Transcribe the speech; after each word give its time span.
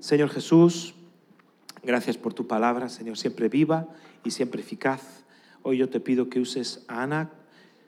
Señor 0.00 0.30
Jesús, 0.30 0.94
gracias 1.82 2.16
por 2.16 2.32
tu 2.32 2.46
palabra, 2.46 2.88
Señor, 2.88 3.18
siempre 3.18 3.48
viva 3.48 3.88
y 4.24 4.30
siempre 4.30 4.60
eficaz. 4.60 5.24
Hoy 5.62 5.78
yo 5.78 5.88
te 5.88 5.98
pido 5.98 6.28
que 6.28 6.40
uses 6.40 6.84
a 6.86 7.02
Ana, 7.02 7.30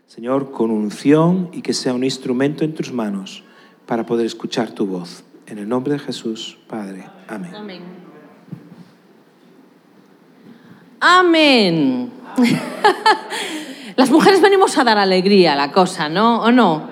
Señor, 0.06 0.50
con 0.50 0.70
unción 0.72 1.50
y 1.52 1.62
que 1.62 1.72
sea 1.72 1.94
un 1.94 2.02
instrumento 2.02 2.64
en 2.64 2.74
tus 2.74 2.92
manos 2.92 3.44
para 3.86 4.06
poder 4.06 4.26
escuchar 4.26 4.72
tu 4.72 4.86
voz. 4.86 5.22
En 5.46 5.58
el 5.58 5.68
nombre 5.68 5.92
de 5.92 5.98
Jesús, 6.00 6.58
Padre. 6.68 7.08
Amén. 7.28 7.52
Amén. 11.00 12.10
Las 13.96 14.10
mujeres 14.10 14.40
venimos 14.40 14.76
a 14.78 14.84
dar 14.84 14.98
alegría 14.98 15.52
a 15.52 15.56
la 15.56 15.72
cosa, 15.72 16.08
¿no? 16.08 16.42
¿O 16.42 16.50
no? 16.50 16.88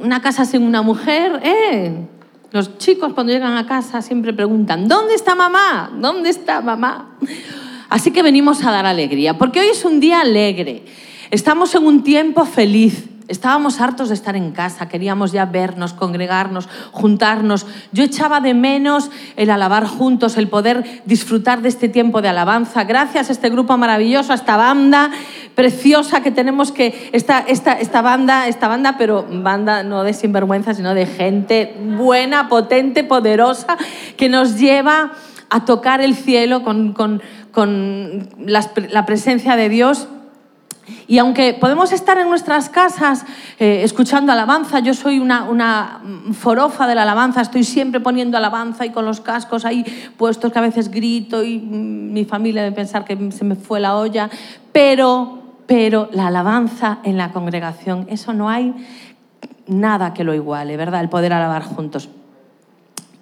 Una 0.00 0.20
casa 0.20 0.44
sin 0.44 0.62
una 0.62 0.82
mujer, 0.82 1.40
¿eh? 1.42 2.06
Los 2.52 2.78
chicos 2.78 3.12
cuando 3.12 3.32
llegan 3.32 3.56
a 3.56 3.66
casa 3.66 4.02
siempre 4.02 4.32
preguntan, 4.32 4.88
¿dónde 4.88 5.14
está 5.14 5.34
mamá? 5.34 5.90
¿Dónde 6.00 6.30
está 6.30 6.60
mamá? 6.60 7.16
Así 7.88 8.10
que 8.10 8.22
venimos 8.22 8.64
a 8.64 8.70
dar 8.70 8.86
alegría, 8.86 9.38
porque 9.38 9.60
hoy 9.60 9.66
es 9.66 9.84
un 9.84 10.00
día 10.00 10.20
alegre. 10.20 10.84
Estamos 11.30 11.74
en 11.74 11.84
un 11.84 12.02
tiempo 12.02 12.44
feliz. 12.44 13.04
Estábamos 13.28 13.80
hartos 13.80 14.08
de 14.08 14.14
estar 14.14 14.36
en 14.36 14.52
casa, 14.52 14.86
queríamos 14.86 15.32
ya 15.32 15.46
vernos, 15.46 15.92
congregarnos, 15.92 16.68
juntarnos. 16.92 17.66
Yo 17.90 18.04
echaba 18.04 18.40
de 18.40 18.54
menos 18.54 19.10
el 19.34 19.50
alabar 19.50 19.84
juntos, 19.84 20.36
el 20.36 20.48
poder 20.48 21.02
disfrutar 21.06 21.60
de 21.60 21.68
este 21.68 21.88
tiempo 21.88 22.22
de 22.22 22.28
alabanza. 22.28 22.84
Gracias 22.84 23.28
a 23.28 23.32
este 23.32 23.50
grupo 23.50 23.76
maravilloso, 23.76 24.30
a 24.30 24.36
esta 24.36 24.56
banda 24.56 25.10
preciosa 25.56 26.22
que 26.22 26.30
tenemos 26.30 26.70
que 26.70 27.10
esta, 27.12 27.40
esta, 27.40 27.72
esta 27.72 28.00
banda, 28.00 28.46
esta 28.46 28.68
banda, 28.68 28.96
pero 28.96 29.26
banda 29.28 29.82
no 29.82 30.04
de 30.04 30.12
sinvergüenza, 30.12 30.74
sino 30.74 30.94
de 30.94 31.06
gente 31.06 31.74
buena, 31.96 32.48
potente, 32.48 33.02
poderosa, 33.02 33.76
que 34.16 34.28
nos 34.28 34.56
lleva 34.56 35.12
a 35.50 35.64
tocar 35.64 36.00
el 36.00 36.14
cielo 36.14 36.62
con, 36.62 36.92
con, 36.92 37.22
con 37.50 38.28
la 38.38 39.06
presencia 39.06 39.56
de 39.56 39.68
Dios 39.68 40.06
y 41.08 41.18
aunque 41.18 41.54
podemos 41.54 41.92
estar 41.92 42.18
en 42.18 42.28
nuestras 42.28 42.68
casas 42.68 43.24
eh, 43.58 43.80
escuchando 43.82 44.32
alabanza, 44.32 44.80
yo 44.80 44.94
soy 44.94 45.18
una, 45.18 45.44
una, 45.44 46.00
forofa 46.32 46.86
de 46.86 46.94
la 46.94 47.02
alabanza, 47.02 47.40
estoy 47.40 47.64
siempre 47.64 48.00
poniendo 48.00 48.36
alabanza 48.36 48.86
y 48.86 48.90
con 48.90 49.04
los 49.04 49.20
cascos 49.20 49.64
ahí 49.64 49.84
puestos 50.16 50.52
que 50.52 50.58
a 50.58 50.62
veces 50.62 50.90
grito 50.90 51.42
y 51.42 51.58
mm, 51.58 52.12
mi 52.12 52.24
familia 52.24 52.62
debe 52.62 52.74
pensar 52.74 53.04
que 53.04 53.30
se 53.32 53.44
me 53.44 53.56
fue 53.56 53.80
la 53.80 53.96
olla, 53.96 54.30
pero, 54.72 55.42
pero 55.66 56.08
la 56.12 56.28
alabanza 56.28 56.98
en 57.02 57.16
la 57.16 57.32
congregación, 57.32 58.06
eso 58.08 58.32
no 58.32 58.48
hay 58.48 58.74
nada 59.66 60.14
que 60.14 60.24
lo 60.24 60.34
iguale, 60.34 60.76
¿verdad? 60.76 61.00
El 61.00 61.08
poder 61.08 61.32
alabar 61.32 61.62
juntos. 61.62 62.08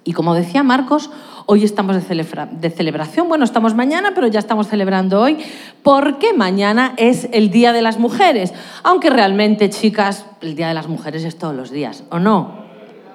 Y 0.03 0.13
como 0.13 0.35
decía 0.35 0.61
Marcos, 0.61 1.09
hoy 1.45 1.63
estamos 1.63 1.95
de, 1.95 2.69
celebración. 2.69 3.27
Bueno, 3.27 3.43
estamos 3.45 3.75
mañana, 3.75 4.11
pero 4.15 4.27
ya 4.27 4.39
estamos 4.39 4.67
celebrando 4.67 5.21
hoy, 5.21 5.37
porque 5.83 6.33
mañana 6.33 6.93
es 6.97 7.29
el 7.31 7.51
Día 7.51 7.73
de 7.73 7.81
las 7.81 7.99
Mujeres. 7.99 8.53
Aunque 8.83 9.09
realmente, 9.09 9.69
chicas, 9.69 10.25
el 10.41 10.55
Día 10.55 10.67
de 10.67 10.73
las 10.73 10.87
Mujeres 10.87 11.23
es 11.23 11.37
todos 11.37 11.55
los 11.55 11.71
días, 11.71 12.03
¿o 12.09 12.19
no? 12.19 12.65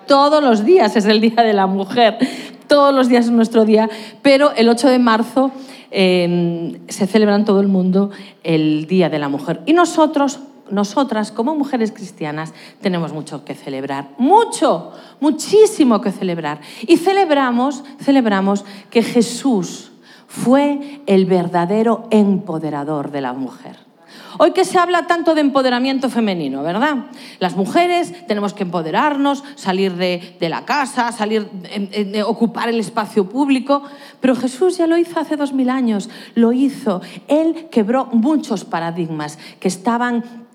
Todos 0.06 0.42
los 0.42 0.64
días 0.64 0.96
es 0.96 1.06
el 1.06 1.20
Día 1.20 1.42
de 1.42 1.52
la 1.52 1.66
Mujer. 1.66 2.18
Todos 2.66 2.94
los 2.94 3.08
días 3.08 3.26
es 3.26 3.30
nuestro 3.30 3.64
día. 3.64 3.88
Pero 4.22 4.52
el 4.52 4.68
8 4.68 4.88
de 4.88 4.98
marzo 4.98 5.50
eh, 5.90 6.80
se 6.88 7.06
celebra 7.06 7.36
en 7.36 7.44
todo 7.44 7.60
el 7.60 7.68
mundo 7.68 8.10
el 8.42 8.86
Día 8.86 9.08
de 9.08 9.18
la 9.18 9.28
Mujer. 9.28 9.60
Y 9.66 9.72
nosotros 9.72 10.40
nosotras 10.70 11.32
como 11.32 11.54
mujeres 11.54 11.92
cristianas 11.92 12.52
tenemos 12.80 13.12
mucho 13.12 13.44
que 13.44 13.54
celebrar, 13.54 14.08
mucho, 14.18 14.92
muchísimo 15.20 16.00
que 16.00 16.12
celebrar. 16.12 16.60
Y 16.86 16.96
celebramos, 16.96 17.84
celebramos 18.00 18.64
que 18.90 19.02
Jesús 19.02 19.90
fue 20.26 21.00
el 21.06 21.26
verdadero 21.26 22.06
empoderador 22.10 23.10
de 23.10 23.20
la 23.20 23.32
mujer. 23.32 23.90
Hoy 24.38 24.52
que 24.52 24.64
se 24.64 24.78
habla 24.78 25.06
tanto 25.06 25.34
de 25.34 25.40
empoderamiento 25.40 26.08
femenino, 26.08 26.62
¿verdad? 26.62 27.06
Las 27.40 27.56
mujeres 27.56 28.26
tenemos 28.26 28.54
que 28.54 28.62
empoderarnos, 28.62 29.44
salir 29.56 29.96
de, 29.96 30.36
la 30.40 30.64
casa, 30.64 31.12
salir, 31.12 31.48
ocupar 32.24 32.68
el 32.68 32.80
espacio 32.80 33.28
público, 33.28 33.82
pero 34.20 34.36
Jesús 34.36 34.78
ya 34.78 34.86
lo 34.86 34.96
hizo 34.96 35.18
hace 35.18 35.36
dos 35.36 35.52
mil 35.52 35.68
años, 35.68 36.08
lo 36.34 36.52
hizo. 36.52 37.02
Él 37.28 37.68
quebró 37.70 38.06
muchos 38.06 38.64
paradigmas 38.64 39.38
que 39.58 39.68
estaban 39.68 40.48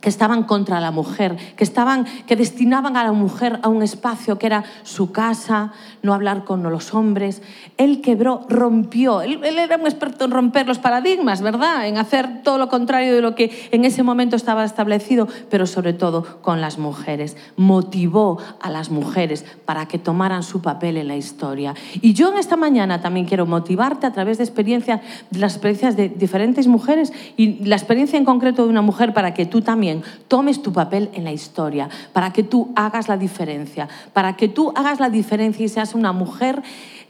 que 0.00 0.08
estaban 0.08 0.44
contra 0.44 0.80
la 0.80 0.90
mujer, 0.90 1.36
que, 1.56 1.64
estaban, 1.64 2.06
que 2.26 2.36
destinaban 2.36 2.96
a 2.96 3.04
la 3.04 3.12
mujer 3.12 3.58
a 3.62 3.68
un 3.68 3.82
espacio 3.82 4.38
que 4.38 4.46
era 4.46 4.64
su 4.82 5.10
casa, 5.10 5.72
no 6.02 6.14
hablar 6.14 6.44
con 6.44 6.62
los 6.62 6.94
hombres. 6.94 7.42
Él 7.76 8.02
quebró, 8.02 8.46
rompió, 8.48 9.22
él, 9.22 9.42
era 9.42 9.76
un 9.76 9.86
experto 9.86 10.26
en 10.26 10.30
romper 10.30 10.66
los 10.66 10.78
paradigmas, 10.78 11.40
¿verdad? 11.42 11.88
En 11.88 11.98
hacer 11.98 12.42
todo 12.42 12.58
lo 12.58 12.68
contrario 12.68 13.14
de 13.14 13.22
lo 13.22 13.34
que 13.34 13.68
en 13.72 13.84
ese 13.84 14.02
momento 14.02 14.36
estaba 14.36 14.64
establecido, 14.64 15.28
pero 15.50 15.66
sobre 15.66 15.92
todo 15.92 16.40
con 16.42 16.60
las 16.60 16.78
mujeres. 16.78 17.36
Motivó 17.56 18.38
a 18.60 18.70
las 18.70 18.90
mujeres 18.90 19.44
para 19.64 19.86
que 19.86 19.98
tomaran 19.98 20.42
su 20.42 20.62
papel 20.62 20.98
en 20.98 21.08
la 21.08 21.16
historia. 21.16 21.74
Y 22.00 22.12
yo 22.12 22.30
en 22.30 22.38
esta 22.38 22.56
mañana 22.56 23.00
también 23.00 23.26
quiero 23.26 23.46
motivarte 23.46 24.06
a 24.06 24.12
través 24.12 24.38
de 24.38 24.44
experiencias, 24.44 25.00
las 25.30 25.54
experiencias 25.54 25.96
de 25.96 26.08
diferentes 26.10 26.66
mujeres 26.66 27.12
y 27.36 27.64
la 27.64 27.76
experiencia 27.76 28.18
en 28.18 28.24
concreto 28.24 28.64
de 28.64 28.70
una 28.70 28.82
mujer 28.82 29.12
para 29.12 29.34
que 29.34 29.46
tú 29.46 29.62
también 29.62 29.85
tomes 30.28 30.62
tu 30.62 30.72
papel 30.72 31.10
en 31.12 31.24
la 31.24 31.32
historia, 31.32 31.88
para 32.12 32.32
que 32.32 32.42
tú 32.42 32.72
hagas 32.76 33.08
la 33.08 33.16
diferencia, 33.16 33.88
para 34.12 34.36
que 34.36 34.48
tú 34.48 34.72
hagas 34.74 35.00
la 35.00 35.10
diferencia 35.10 35.64
y 35.64 35.68
seas 35.68 35.94
una 35.94 36.12
mujer 36.12 36.62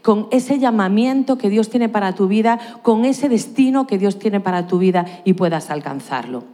con 0.03 0.29
ese 0.31 0.59
llamamiento 0.59 1.37
que 1.37 1.51
Dios 1.51 1.69
tiene 1.69 1.89
para 1.89 2.15
tu 2.15 2.29
vida, 2.29 2.61
con 2.83 3.05
ese 3.05 3.29
destino 3.29 3.87
que 3.87 3.99
Dios 3.99 4.19
tiene 4.19 4.41
para 4.41 4.67
tu 4.67 4.79
vida 4.79 5.05
y 5.25 5.35
puedas 5.35 5.71
alcanzarlo. 5.71 6.45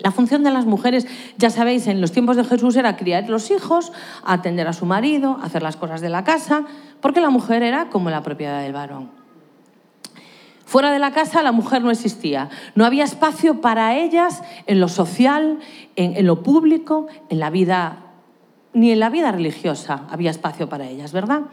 La 0.00 0.12
función 0.12 0.44
de 0.44 0.50
las 0.50 0.66
mujeres, 0.66 1.06
ya 1.36 1.50
sabéis, 1.50 1.86
en 1.88 2.00
los 2.00 2.12
tiempos 2.12 2.36
de 2.36 2.44
Jesús 2.44 2.76
era 2.76 2.96
criar 2.96 3.28
los 3.28 3.50
hijos, 3.50 3.92
atender 4.24 4.68
a 4.68 4.72
su 4.72 4.86
marido, 4.86 5.38
hacer 5.42 5.62
las 5.62 5.76
cosas 5.76 6.00
de 6.00 6.08
la 6.08 6.24
casa, 6.24 6.64
porque 7.00 7.20
la 7.20 7.30
mujer 7.30 7.62
era 7.62 7.88
como 7.88 8.10
la 8.10 8.22
propiedad 8.22 8.62
del 8.62 8.72
varón. 8.72 9.17
Fuera 10.68 10.92
de 10.92 10.98
la 10.98 11.12
casa 11.12 11.42
la 11.42 11.50
mujer 11.50 11.80
no 11.80 11.90
existía. 11.90 12.50
No 12.74 12.84
había 12.84 13.02
espacio 13.02 13.62
para 13.62 13.96
ellas 13.96 14.42
en 14.66 14.80
lo 14.80 14.88
social, 14.88 15.60
en, 15.96 16.26
lo 16.26 16.42
público, 16.42 17.06
en 17.30 17.38
la 17.38 17.48
vida 17.48 18.04
ni 18.74 18.92
en 18.92 19.00
la 19.00 19.08
vida 19.08 19.32
religiosa 19.32 20.04
había 20.10 20.30
espacio 20.30 20.68
para 20.68 20.86
ellas, 20.86 21.12
¿verdad? 21.12 21.44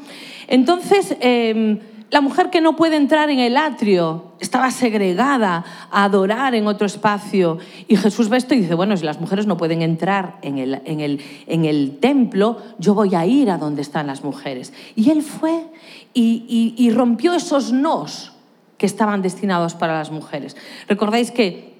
Entonces, 0.50 1.16
em, 1.22 1.80
la 2.12 2.20
mujer 2.20 2.50
que 2.50 2.60
no 2.60 2.76
puede 2.76 2.98
entrar 2.98 3.30
en 3.30 3.40
el 3.40 3.56
atrio 3.56 4.34
estaba 4.42 4.70
segregada 4.70 5.64
a 5.92 6.04
adorar 6.04 6.54
en 6.54 6.68
otro 6.68 6.86
espacio. 6.86 7.58
Y 7.88 7.96
Jesús 7.96 8.28
ve 8.28 8.36
esto 8.36 8.54
y 8.54 8.60
dice, 8.60 8.76
bueno, 8.76 8.98
si 8.98 9.06
las 9.06 9.22
mujeres 9.22 9.48
no 9.48 9.56
pueden 9.56 9.82
entrar 9.82 10.40
en 10.42 10.58
el, 10.58 10.82
en 10.84 11.00
el, 11.00 11.22
en 11.48 11.64
el 11.64 12.00
templo, 12.02 12.58
yo 12.80 12.94
voy 12.94 13.16
a 13.16 13.26
ir 13.26 13.50
a 13.50 13.58
donde 13.58 13.82
están 13.82 14.08
las 14.08 14.26
mujeres. 14.26 14.74
Y 14.94 15.10
él 15.10 15.22
fue 15.22 15.68
y, 16.14 16.74
y 16.78 16.92
rompió 16.92 17.34
esos 17.34 17.72
nos 17.72 18.35
que 18.78 18.86
estaban 18.86 19.22
destinados 19.22 19.74
para 19.76 19.98
las 19.98 20.12
mujeres. 20.12 20.56
Recordáis 20.88 21.32
que, 21.32 21.76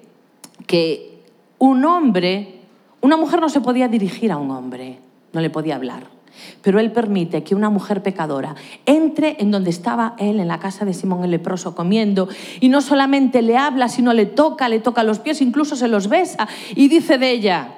que 0.66 1.22
un 1.58 1.84
hombre, 1.84 2.60
una 3.00 3.16
mujer 3.16 3.40
no 3.40 3.48
se 3.48 3.60
podía 3.60 3.88
dirigir 3.88 4.32
a 4.32 4.36
un 4.36 4.50
hombre, 4.50 4.98
no 5.32 5.40
le 5.40 5.50
podía 5.50 5.76
hablar. 5.76 6.16
Pero 6.62 6.80
él 6.80 6.92
permite 6.92 7.42
que 7.42 7.54
una 7.54 7.70
mujer 7.70 8.02
pecadora 8.02 8.54
entre 8.84 9.36
en 9.40 9.50
donde 9.50 9.70
estaba 9.70 10.14
él, 10.18 10.38
en 10.38 10.48
la 10.48 10.58
casa 10.58 10.84
de 10.84 10.92
Simón 10.92 11.24
el 11.24 11.30
leproso, 11.30 11.74
comiendo, 11.74 12.28
y 12.60 12.68
no 12.68 12.82
solamente 12.82 13.40
le 13.40 13.56
habla, 13.56 13.88
sino 13.88 14.12
le 14.12 14.26
toca, 14.26 14.68
le 14.68 14.80
toca 14.80 15.02
los 15.02 15.18
pies, 15.18 15.40
incluso 15.40 15.76
se 15.76 15.88
los 15.88 16.08
besa, 16.08 16.46
y 16.74 16.88
dice 16.88 17.16
de 17.16 17.30
ella, 17.30 17.68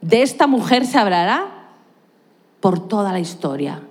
de 0.00 0.22
esta 0.22 0.46
mujer 0.46 0.86
se 0.86 0.98
hablará 0.98 1.68
por 2.60 2.88
toda 2.88 3.12
la 3.12 3.20
historia, 3.20 3.82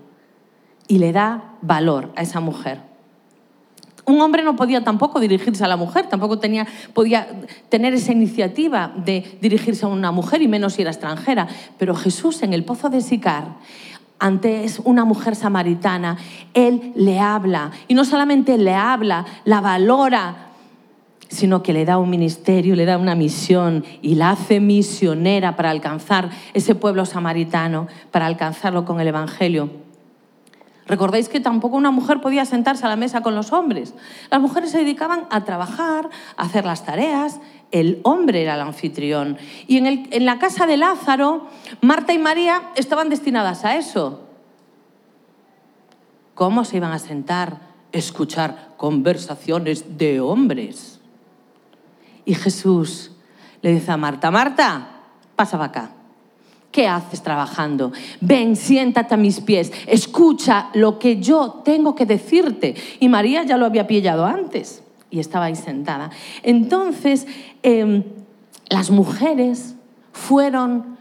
y 0.87 0.97
le 0.97 1.11
da 1.11 1.55
valor 1.61 2.11
a 2.15 2.23
esa 2.23 2.39
mujer. 2.39 2.90
Un 4.11 4.19
hombre 4.19 4.43
no 4.43 4.57
podía 4.57 4.83
tampoco 4.83 5.21
dirigirse 5.21 5.63
a 5.63 5.69
la 5.69 5.77
mujer, 5.77 6.07
tampoco 6.07 6.37
tenía, 6.37 6.67
podía 6.93 7.29
tener 7.69 7.93
esa 7.93 8.11
iniciativa 8.11 8.91
de 8.97 9.37
dirigirse 9.39 9.85
a 9.85 9.87
una 9.87 10.11
mujer 10.11 10.41
y 10.41 10.49
menos 10.49 10.73
si 10.73 10.81
era 10.81 10.91
extranjera. 10.91 11.47
Pero 11.77 11.95
Jesús 11.95 12.43
en 12.43 12.51
el 12.51 12.65
pozo 12.65 12.89
de 12.89 12.99
Sicar, 12.99 13.55
ante 14.19 14.65
una 14.83 15.05
mujer 15.05 15.37
samaritana, 15.37 16.17
Él 16.53 16.91
le 16.93 17.21
habla. 17.21 17.71
Y 17.87 17.93
no 17.93 18.03
solamente 18.03 18.57
le 18.57 18.73
habla, 18.73 19.25
la 19.45 19.61
valora, 19.61 20.49
sino 21.29 21.63
que 21.63 21.71
le 21.71 21.85
da 21.85 21.97
un 21.97 22.09
ministerio, 22.09 22.75
le 22.75 22.83
da 22.83 22.97
una 22.97 23.15
misión 23.15 23.85
y 24.01 24.15
la 24.15 24.31
hace 24.31 24.59
misionera 24.59 25.55
para 25.55 25.69
alcanzar 25.69 26.31
ese 26.53 26.75
pueblo 26.75 27.05
samaritano, 27.05 27.87
para 28.11 28.25
alcanzarlo 28.25 28.83
con 28.83 28.99
el 28.99 29.07
Evangelio. 29.07 29.69
Recordáis 30.87 31.29
que 31.29 31.39
tampoco 31.39 31.77
una 31.77 31.91
mujer 31.91 32.21
podía 32.21 32.45
sentarse 32.45 32.85
a 32.85 32.89
la 32.89 32.95
mesa 32.95 33.21
con 33.21 33.35
los 33.35 33.53
hombres. 33.53 33.93
Las 34.29 34.41
mujeres 34.41 34.71
se 34.71 34.79
dedicaban 34.79 35.25
a 35.29 35.45
trabajar, 35.45 36.09
a 36.37 36.43
hacer 36.43 36.65
las 36.65 36.85
tareas. 36.85 37.39
El 37.71 38.01
hombre 38.03 38.41
era 38.41 38.55
el 38.55 38.61
anfitrión. 38.61 39.37
Y 39.67 39.77
en, 39.77 40.25
la 40.25 40.39
casa 40.39 40.65
de 40.65 40.77
Lázaro, 40.77 41.47
Marta 41.81 42.13
y 42.13 42.17
María 42.17 42.63
estaban 42.75 43.09
destinadas 43.09 43.63
a 43.63 43.77
eso. 43.77 44.27
¿cómo 46.41 46.65
se 46.65 46.77
iban 46.77 46.91
a 46.91 46.97
sentar, 46.97 47.59
escuchar 47.91 48.73
conversaciones 48.75 49.99
de 49.99 50.21
hombres? 50.21 50.99
Y 52.25 52.33
Jesús 52.33 53.11
le 53.61 53.73
dice 53.73 53.91
a 53.91 53.97
Marta, 53.97 54.31
Marta, 54.31 54.87
pasa 55.35 55.63
acá. 55.63 55.91
¿Qué 56.71 56.87
haces 56.87 57.21
trabajando? 57.21 57.91
Ven, 58.21 58.55
siéntate 58.55 59.13
a 59.13 59.17
mis 59.17 59.41
pies, 59.41 59.73
escucha 59.87 60.69
lo 60.73 60.99
que 60.99 61.19
yo 61.19 61.61
tengo 61.65 61.95
que 61.95 62.05
decirte. 62.05 62.75
Y 62.99 63.09
María 63.09 63.43
ya 63.43 63.57
lo 63.57 63.65
había 63.65 63.87
pillado 63.87 64.25
antes 64.25 64.81
y 65.09 65.19
estaba 65.19 65.45
ahí 65.45 65.55
sentada. 65.55 66.11
Entonces, 66.43 67.27
em, 67.61 68.03
las 68.69 68.89
mujeres 68.89 69.75
fueron 70.13 70.97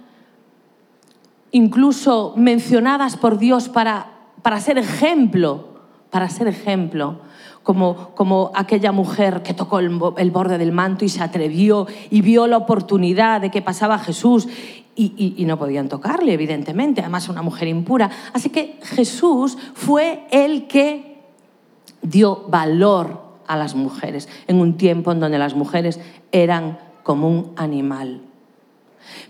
incluso 1.52 2.34
mencionadas 2.36 3.16
por 3.16 3.38
Dios 3.38 3.68
para, 3.68 4.12
para 4.42 4.60
ser 4.60 4.76
ejemplo, 4.78 5.69
para 6.10 6.28
ser 6.28 6.48
ejemplo 6.48 7.18
como, 7.62 8.10
como 8.14 8.50
aquella 8.54 8.92
mujer 8.92 9.42
que 9.42 9.54
tocó 9.54 9.78
el, 9.78 9.90
borde 10.30 10.58
del 10.58 10.72
manto 10.72 11.04
y 11.04 11.08
se 11.08 11.22
atrevió 11.22 11.86
y 12.10 12.20
vio 12.22 12.46
la 12.46 12.56
oportunidad 12.56 13.40
de 13.40 13.50
que 13.50 13.62
pasaba 13.62 13.98
Jesús 13.98 14.48
y, 14.96 15.14
y, 15.16 15.34
y, 15.40 15.44
no 15.44 15.58
podían 15.58 15.88
tocarle, 15.88 16.32
evidentemente, 16.32 17.00
además 17.00 17.28
una 17.28 17.42
mujer 17.42 17.68
impura. 17.68 18.10
Así 18.32 18.50
que 18.50 18.78
Jesús 18.82 19.56
fue 19.74 20.26
el 20.30 20.66
que 20.66 21.22
dio 22.02 22.44
valor 22.48 23.20
a 23.46 23.56
las 23.56 23.74
mujeres 23.74 24.28
en 24.46 24.60
un 24.60 24.76
tiempo 24.76 25.12
en 25.12 25.20
donde 25.20 25.38
las 25.38 25.54
mujeres 25.54 26.00
eran 26.32 26.78
como 27.02 27.28
un 27.28 27.52
animal. 27.56 28.20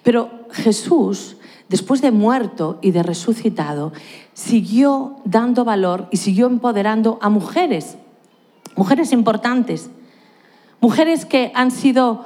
Pero 0.02 0.30
Jesús, 0.50 1.36
después 1.70 2.02
de 2.02 2.10
muerto 2.10 2.78
y 2.82 2.90
de 2.90 3.02
resucitado, 3.02 3.92
siguió 4.34 5.16
dando 5.24 5.64
valor 5.64 6.08
y 6.10 6.18
siguió 6.18 6.46
empoderando 6.46 7.18
a 7.22 7.30
mujeres 7.30 7.96
mujeres 8.80 9.12
importantes, 9.12 9.90
mujeres 10.80 11.26
que 11.26 11.52
han 11.54 11.70
sido, 11.70 12.24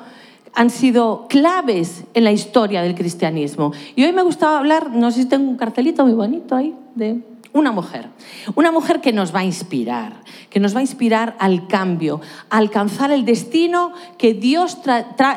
han 0.54 0.70
sido 0.70 1.26
claves 1.28 2.04
en 2.14 2.24
la 2.24 2.32
historia 2.32 2.82
del 2.82 2.94
cristianismo. 2.94 3.72
Y 3.96 4.04
hoy 4.04 4.12
me 4.12 4.22
gustaba 4.22 4.58
hablar, 4.58 4.90
no 4.90 5.10
sé 5.10 5.22
si 5.22 5.28
tengo 5.28 5.50
un 5.50 5.56
cartelito 5.56 6.04
muy 6.04 6.14
bonito 6.14 6.54
ahí, 6.54 6.74
de 6.94 7.20
una 7.52 7.72
mujer. 7.72 8.08
Una 8.54 8.70
mujer 8.70 9.00
que 9.00 9.12
nos 9.12 9.34
va 9.34 9.40
a 9.40 9.44
inspirar, 9.44 10.22
que 10.50 10.60
nos 10.60 10.74
va 10.74 10.78
a 10.78 10.82
inspirar 10.82 11.36
al 11.38 11.66
cambio, 11.66 12.20
a 12.50 12.58
alcanzar 12.58 13.10
el 13.10 13.24
destino 13.24 13.92
que 14.18 14.34
Dios 14.34 14.78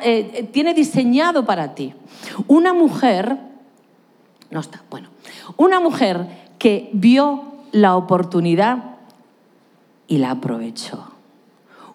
eh, 0.03 0.49
tiene 0.51 0.73
diseñado 0.75 1.45
para 1.45 1.73
ti. 1.73 1.93
Una 2.47 2.73
mujer, 2.73 3.37
no 4.51 4.59
está, 4.59 4.81
bueno, 4.89 5.09
una 5.57 5.79
mujer 5.79 6.27
que 6.57 6.89
vio 6.93 7.43
la 7.71 7.95
oportunidad 7.95 8.95
y 10.07 10.17
la 10.17 10.31
aprovechó. 10.31 11.11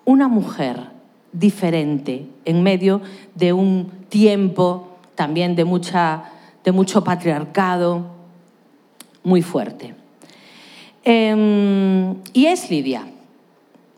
Una 0.04 0.28
mujer 0.28 0.90
diferente 1.32 2.28
en 2.44 2.62
medio 2.62 3.00
de 3.34 3.52
un 3.52 3.90
tiempo 4.08 4.98
también 5.14 5.56
de, 5.56 5.64
mucha, 5.64 6.24
de 6.64 6.72
mucho 6.72 7.02
patriarcado 7.02 8.06
muy 9.24 9.42
fuerte. 9.42 9.94
Eh, 11.04 12.14
y 12.32 12.46
es 12.46 12.70
Lidia, 12.70 13.06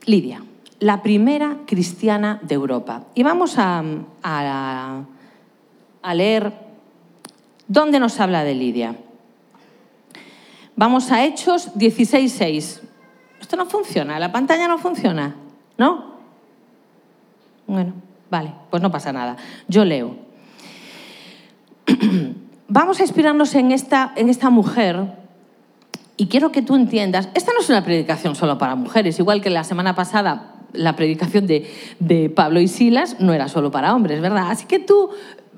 Lidia, 0.06 0.44
la 0.78 1.02
primera 1.02 1.58
cristiana 1.66 2.38
de 2.42 2.54
Europa. 2.54 3.04
Y 3.14 3.22
vamos 3.22 3.58
a, 3.58 3.82
a 4.22 6.14
leer 6.14 6.63
dónde 7.68 8.00
nos 8.00 8.20
habla 8.20 8.44
de 8.44 8.54
Lidia. 8.54 8.96
Vamos 10.76 11.10
a 11.10 11.24
Hechos 11.24 11.74
16.6 11.74 12.80
esto 13.44 13.56
no 13.56 13.66
funciona, 13.66 14.18
la 14.18 14.32
pantalla 14.32 14.66
no 14.66 14.78
funciona, 14.78 15.34
¿no? 15.76 16.14
Bueno, 17.66 17.92
vale, 18.30 18.54
pues 18.70 18.82
no 18.82 18.90
pasa 18.90 19.12
nada. 19.12 19.36
Yo 19.68 19.84
leo. 19.84 20.16
Vamos 22.68 23.00
a 23.00 23.02
inspirarnos 23.02 23.54
en 23.54 23.70
esta, 23.70 24.12
en 24.16 24.30
esta 24.30 24.48
mujer 24.48 25.18
y 26.16 26.28
quiero 26.28 26.52
que 26.52 26.62
tú 26.62 26.74
entiendas, 26.74 27.28
esta 27.34 27.52
no 27.52 27.60
es 27.60 27.68
una 27.68 27.84
predicación 27.84 28.34
solo 28.34 28.56
para 28.56 28.76
mujeres, 28.76 29.18
igual 29.18 29.42
que 29.42 29.50
la 29.50 29.62
semana 29.62 29.94
pasada 29.94 30.54
la 30.72 30.96
predicación 30.96 31.46
de, 31.46 31.70
de 32.00 32.30
Pablo 32.30 32.60
y 32.60 32.68
Silas 32.68 33.20
no 33.20 33.34
era 33.34 33.48
solo 33.48 33.70
para 33.70 33.94
hombres, 33.94 34.22
¿verdad? 34.22 34.50
Así 34.50 34.64
que 34.64 34.78
tú 34.78 35.10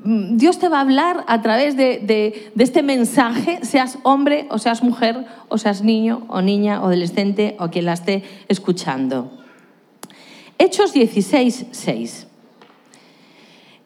Dios 0.07 0.61
te 0.61 0.69
va 0.69 0.79
a 0.79 0.83
hablar 0.83 1.25
a 1.27 1.43
través 1.43 1.77
de, 1.77 2.53
este 2.57 2.83
mensaje, 2.83 3.59
seas 3.65 3.99
hombre 4.05 4.47
o 4.51 4.59
seas 4.59 4.83
mujer, 4.83 5.27
o 5.49 5.59
seas 5.59 5.83
niño 5.83 6.25
o 6.29 6.41
niña, 6.43 6.81
o 6.81 6.87
adolescente, 6.87 7.57
o 7.59 7.69
quien 7.71 7.87
la 7.87 7.95
esté 7.95 8.23
escuchando. 8.47 9.31
Hechos 10.59 10.93
16, 10.93 11.67
6. 11.73 12.27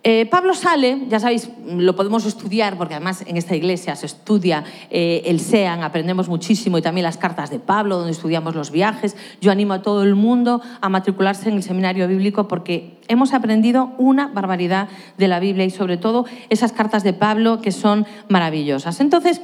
Eh, 0.02 0.24
Pablo 0.30 0.54
sale, 0.54 1.02
ya 1.10 1.20
sabéis, 1.20 1.50
lo 1.66 1.94
podemos 1.94 2.24
estudiar 2.24 2.78
porque 2.78 2.94
además 2.94 3.22
en 3.26 3.36
esta 3.36 3.54
iglesia 3.54 3.94
se 3.96 4.06
estudia 4.06 4.64
eh, 4.88 5.20
el 5.26 5.40
SEAN, 5.40 5.82
aprendemos 5.82 6.26
muchísimo 6.26 6.78
y 6.78 6.82
también 6.82 7.04
las 7.04 7.18
cartas 7.18 7.50
de 7.50 7.58
Pablo, 7.58 7.98
donde 7.98 8.12
estudiamos 8.12 8.54
los 8.54 8.70
viajes. 8.70 9.14
Yo 9.42 9.52
animo 9.52 9.74
a 9.74 9.82
todo 9.82 10.02
el 10.02 10.14
mundo 10.14 10.62
a 10.80 10.88
matricularse 10.88 11.50
en 11.50 11.56
el 11.56 11.62
seminario 11.62 12.08
bíblico 12.08 12.48
porque 12.48 12.98
hemos 13.08 13.34
aprendido 13.34 13.92
una 13.98 14.28
barbaridad 14.28 14.88
de 15.18 15.28
la 15.28 15.38
Biblia 15.38 15.66
y 15.66 15.70
sobre 15.70 15.98
todo 15.98 16.24
esas 16.48 16.72
cartas 16.72 17.02
de 17.02 17.12
Pablo 17.12 17.60
que 17.60 17.70
son 17.70 18.06
maravillosas. 18.30 19.00
Entonces, 19.00 19.42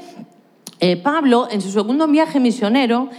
eh, 0.81 0.97
Pablo, 0.97 1.49
en 1.51 1.61
su 1.61 1.71
segundo 1.71 2.07
viaje 2.09 2.41
misionero, 2.41 3.11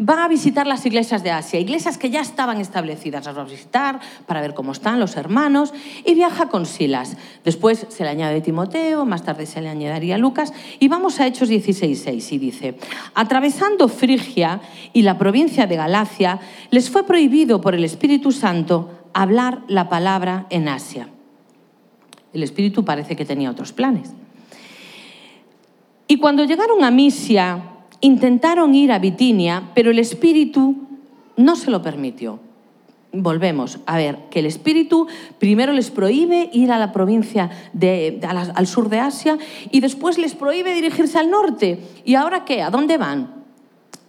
va 0.00 0.24
a 0.24 0.28
visitar 0.28 0.66
las 0.66 0.84
iglesias 0.86 1.22
de 1.22 1.30
Asia, 1.30 1.60
iglesias 1.60 1.98
que 1.98 2.10
ya 2.10 2.20
estaban 2.20 2.60
establecidas, 2.60 3.24
las 3.24 3.36
va 3.36 3.42
a 3.42 3.44
visitar 3.44 4.00
para 4.26 4.40
ver 4.40 4.54
cómo 4.54 4.72
están 4.72 4.98
los 4.98 5.16
hermanos 5.16 5.72
y 6.04 6.14
viaja 6.14 6.48
con 6.48 6.66
Silas. 6.66 7.16
Después 7.44 7.86
se 7.88 8.02
le 8.02 8.10
añade 8.10 8.40
Timoteo, 8.40 9.04
más 9.04 9.22
tarde 9.22 9.46
se 9.46 9.60
le 9.60 9.68
añadiría 9.68 10.18
Lucas 10.18 10.52
y 10.80 10.88
vamos 10.88 11.20
a 11.20 11.26
Hechos 11.26 11.48
16.6 11.48 12.32
y 12.32 12.38
dice, 12.38 12.78
atravesando 13.14 13.88
Frigia 13.88 14.60
y 14.92 15.02
la 15.02 15.16
provincia 15.16 15.66
de 15.66 15.76
Galacia, 15.76 16.40
les 16.70 16.90
fue 16.90 17.06
prohibido 17.06 17.60
por 17.60 17.74
el 17.74 17.84
Espíritu 17.84 18.32
Santo 18.32 18.90
hablar 19.12 19.62
la 19.68 19.88
palabra 19.88 20.46
en 20.50 20.68
Asia. 20.68 21.08
El 22.32 22.42
Espíritu 22.42 22.84
parece 22.84 23.14
que 23.14 23.24
tenía 23.24 23.50
otros 23.50 23.72
planes. 23.72 24.12
Y 26.08 26.18
cuando 26.18 26.44
llegaron 26.44 26.82
a 26.82 26.90
Misia, 26.90 27.73
Intentaron 28.04 28.74
ir 28.74 28.92
a 28.92 28.98
Bitinia, 28.98 29.70
pero 29.74 29.90
el 29.90 29.98
Espíritu 29.98 30.76
no 31.38 31.56
se 31.56 31.70
lo 31.70 31.80
permitió. 31.80 32.38
Volvemos 33.14 33.78
a 33.86 33.96
ver 33.96 34.18
que 34.30 34.40
el 34.40 34.46
Espíritu 34.46 35.06
primero 35.38 35.72
les 35.72 35.90
prohíbe 35.90 36.50
ir 36.52 36.70
a 36.70 36.78
la 36.78 36.92
provincia 36.92 37.48
de, 37.72 38.20
al 38.28 38.66
sur 38.66 38.90
de 38.90 39.00
Asia 39.00 39.38
y 39.70 39.80
después 39.80 40.18
les 40.18 40.34
prohíbe 40.34 40.74
dirigirse 40.74 41.16
al 41.16 41.30
norte. 41.30 41.78
¿Y 42.04 42.16
ahora 42.16 42.44
qué? 42.44 42.60
¿A 42.60 42.68
dónde 42.68 42.98
van? 42.98 43.42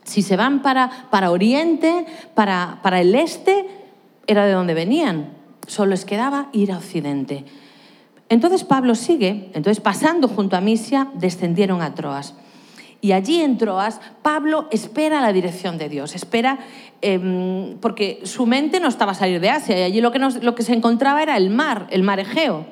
Si 0.03 0.23
se 0.23 0.35
van 0.35 0.61
para, 0.61 1.07
para 1.09 1.31
Oriente, 1.31 2.05
para, 2.33 2.79
para 2.83 2.99
el 2.99 3.15
este, 3.15 3.65
era 4.27 4.45
de 4.45 4.51
donde 4.51 4.73
venían. 4.73 5.29
Solo 5.67 5.91
les 5.91 6.03
quedaba 6.03 6.49
ir 6.51 6.73
a 6.73 6.79
Occidente. 6.79 7.45
Entonces 8.27 8.65
Pablo 8.65 8.93
sigue, 8.95 9.51
entonces 9.53 9.79
pasando 9.79 10.27
junto 10.27 10.57
a 10.57 10.59
Misia, 10.59 11.07
descendieron 11.13 11.81
a 11.81 11.95
Troas. 11.95 12.33
Y 13.05 13.11
allí 13.11 13.39
en 13.39 13.59
Troas, 13.59 14.01
Pablo 14.23 14.67
espera 14.71 15.21
la 15.21 15.31
dirección 15.31 15.77
de 15.77 15.89
Dios, 15.89 16.15
espera, 16.15 16.57
eh, 17.03 17.77
porque 17.79 18.21
su 18.23 18.47
mente 18.47 18.79
no 18.79 18.87
estaba 18.87 19.11
a 19.11 19.13
salir 19.13 19.39
de 19.39 19.51
Asia, 19.51 19.77
y 19.77 19.83
allí 19.83 20.01
lo 20.01 20.11
que, 20.11 20.17
lo 20.17 20.55
que 20.55 20.63
se 20.63 20.73
encontraba 20.73 21.21
era 21.21 21.37
el 21.37 21.51
mar, 21.51 21.85
el 21.91 22.01
mar 22.01 22.19
Egeo. 22.19 22.65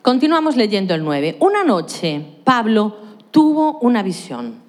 Continuamos 0.00 0.56
leyendo 0.56 0.94
el 0.94 1.04
9. 1.04 1.36
Una 1.40 1.62
noche, 1.62 2.24
Pablo 2.42 2.96
tuvo 3.30 3.78
una 3.80 4.02
visión. 4.02 4.62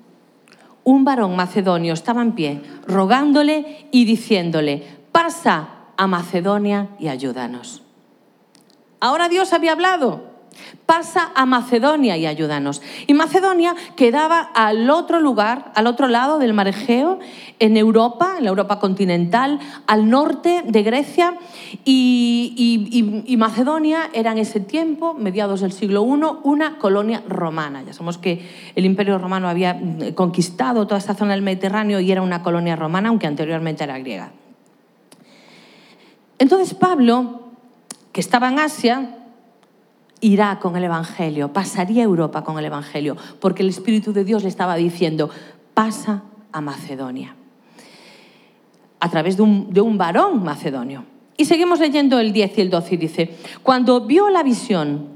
Un 0.84 1.06
varón 1.06 1.38
macedonio 1.38 1.94
estaba 1.94 2.22
en 2.22 2.34
pie, 2.34 2.62
rogándole 2.88 3.88
y 3.92 4.04
diciéndole, 4.04 4.84
pasa 5.14 5.70
a 5.96 6.06
Macedonia 6.08 6.90
y 7.00 7.08
ayúdanos. 7.08 7.82
Ahora 9.00 9.30
Dios 9.30 9.54
había 9.54 9.72
hablado 9.72 10.31
pasa 10.86 11.32
a 11.36 11.46
Macedonia 11.46 12.18
y 12.18 12.26
ayúdanos. 12.26 12.82
Y 13.08 13.14
Macedonia 13.14 13.76
quedaba 13.96 14.40
al 14.40 14.90
otro 14.90 15.20
lugar, 15.20 15.72
al 15.76 15.88
otro 15.88 16.08
lado 16.08 16.40
del 16.40 16.54
mar 16.54 16.68
Egeo, 16.68 17.20
en 17.60 17.78
Europa, 17.78 18.36
en 18.38 18.44
la 18.44 18.50
Europa 18.50 18.80
continental, 18.80 19.60
al 19.88 20.10
norte 20.10 20.64
de 20.66 20.84
Grecia. 20.84 21.36
Y, 21.86 23.24
y, 23.26 23.38
Macedonia 23.38 24.10
era 24.14 24.32
en 24.34 24.38
ese 24.38 24.60
tiempo, 24.60 25.14
mediados 25.14 25.62
del 25.62 25.72
siglo 25.72 26.04
I, 26.06 26.22
una 26.44 26.78
colonia 26.78 27.24
romana. 27.28 27.84
Ya 27.84 27.94
sabemos 27.94 28.18
que 28.18 28.48
el 28.76 28.86
Imperio 28.86 29.18
Romano 29.18 29.48
había 29.50 29.74
mm, 29.74 30.14
conquistado 30.14 30.86
toda 30.86 31.00
esta 31.00 31.16
zona 31.16 31.34
del 31.34 31.42
Mediterráneo 31.42 32.00
y 32.00 32.12
era 32.12 32.22
una 32.22 32.44
colonia 32.44 32.76
romana, 32.76 33.10
aunque 33.10 33.28
anteriormente 33.28 33.84
era 33.84 33.98
griega. 33.98 34.32
Entonces 36.38 36.74
Pablo, 36.74 37.52
que 38.12 38.20
estaba 38.20 38.50
en 38.50 38.60
Asia, 38.60 39.21
irá 40.22 40.60
con 40.60 40.78
el 40.78 40.84
Evangelio, 40.84 41.52
pasaría 41.52 42.04
Europa 42.04 42.44
con 42.44 42.58
el 42.58 42.66
Evangelio, 42.66 43.18
porque 43.40 43.64
el 43.64 43.70
Espíritu 43.70 44.14
de 44.14 44.24
Dios 44.24 44.44
le 44.44 44.50
estaba 44.50 44.76
diciendo, 44.76 45.30
pasa 45.74 46.24
a 46.52 46.62
Macedonia, 46.62 47.36
a 49.00 49.10
través 49.10 49.36
de 49.36 49.44
un, 49.44 49.74
de 49.74 49.82
un 49.82 49.98
varón 49.98 50.44
macedonio. 50.44 51.06
Y 51.38 51.46
seguimos 51.46 51.80
leyendo 51.80 52.20
el 52.20 52.34
10 52.34 52.58
y 52.58 52.62
el 52.62 52.70
12 52.70 52.94
y 52.94 52.98
dice, 52.98 53.36
cuando 53.64 54.02
vio 54.02 54.30
la 54.30 54.44
visión, 54.44 55.08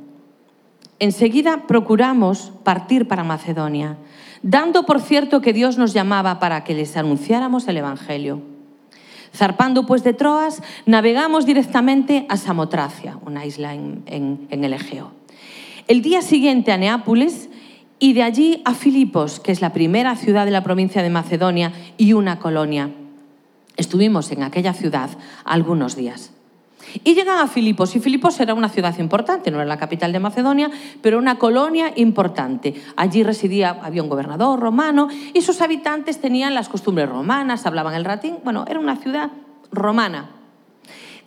enseguida 0.97 1.67
procuramos 1.67 2.51
partir 2.63 3.07
para 3.07 3.24
Macedonia, 3.24 3.97
dando 4.41 4.85
por 4.85 5.01
cierto 5.01 5.39
que 5.41 5.53
Dios 5.53 5.77
nos 5.77 5.93
llamaba 5.93 6.39
para 6.39 6.63
que 6.63 6.74
les 6.74 6.97
anunciáramos 6.97 7.67
el 7.67 7.77
Evangelio. 7.77 8.54
Zarpando 9.36 9.86
pues 9.86 10.04
de 10.04 10.13
Troas, 10.13 10.62
navegamos 10.86 11.46
directamente 11.46 12.25
a 12.30 12.38
Samotracia, 12.38 13.18
una 13.25 13.46
isla 13.46 13.74
en, 13.74 14.04
en- 14.08 14.63
el 14.63 14.74
Egeo. 14.74 15.12
El 15.88 16.01
día 16.01 16.22
siguiente 16.22 16.72
a 16.72 16.77
Neápolis 16.77 17.50
y 18.00 18.13
de 18.13 18.24
allí 18.24 18.62
a 18.65 18.74
Filipos, 18.74 19.39
que 19.39 19.51
es 19.51 19.62
la 19.62 19.74
primera 19.74 20.15
ciudad 20.15 20.46
de 20.46 20.51
la 20.51 20.63
provincia 20.63 21.04
de 21.04 21.10
Macedonia 21.10 21.72
y 21.98 22.13
una 22.13 22.39
colonia. 22.39 22.89
Estuvimos 23.77 24.32
en 24.32 24.44
aquella 24.44 24.74
ciudad 24.74 25.10
algunos 25.44 25.96
días. 25.96 26.32
Y 27.04 27.13
llegan 27.13 27.39
a 27.39 27.48
Filipos, 27.48 27.96
y 27.96 28.00
Filipos 28.00 28.39
era 28.39 28.54
una 28.54 28.70
ciudad 28.70 28.98
importante, 29.00 29.51
no 29.51 29.58
era 29.58 29.65
la 29.65 29.77
capital 29.77 30.12
de 30.12 30.20
Macedonia, 30.20 30.70
pero 31.01 31.18
una 31.18 31.38
colonia 31.38 31.92
importante. 31.96 32.75
Allí 32.96 33.24
residía, 33.24 33.80
había 33.82 34.04
un 34.04 34.10
gobernador 34.10 34.60
romano, 34.60 35.10
y 35.34 35.42
sus 35.42 35.62
habitantes 35.62 36.20
tenían 36.20 36.54
las 36.54 36.70
costumbres 36.70 37.10
romanas, 37.10 37.65
hablaban 37.65 37.94
el 37.96 38.04
latín, 38.04 38.38
bueno, 38.44 38.65
era 38.68 38.80
una 38.80 38.96
ciudad 38.96 39.32
romana. 39.72 40.32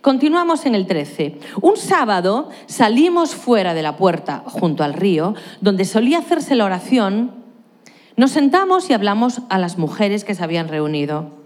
Continuamos 0.01 0.65
en 0.65 0.75
el 0.75 0.87
13. 0.87 1.39
Un 1.61 1.75
sábado 1.75 2.49
salimos 2.67 3.35
fuera 3.35 3.73
de 3.73 3.81
la 3.81 3.97
puerta, 3.97 4.43
junto 4.45 4.83
al 4.83 4.93
río, 4.93 5.35
donde 5.59 5.83
solía 5.83 6.19
hacerse 6.19 6.55
la 6.55 6.63
oración. 6.63 7.31
Nos 8.15 8.31
sentamos 8.31 8.89
y 8.89 8.93
hablamos 8.93 9.41
a 9.49 9.57
las 9.57 9.77
mujeres 9.77 10.23
que 10.23 10.35
se 10.35 10.43
habían 10.43 10.69
reunido. 10.69 11.38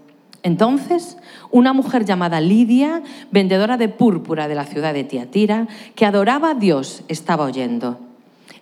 Entonces, 0.44 1.16
una 1.50 1.72
mujer 1.72 2.04
llamada 2.04 2.38
Lidia, 2.42 3.02
vendedora 3.32 3.78
de 3.78 3.88
púrpura 3.88 4.46
de 4.46 4.54
la 4.54 4.66
ciudad 4.66 4.92
de 4.92 5.02
Tiatira, 5.02 5.66
que 5.94 6.04
adoraba 6.04 6.50
a 6.50 6.54
Dios, 6.54 7.02
estaba 7.08 7.44
oyendo. 7.44 7.98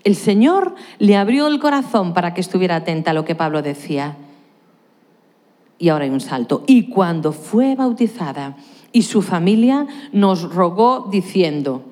El 0.04 0.14
Señor 0.14 0.76
le 1.00 1.16
abrió 1.16 1.48
el 1.48 1.58
corazón 1.58 2.14
para 2.14 2.34
que 2.34 2.40
estuviera 2.40 2.76
atenta 2.76 3.10
a 3.10 3.14
lo 3.14 3.24
que 3.24 3.34
Pablo 3.34 3.62
decía. 3.62 4.16
Y 5.76 5.88
ahora 5.88 6.04
hay 6.04 6.10
un 6.10 6.20
salto. 6.20 6.62
Y 6.68 6.88
cuando 6.88 7.32
fue 7.32 7.74
bautizada 7.74 8.56
y 8.92 9.02
su 9.02 9.20
familia 9.20 9.88
nos 10.12 10.54
rogó 10.54 11.08
diciendo, 11.10 11.82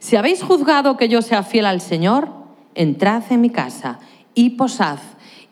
si 0.00 0.16
habéis 0.16 0.42
juzgado 0.42 0.96
que 0.96 1.08
yo 1.08 1.22
sea 1.22 1.44
fiel 1.44 1.66
al 1.66 1.80
Señor, 1.80 2.28
entrad 2.74 3.22
en 3.30 3.40
mi 3.40 3.50
casa 3.50 4.00
y 4.34 4.50
posad. 4.50 4.98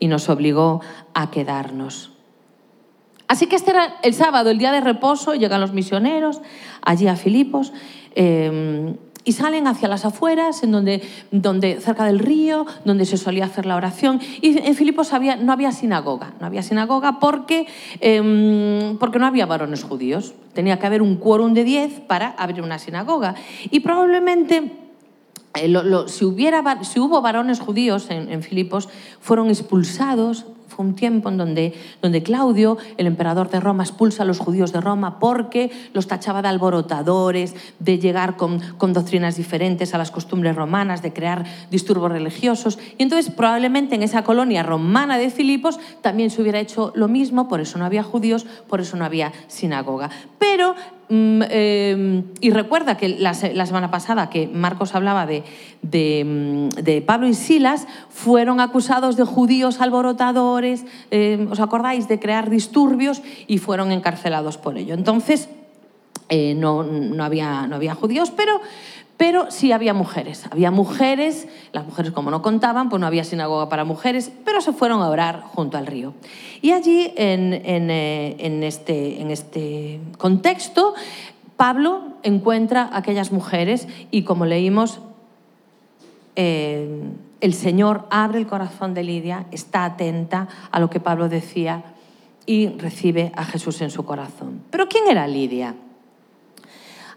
Y 0.00 0.08
nos 0.08 0.28
obligó 0.28 0.80
a 1.14 1.30
quedarnos. 1.30 2.15
Así 3.28 3.46
que 3.46 3.56
este 3.56 3.72
era 3.72 3.96
el 4.02 4.14
sábado, 4.14 4.50
el 4.50 4.58
día 4.58 4.72
de 4.72 4.80
reposo, 4.80 5.34
llegan 5.34 5.60
los 5.60 5.72
misioneros 5.72 6.40
allí 6.82 7.08
a 7.08 7.16
Filipos 7.16 7.72
eh, 8.14 8.94
y 9.24 9.32
salen 9.32 9.66
hacia 9.66 9.88
las 9.88 10.04
afueras, 10.04 10.62
en 10.62 10.70
donde, 10.70 11.02
donde, 11.32 11.80
cerca 11.80 12.04
del 12.04 12.20
río, 12.20 12.64
donde 12.84 13.04
se 13.04 13.16
solía 13.16 13.46
hacer 13.46 13.66
la 13.66 13.74
oración. 13.74 14.20
Y 14.40 14.56
en 14.56 14.74
Filipos 14.76 15.10
no 15.40 15.52
había 15.52 15.72
sinagoga, 15.72 16.34
no 16.40 16.46
había 16.46 16.62
sinagoga 16.62 17.18
porque, 17.18 17.66
eh, 18.00 18.96
porque 19.00 19.18
no 19.18 19.26
había 19.26 19.44
varones 19.44 19.82
judíos. 19.82 20.34
Tenía 20.52 20.78
que 20.78 20.86
haber 20.86 21.02
un 21.02 21.16
quórum 21.16 21.54
de 21.54 21.64
10 21.64 22.00
para 22.02 22.28
abrir 22.28 22.62
una 22.62 22.78
sinagoga. 22.78 23.34
Y 23.72 23.80
probablemente 23.80 24.70
eh, 25.54 25.74
si, 26.06 26.24
hubiera, 26.24 26.62
hubo 26.96 27.20
varones 27.20 27.58
judíos 27.58 28.06
en 28.10 28.42
Filipos, 28.44 28.88
fueron 29.18 29.48
expulsados. 29.48 30.46
Un 30.78 30.94
tiempo 30.94 31.28
en 31.28 31.36
donde, 31.36 31.74
donde 32.02 32.22
Claudio, 32.22 32.78
el 32.96 33.06
emperador 33.06 33.50
de 33.50 33.60
Roma, 33.60 33.82
expulsa 33.82 34.22
a 34.22 34.26
los 34.26 34.38
judíos 34.38 34.72
de 34.72 34.80
Roma 34.80 35.18
porque 35.18 35.70
los 35.92 36.06
tachaba 36.06 36.42
de 36.42 36.48
alborotadores, 36.48 37.54
de 37.78 37.98
llegar 37.98 38.36
con, 38.36 38.60
con 38.78 38.92
doctrinas 38.92 39.36
diferentes 39.36 39.94
a 39.94 39.98
las 39.98 40.10
costumbres 40.10 40.54
romanas, 40.54 41.02
de 41.02 41.12
crear 41.12 41.44
disturbios 41.70 42.12
religiosos. 42.12 42.78
Y 42.98 43.02
entonces 43.02 43.32
probablemente 43.32 43.94
en 43.94 44.02
esa 44.02 44.24
colonia 44.24 44.62
romana 44.62 45.18
de 45.18 45.30
Filipos 45.30 45.78
también 46.02 46.30
se 46.30 46.42
hubiera 46.42 46.60
hecho 46.60 46.92
lo 46.94 47.08
mismo, 47.08 47.48
por 47.48 47.60
eso 47.60 47.78
no 47.78 47.84
había 47.84 48.02
judíos, 48.02 48.46
por 48.68 48.80
eso 48.80 48.96
no 48.96 49.04
había 49.04 49.32
sinagoga. 49.48 50.10
Pero 50.38 50.74
Mm, 51.08 51.42
eh, 51.50 52.22
y 52.40 52.50
recuerda 52.50 52.96
que 52.96 53.08
la, 53.08 53.32
se- 53.34 53.54
la 53.54 53.64
semana 53.66 53.92
pasada 53.92 54.28
que 54.28 54.48
Marcos 54.48 54.94
hablaba 54.96 55.24
de, 55.26 55.44
mm, 55.82 56.68
de 56.82 57.00
Pablo 57.02 57.28
y 57.28 57.34
Silas, 57.34 57.86
fueron 58.10 58.58
acusados 58.60 59.16
de 59.16 59.24
judíos 59.24 59.80
alborotadores, 59.80 60.84
eh, 61.12 61.46
¿os 61.50 61.60
acordáis? 61.60 62.08
De 62.08 62.18
crear 62.18 62.50
disturbios 62.50 63.22
y 63.46 63.58
fueron 63.58 63.92
encarcelados 63.92 64.58
por 64.58 64.78
ello. 64.78 64.94
Entonces, 64.94 65.48
eh, 66.28 66.54
no, 66.56 66.82
no 66.82 67.22
había, 67.22 67.68
no 67.68 67.76
había 67.76 67.94
judíos, 67.94 68.32
pero, 68.36 68.60
pero 69.16 69.50
sí 69.50 69.72
había 69.72 69.94
mujeres. 69.94 70.44
Había 70.50 70.70
mujeres, 70.70 71.48
las 71.72 71.86
mujeres 71.86 72.12
como 72.12 72.30
no 72.30 72.42
contaban, 72.42 72.88
pues 72.88 73.00
no 73.00 73.06
había 73.06 73.24
sinagoga 73.24 73.68
para 73.68 73.84
mujeres, 73.84 74.30
pero 74.44 74.60
se 74.60 74.72
fueron 74.72 75.00
a 75.00 75.08
orar 75.08 75.42
junto 75.42 75.78
al 75.78 75.86
río. 75.86 76.12
Y 76.60 76.72
allí, 76.72 77.12
en, 77.16 77.54
eh, 77.62 78.60
este, 78.66 79.32
este 79.32 80.00
contexto, 80.18 80.94
Pablo 81.56 82.02
encuentra 82.22 82.82
a 82.82 82.98
aquellas 82.98 83.32
mujeres 83.32 83.88
y 84.10 84.22
como 84.22 84.44
leímos, 84.44 85.00
eh, 86.36 87.02
el 87.40 87.54
Señor 87.54 88.06
abre 88.10 88.38
el 88.38 88.46
corazón 88.46 88.92
de 88.92 89.02
Lidia, 89.02 89.46
está 89.50 89.84
atenta 89.84 90.48
a 90.70 90.80
lo 90.80 90.90
que 90.90 91.00
Pablo 91.00 91.28
decía 91.28 91.84
y 92.44 92.68
recibe 92.68 93.32
a 93.34 93.44
Jesús 93.44 93.80
en 93.80 93.90
su 93.90 94.04
corazón. 94.04 94.62
Pero 94.70 94.88
¿quién 94.88 95.04
era 95.08 95.26
Lidia? 95.26 95.74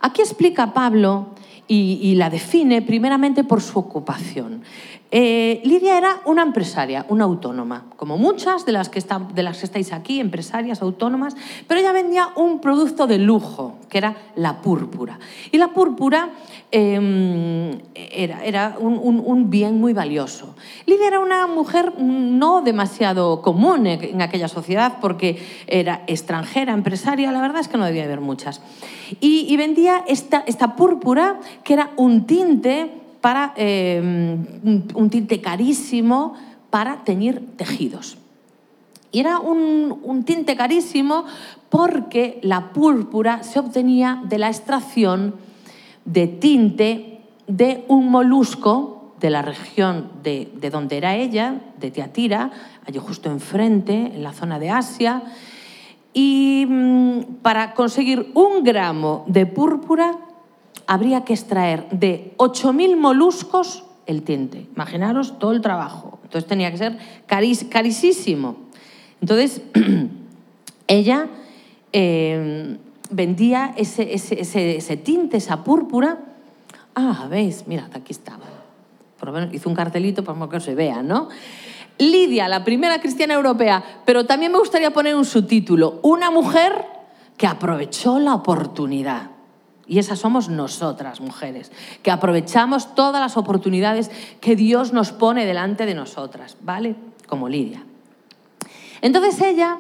Aquí 0.02 0.22
explica 0.22 0.74
Pablo 0.74 1.28
y, 1.72 2.16
la 2.16 2.32
define 2.32 2.82
primeramente 2.82 3.44
por 3.44 3.62
su 3.62 3.78
ocupación. 3.78 4.64
Eh, 5.12 5.62
Lidia 5.64 5.98
era 5.98 6.22
una 6.26 6.44
empresaria, 6.44 7.04
una 7.10 7.24
autónoma, 7.24 7.86
como 7.96 8.18
muchas 8.18 8.66
de 8.68 8.72
las, 8.72 8.90
que 8.90 9.00
están, 9.00 9.34
de 9.34 9.42
las 9.42 9.58
que 9.58 9.66
estáis 9.66 9.92
aquí, 9.92 10.20
empresarias 10.20 10.84
autónomas, 10.84 11.36
pero 11.68 11.80
ella 11.80 11.92
vendía 11.92 12.30
un 12.36 12.62
producto 12.62 13.08
de 13.08 13.18
lujo, 13.18 13.78
que 13.90 13.98
era 13.98 14.18
la 14.36 14.62
púrpura. 14.62 15.18
Y 15.52 15.58
la 15.58 15.70
púrpura 15.70 16.30
eh, 16.72 17.82
era, 17.96 18.46
era 18.46 18.76
un, 18.80 19.50
bien 19.50 19.80
muy 19.80 19.94
valioso. 19.94 20.56
Lidia 20.86 21.08
era 21.08 21.20
una 21.20 21.48
mujer 21.48 21.94
no 22.00 22.62
demasiado 22.62 23.42
común 23.42 23.88
en 23.88 24.22
aquella 24.22 24.48
sociedad 24.48 24.98
porque 25.02 25.44
era 25.66 26.04
extranjera, 26.06 26.74
empresaria, 26.74 27.32
la 27.32 27.42
verdad 27.42 27.62
es 27.62 27.68
que 27.68 27.78
no 27.80 27.86
debía 27.86 28.04
haber 28.04 28.22
muchas. 28.22 28.62
Y, 29.20 29.48
y 29.50 29.58
vendía 29.58 30.04
esta, 30.08 30.44
esta 30.46 30.76
púrpura 30.76 31.40
que 31.64 31.74
era 31.74 31.90
un 31.96 32.28
tinte 32.28 33.09
para 33.22 33.54
eh, 33.58 34.02
un, 34.02 35.10
tinte 35.10 35.42
carísimo 35.42 36.34
para 36.70 37.04
teñir 37.04 37.56
tejidos. 37.58 38.18
Y 39.12 39.20
era 39.20 39.40
un, 39.40 40.00
un 40.04 40.24
tinte 40.24 40.56
carísimo 40.56 41.26
porque 41.70 42.40
la 42.44 42.72
púrpura 42.74 43.44
se 43.44 43.60
obtenía 43.60 44.22
de 44.26 44.38
la 44.38 44.48
extracción 44.48 45.36
de 46.06 46.28
tinte 46.28 47.22
de 47.48 47.86
un 47.88 48.10
molusco 48.10 49.14
de 49.20 49.30
la 49.30 49.42
región 49.42 50.12
de, 50.24 50.52
de 50.56 50.70
donde 50.70 50.98
era 50.98 51.16
ella, 51.16 51.62
de 51.80 51.92
Tiatira, 51.92 52.52
allí 52.88 53.00
justo 53.00 53.30
enfrente, 53.30 53.94
en 53.94 54.24
la 54.24 54.34
zona 54.34 54.60
de 54.60 54.70
Asia. 54.70 55.24
Y 56.14 56.66
mm, 56.68 57.22
para 57.42 57.74
conseguir 57.74 58.32
un 58.34 58.64
gramo 58.64 59.26
de 59.28 59.46
púrpura 59.46 60.18
habría 60.90 61.24
que 61.24 61.34
extraer 61.34 61.88
de 61.92 62.34
8.000 62.38 62.98
moluscos 62.98 63.84
el 64.08 64.24
tinte. 64.24 64.66
Imaginaros 64.76 65.38
todo 65.38 65.52
el 65.52 65.62
trabajo. 65.62 66.18
Entonces 66.24 66.48
tenía 66.50 66.72
que 66.72 66.78
ser 66.80 66.98
caris- 67.28 67.70
carísimo. 67.70 68.56
Entonces, 69.22 69.62
ella 70.88 71.28
eh, 71.94 72.78
vendía 73.12 73.74
ese- 73.78 74.14
ese 74.14 74.98
tinte, 74.98 75.38
esa 75.38 75.64
púrpura. 75.64 76.18
Ah, 76.96 77.28
veis, 77.30 77.68
mirad, 77.68 77.90
aquí 77.94 78.12
estaba. 78.12 78.46
Por 79.20 79.28
lo 79.30 79.34
menos 79.36 79.54
hizo 79.54 79.70
un 79.70 79.76
cartelito 79.76 80.24
para 80.24 80.50
que 80.50 80.60
se 80.60 80.74
vea, 80.74 81.04
¿no? 81.04 81.30
Lidia, 82.00 82.48
la 82.48 82.64
primera 82.64 83.00
cristiana 83.00 83.36
europea, 83.36 83.84
pero 84.06 84.26
también 84.26 84.52
me 84.52 84.58
gustaría 84.58 84.92
poner 84.92 85.16
un 85.16 85.26
subtítulo, 85.26 86.00
una 86.02 86.32
mujer 86.32 86.84
que 87.38 87.46
aprovechó 87.46 88.18
la 88.18 88.34
oportunidad. 88.34 89.30
Y 89.90 89.98
esas 89.98 90.20
somos 90.20 90.50
nosotras, 90.50 91.20
mujeres, 91.20 91.72
que 92.04 92.12
aprovechamos 92.12 92.94
todas 92.94 93.20
las 93.20 93.38
oportunidades 93.38 94.12
que 94.40 94.56
Dios 94.56 94.94
nos 94.94 95.12
pone 95.12 95.48
delante 95.48 95.88
de 95.88 95.96
nosotras, 95.96 96.58
¿vale? 96.62 96.96
Como 97.28 97.50
Lidia. 97.50 97.84
Entonces 99.02 99.42
ella, 99.42 99.80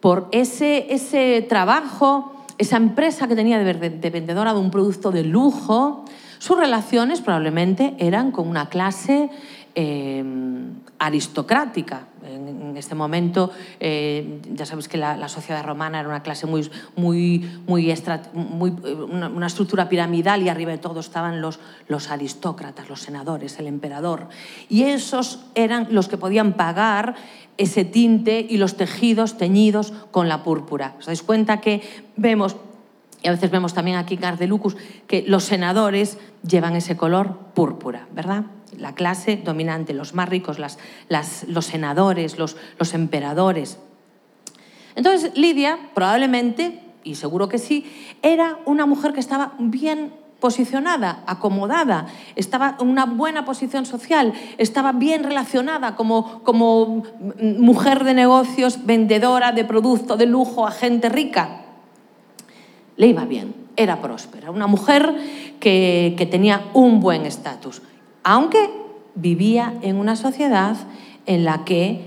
por 0.00 0.28
ese, 0.32 0.92
ese 0.92 1.46
trabajo, 1.48 2.44
esa 2.58 2.76
empresa 2.76 3.28
que 3.28 3.36
tenía 3.36 3.60
de, 3.60 4.10
vendedora 4.10 4.52
de 4.52 4.58
un 4.58 4.72
producto 4.72 5.12
de 5.12 5.22
lujo, 5.22 6.04
sus 6.38 6.58
relaciones 6.58 7.20
probablemente 7.20 7.94
eran 7.98 8.32
con 8.32 8.48
una 8.48 8.68
clase 8.68 9.30
eh, 9.78 10.24
aristocrática. 10.98 12.08
En, 12.24 12.74
este 12.76 12.94
momento, 12.94 13.52
eh, 13.80 14.40
ya 14.52 14.66
sabes 14.66 14.88
que 14.88 14.98
la, 14.98 15.28
sociedad 15.28 15.64
romana 15.64 16.00
era 16.00 16.08
una 16.08 16.22
clase 16.22 16.46
muy, 16.46 16.68
muy, 16.94 17.38
muy, 17.66 17.94
muy 18.32 18.74
una, 19.10 19.28
una, 19.28 19.46
estructura 19.46 19.88
piramidal 19.88 20.42
y 20.42 20.48
arriba 20.48 20.72
de 20.72 20.78
todo 20.78 21.00
estaban 21.00 21.40
los, 21.40 21.58
los 21.88 22.10
aristócratas, 22.10 22.88
los 22.88 23.00
senadores, 23.00 23.58
el 23.58 23.66
emperador. 23.66 24.28
Y 24.68 24.82
esos 24.82 25.40
eran 25.54 25.88
los 25.90 26.08
que 26.08 26.18
podían 26.18 26.54
pagar 26.54 27.14
ese 27.56 27.84
tinte 27.84 28.46
y 28.48 28.58
los 28.58 28.76
tejidos 28.76 29.38
teñidos 29.38 29.92
con 30.10 30.28
la 30.28 30.42
púrpura. 30.42 30.96
¿Os 30.98 31.06
dais 31.06 31.22
cuenta 31.22 31.60
que 31.60 31.80
vemos 32.16 32.56
y 33.22 33.28
a 33.28 33.32
veces 33.32 33.50
vemos 33.50 33.74
también 33.74 33.96
aquí 33.96 34.14
en 34.14 34.24
Ardelucus 34.24 34.76
que 35.06 35.24
los 35.26 35.44
senadores 35.44 36.18
llevan 36.46 36.76
ese 36.76 36.96
color 36.96 37.36
púrpura, 37.54 38.06
¿verdad? 38.14 38.44
La 38.78 38.94
clase 38.94 39.36
dominante, 39.36 39.94
los 39.94 40.14
más 40.14 40.28
ricos, 40.28 40.58
los 40.58 41.64
senadores, 41.64 42.38
los, 42.38 42.56
emperadores. 42.92 43.78
Entonces, 44.94 45.36
Lidia 45.36 45.78
probablemente, 45.94 46.80
y 47.04 47.14
seguro 47.14 47.48
que 47.48 47.58
sí, 47.58 47.86
era 48.22 48.58
una 48.64 48.86
mujer 48.86 49.12
que 49.12 49.20
estaba 49.20 49.52
bien 49.58 50.12
posicionada, 50.40 51.22
acomodada, 51.26 52.06
estaba 52.34 52.76
en 52.80 52.88
una 52.88 53.06
buena 53.06 53.44
posición 53.44 53.86
social, 53.86 54.34
estaba 54.58 54.92
bien 54.92 55.24
relacionada 55.24 55.96
como, 55.96 56.42
mujer 57.40 58.04
de 58.04 58.14
negocios, 58.14 58.84
vendedora 58.84 59.52
de 59.52 59.64
producto 59.64 60.16
de 60.16 60.26
lujo, 60.26 60.66
agente 60.66 61.08
rica 61.08 61.62
le 62.96 63.08
iba 63.08 63.26
bien, 63.26 63.54
era 63.76 64.00
próspera, 64.00 64.50
una 64.50 64.66
mujer 64.66 65.14
que 65.60 66.28
tenía 66.30 66.62
un 66.72 67.00
buen 67.00 67.26
estatus, 67.26 67.82
aunque 68.26 68.68
vivía 69.14 69.74
en 69.82 69.96
una 69.96 70.16
sociedad 70.16 70.76
en 71.26 71.44
la 71.44 71.64
que 71.64 72.00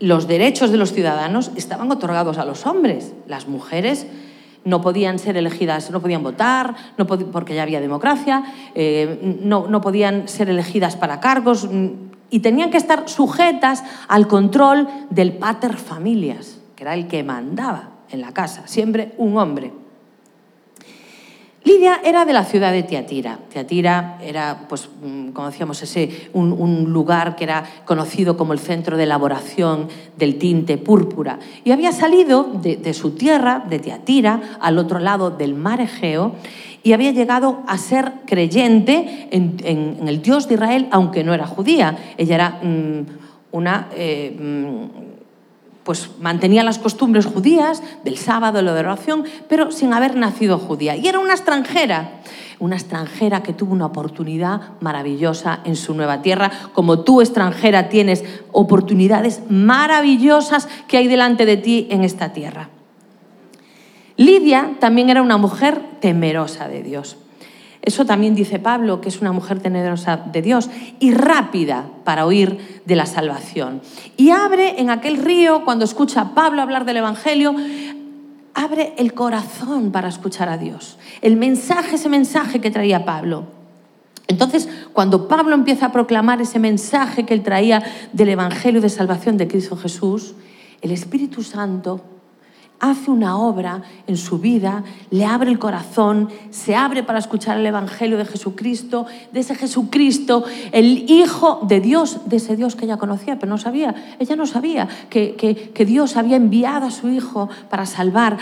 los 0.00 0.26
derechos 0.26 0.70
de 0.70 0.78
los 0.78 0.94
ciudadanos 0.94 1.50
estaban 1.56 1.90
otorgados 1.92 2.38
a 2.38 2.46
los 2.46 2.64
hombres. 2.64 3.12
Las 3.28 3.46
mujeres 3.46 4.06
no 4.64 4.80
podían 4.80 5.18
ser 5.18 5.36
elegidas, 5.36 5.90
no 5.90 6.00
podían 6.00 6.22
votar, 6.22 6.74
porque 7.32 7.54
ya 7.54 7.64
había 7.64 7.82
democracia, 7.82 8.44
eh, 8.74 9.38
no, 9.42 9.66
no 9.68 9.82
podían 9.82 10.26
ser 10.26 10.48
elegidas 10.48 10.96
para 10.96 11.20
cargos 11.20 11.68
mm, 11.70 11.88
y 12.30 12.40
tenían 12.40 12.70
que 12.70 12.78
estar 12.78 13.06
sujetas 13.06 13.84
al 14.08 14.28
control 14.28 14.88
del 15.10 15.34
pater 15.34 15.76
familias, 15.76 16.62
que 16.76 16.84
era 16.84 16.94
el 16.94 17.08
que 17.08 17.22
mandaba 17.22 17.90
en 18.08 18.22
la 18.22 18.32
casa, 18.32 18.66
siempre 18.66 19.12
un 19.18 19.36
hombre. 19.36 19.85
Lidia 21.66 22.00
era 22.04 22.24
de 22.24 22.32
la 22.32 22.44
ciudad 22.44 22.70
de 22.70 22.84
Tiatira. 22.84 23.40
Tiatira 23.48 24.18
era, 24.22 24.66
pues, 24.68 24.88
mm, 25.02 25.30
como 25.30 25.48
decíamos, 25.48 25.82
ese, 25.82 26.30
un, 26.32 26.92
lugar 26.92 27.34
que 27.34 27.42
era 27.42 27.64
conocido 27.84 28.36
como 28.36 28.52
el 28.52 28.60
centro 28.60 28.96
de 28.96 29.02
elaboración 29.02 29.88
del 30.16 30.38
tinte 30.38 30.78
púrpura. 30.78 31.40
Y 31.64 31.72
había 31.72 31.90
salido 31.90 32.44
de, 32.62 32.94
su 32.94 33.16
tierra, 33.16 33.64
de 33.68 33.80
Tiatira, 33.80 34.58
al 34.60 34.78
otro 34.78 35.00
lado 35.00 35.32
del 35.32 35.56
mar 35.56 35.80
Egeo, 35.80 36.36
y 36.84 36.92
había 36.92 37.10
llegado 37.10 37.64
a 37.66 37.78
ser 37.78 38.12
creyente 38.26 39.26
en, 39.32 40.06
el 40.06 40.22
Dios 40.22 40.46
de 40.46 40.54
Israel, 40.54 40.86
aunque 40.92 41.24
no 41.24 41.34
era 41.34 41.48
judía. 41.48 41.98
Ella 42.16 42.34
era 42.36 42.60
mmm, 42.62 43.00
una... 43.50 43.88
Eh, 43.92 44.36
mmm, 44.38 45.15
pues 45.86 46.10
mantenía 46.20 46.64
las 46.64 46.80
costumbres 46.80 47.26
judías 47.26 47.80
del 48.02 48.18
sábado, 48.18 48.60
la 48.60 48.72
oración, 48.72 49.24
pero 49.48 49.70
sin 49.70 49.92
haber 49.92 50.16
nacido 50.16 50.58
judía. 50.58 50.96
Y 50.96 51.06
era 51.06 51.20
una 51.20 51.32
extranjera, 51.32 52.22
una 52.58 52.74
extranjera 52.74 53.44
que 53.44 53.52
tuvo 53.52 53.72
una 53.72 53.86
oportunidad 53.86 54.62
maravillosa 54.80 55.60
en 55.62 55.76
su 55.76 55.94
nueva 55.94 56.22
tierra. 56.22 56.50
Como 56.72 57.04
tú, 57.04 57.20
extranjera, 57.20 57.88
tienes 57.88 58.24
oportunidades 58.50 59.42
maravillosas 59.48 60.68
que 60.88 60.96
hay 60.96 61.06
delante 61.06 61.46
de 61.46 61.56
ti 61.56 61.86
en 61.88 62.02
esta 62.02 62.32
tierra. 62.32 62.68
Lidia 64.16 64.72
también 64.80 65.08
era 65.08 65.22
una 65.22 65.36
mujer 65.36 65.80
temerosa 66.00 66.66
de 66.66 66.82
Dios. 66.82 67.16
Eso 67.86 68.04
también 68.04 68.34
dice 68.34 68.58
Pablo, 68.58 69.00
que 69.00 69.08
es 69.08 69.20
una 69.20 69.30
mujer 69.30 69.60
tenerosa 69.60 70.16
de 70.16 70.42
Dios 70.42 70.68
y 70.98 71.12
rápida 71.12 71.86
para 72.02 72.26
oír 72.26 72.80
de 72.84 72.96
la 72.96 73.06
salvación. 73.06 73.80
Y 74.16 74.30
abre 74.30 74.80
en 74.80 74.90
aquel 74.90 75.18
río, 75.18 75.64
cuando 75.64 75.84
escucha 75.84 76.20
a 76.20 76.34
Pablo 76.34 76.62
hablar 76.62 76.84
del 76.84 76.96
Evangelio, 76.96 77.54
abre 78.54 78.94
el 78.98 79.14
corazón 79.14 79.92
para 79.92 80.08
escuchar 80.08 80.48
a 80.48 80.58
Dios. 80.58 80.98
El 81.22 81.36
mensaje, 81.36 81.94
ese 81.94 82.08
mensaje 82.08 82.60
que 82.60 82.72
traía 82.72 83.04
Pablo. 83.04 83.44
Entonces, 84.26 84.68
cuando 84.92 85.28
Pablo 85.28 85.54
empieza 85.54 85.86
a 85.86 85.92
proclamar 85.92 86.42
ese 86.42 86.58
mensaje 86.58 87.24
que 87.24 87.34
él 87.34 87.44
traía 87.44 87.84
del 88.12 88.30
Evangelio 88.30 88.80
de 88.80 88.88
salvación 88.88 89.36
de 89.36 89.46
Cristo 89.46 89.76
Jesús, 89.76 90.34
el 90.82 90.90
Espíritu 90.90 91.44
Santo 91.44 92.00
hace 92.80 93.10
una 93.10 93.38
obra 93.38 93.82
en 94.06 94.16
su 94.16 94.38
vida, 94.38 94.84
le 95.10 95.24
abre 95.24 95.50
el 95.50 95.58
corazón, 95.58 96.28
se 96.50 96.76
abre 96.76 97.02
para 97.02 97.18
escuchar 97.18 97.58
el 97.58 97.66
Evangelio 97.66 98.18
de 98.18 98.24
Jesucristo, 98.24 99.06
de 99.32 99.40
ese 99.40 99.54
Jesucristo, 99.54 100.44
el 100.72 101.10
Hijo 101.10 101.60
de 101.62 101.80
Dios, 101.80 102.20
de 102.26 102.36
ese 102.36 102.56
Dios 102.56 102.76
que 102.76 102.84
ella 102.84 102.96
conocía, 102.96 103.38
pero 103.38 103.50
no 103.50 103.58
sabía, 103.58 104.16
ella 104.18 104.36
no 104.36 104.46
sabía 104.46 104.88
que, 105.08 105.34
que, 105.36 105.86
Dios 105.86 106.16
había 106.16 106.36
enviado 106.36 106.86
a 106.86 106.90
su 106.90 107.08
Hijo 107.08 107.48
para 107.70 107.86
salvar, 107.86 108.38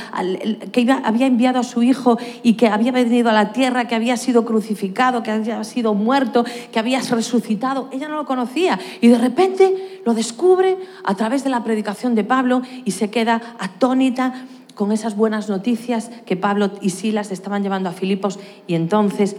que 0.73 0.91
había 1.05 1.27
enviado 1.27 1.61
a 1.61 1.63
su 1.63 1.83
Hijo 1.83 2.19
y 2.43 2.55
que 2.55 2.69
había 2.69 2.91
venido 2.91 3.31
a 3.31 3.33
la 3.33 3.53
tierra, 3.53 3.87
que 3.87 3.95
había 3.95 4.17
sido 4.17 4.45
crucificado, 4.45 5.23
que 5.23 5.31
había 5.31 5.63
sido 5.65 5.95
muerto, 5.95 6.45
que 6.73 6.79
había 6.79 7.01
resucitado. 7.01 7.89
Ella 7.93 8.09
no 8.09 8.17
lo 8.17 8.25
conocía 8.25 8.79
y 9.01 9.09
de 9.09 9.19
repente 9.19 9.94
lo 10.05 10.15
descubre 10.15 10.79
a 11.05 11.15
través 11.15 11.45
de 11.45 11.51
la 11.51 11.65
predicación 11.65 12.15
de 12.15 12.25
Pablo 12.25 12.63
y 12.85 12.93
se 12.93 13.11
queda 13.11 13.57
atónita 13.59 14.47
con 14.75 14.93
esas 14.93 15.17
buenas 15.17 15.49
noticias 15.49 16.11
que 16.27 16.37
Pablo 16.37 16.71
y 16.81 16.91
Silas 16.91 17.31
estaban 17.31 17.63
llevando 17.63 17.89
a 17.89 17.93
Filipos 17.93 18.39
y 18.67 18.75
entonces 18.75 19.37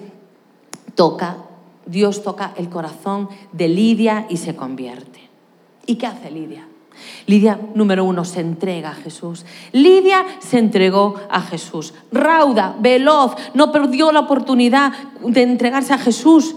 toca, 0.95 1.37
Dios 1.85 2.23
toca 2.23 2.53
el 2.57 2.69
corazón 2.69 3.29
de 3.51 3.67
Lidia 3.67 4.25
y 4.29 4.37
se 4.37 4.55
convierte. 4.55 5.19
¿Y 5.85 5.95
qué 5.95 6.07
hace 6.07 6.31
Lidia? 6.31 6.67
Lidia, 7.27 7.59
número 7.73 8.05
uno, 8.05 8.23
se 8.23 8.39
entrega 8.39 8.91
a 8.91 8.95
Jesús. 8.95 9.45
Lidia 9.73 10.25
se 10.39 10.59
entregó 10.59 11.15
a 11.29 11.41
Jesús. 11.41 11.93
Rauda, 12.11 12.75
veloz, 12.79 13.35
no 13.53 13.71
perdió 13.71 14.11
la 14.11 14.21
oportunidad 14.21 14.93
de 15.21 15.43
entregarse 15.43 15.93
a 15.93 15.97
Jesús. 15.97 16.55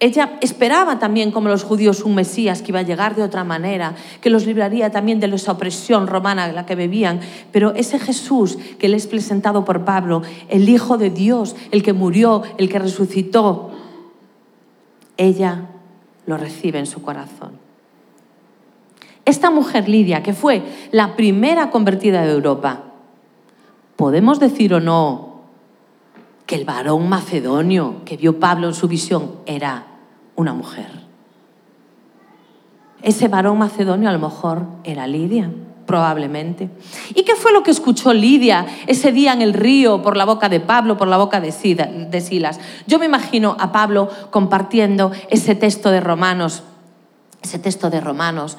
Ella 0.00 0.38
esperaba 0.40 1.00
también, 1.00 1.32
como 1.32 1.48
los 1.48 1.64
judíos, 1.64 2.02
un 2.02 2.14
Mesías 2.14 2.62
que 2.62 2.70
iba 2.70 2.78
a 2.78 2.84
llegar 2.84 3.16
de 3.16 3.22
otra 3.22 3.42
manera, 3.42 3.96
que 4.20 4.30
los 4.30 4.46
libraría 4.46 4.90
también 4.90 5.18
de 5.18 5.26
esa 5.26 5.52
opresión 5.52 6.06
romana 6.06 6.52
la 6.52 6.66
que 6.66 6.76
vivían. 6.76 7.20
Pero 7.50 7.74
ese 7.74 7.98
Jesús 7.98 8.58
que 8.78 8.88
le 8.88 8.96
es 8.96 9.08
presentado 9.08 9.64
por 9.64 9.84
Pablo, 9.84 10.22
el 10.48 10.68
Hijo 10.68 10.98
de 10.98 11.10
Dios, 11.10 11.56
el 11.72 11.82
que 11.82 11.92
murió, 11.92 12.42
el 12.58 12.68
que 12.68 12.78
resucitó, 12.78 13.72
ella 15.16 15.66
lo 16.26 16.36
recibe 16.36 16.78
en 16.78 16.86
su 16.86 17.02
corazón. 17.02 17.58
Esta 19.24 19.50
mujer 19.50 19.88
Lidia, 19.88 20.22
que 20.22 20.32
fue 20.32 20.62
la 20.92 21.16
primera 21.16 21.70
convertida 21.70 22.24
de 22.24 22.32
Europa, 22.32 22.84
podemos 23.96 24.38
decir 24.38 24.72
o 24.74 24.80
no 24.80 25.27
que 26.48 26.54
el 26.54 26.64
varón 26.64 27.10
macedonio 27.10 27.96
que 28.06 28.16
vio 28.16 28.40
Pablo 28.40 28.68
en 28.68 28.74
su 28.74 28.88
visión 28.88 29.32
era 29.44 29.84
una 30.34 30.54
mujer. 30.54 30.86
Ese 33.02 33.28
varón 33.28 33.58
macedonio 33.58 34.08
a 34.08 34.12
lo 34.12 34.18
mejor 34.18 34.64
era 34.82 35.06
Lidia, 35.06 35.50
probablemente. 35.84 36.70
¿Y 37.14 37.24
qué 37.24 37.34
fue 37.34 37.52
lo 37.52 37.62
que 37.62 37.70
escuchó 37.70 38.14
Lidia 38.14 38.64
ese 38.86 39.12
día 39.12 39.34
en 39.34 39.42
el 39.42 39.52
río 39.52 40.00
por 40.00 40.16
la 40.16 40.24
boca 40.24 40.48
de 40.48 40.58
Pablo, 40.58 40.96
por 40.96 41.06
la 41.06 41.18
boca 41.18 41.38
de 41.42 41.52
Silas? 41.52 42.60
Yo 42.86 42.98
me 42.98 43.04
imagino 43.04 43.54
a 43.60 43.70
Pablo 43.70 44.08
compartiendo 44.30 45.12
ese 45.28 45.54
texto 45.54 45.90
de 45.90 46.00
Romanos, 46.00 46.62
ese 47.42 47.58
texto 47.58 47.90
de 47.90 48.00
Romanos, 48.00 48.56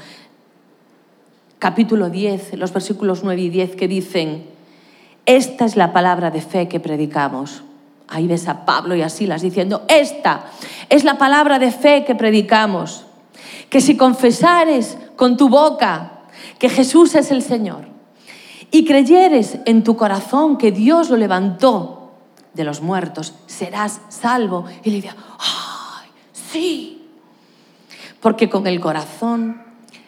capítulo 1.58 2.12
10, 2.12 2.54
los 2.54 2.71
versículos 2.71 3.23
9 3.23 3.41
y 3.41 3.49
10 3.49 3.75
que 3.75 3.88
dicen, 3.88 4.45
esta 5.25 5.65
es 5.65 5.75
la 5.75 5.91
palabra 5.91 6.30
de 6.30 6.41
fe 6.41 6.67
que 6.67 6.80
predicamos 6.80 7.63
Ahí 8.10 8.28
ves 8.28 8.48
a 8.48 8.65
Pablo 8.65 8.95
y 8.95 9.04
a 9.04 9.10
Silas 9.10 9.43
diciendo, 9.43 9.84
esta 9.88 10.45
es 10.89 11.04
la 11.04 11.19
palabra 11.19 11.60
de 11.60 11.72
fe 11.72 12.04
que 12.06 12.15
predicamos, 12.15 13.06
que 13.69 13.82
si 13.82 13.95
confesares 13.95 14.98
con 15.15 15.38
tu 15.38 15.48
boca 15.48 16.24
que 16.58 16.69
Jesús 16.69 17.13
es 17.13 17.30
el 17.30 17.43
Señor 17.43 17.88
y 18.72 18.84
creyeres 18.84 19.60
en 19.65 19.84
tu 19.84 19.95
corazón 19.95 20.58
que 20.58 20.72
Dios 20.72 21.12
lo 21.12 21.17
levantó 21.17 22.13
de 22.54 22.63
los 22.63 22.82
muertos, 22.82 23.36
serás 23.45 24.02
salvo. 24.10 24.65
Y 24.84 24.89
le 24.89 25.08
¡ay, 25.08 26.10
sí! 26.34 27.08
Porque 28.22 28.50
con 28.50 28.65
el 28.65 28.80
corazón 28.80 29.62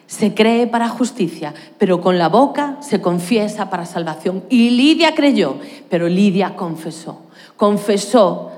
se 0.08 0.34
cree 0.34 0.66
para 0.66 0.88
justicia, 0.88 1.54
pero 1.78 2.00
con 2.00 2.18
la 2.18 2.28
boca 2.28 2.78
se 2.80 3.00
confiesa 3.00 3.70
para 3.70 3.86
salvación. 3.86 4.44
Y 4.50 4.70
Lidia 4.70 5.14
creyó, 5.14 5.58
pero 5.88 6.08
Lidia 6.08 6.56
confesó 6.56 7.22
confesó 7.56 8.52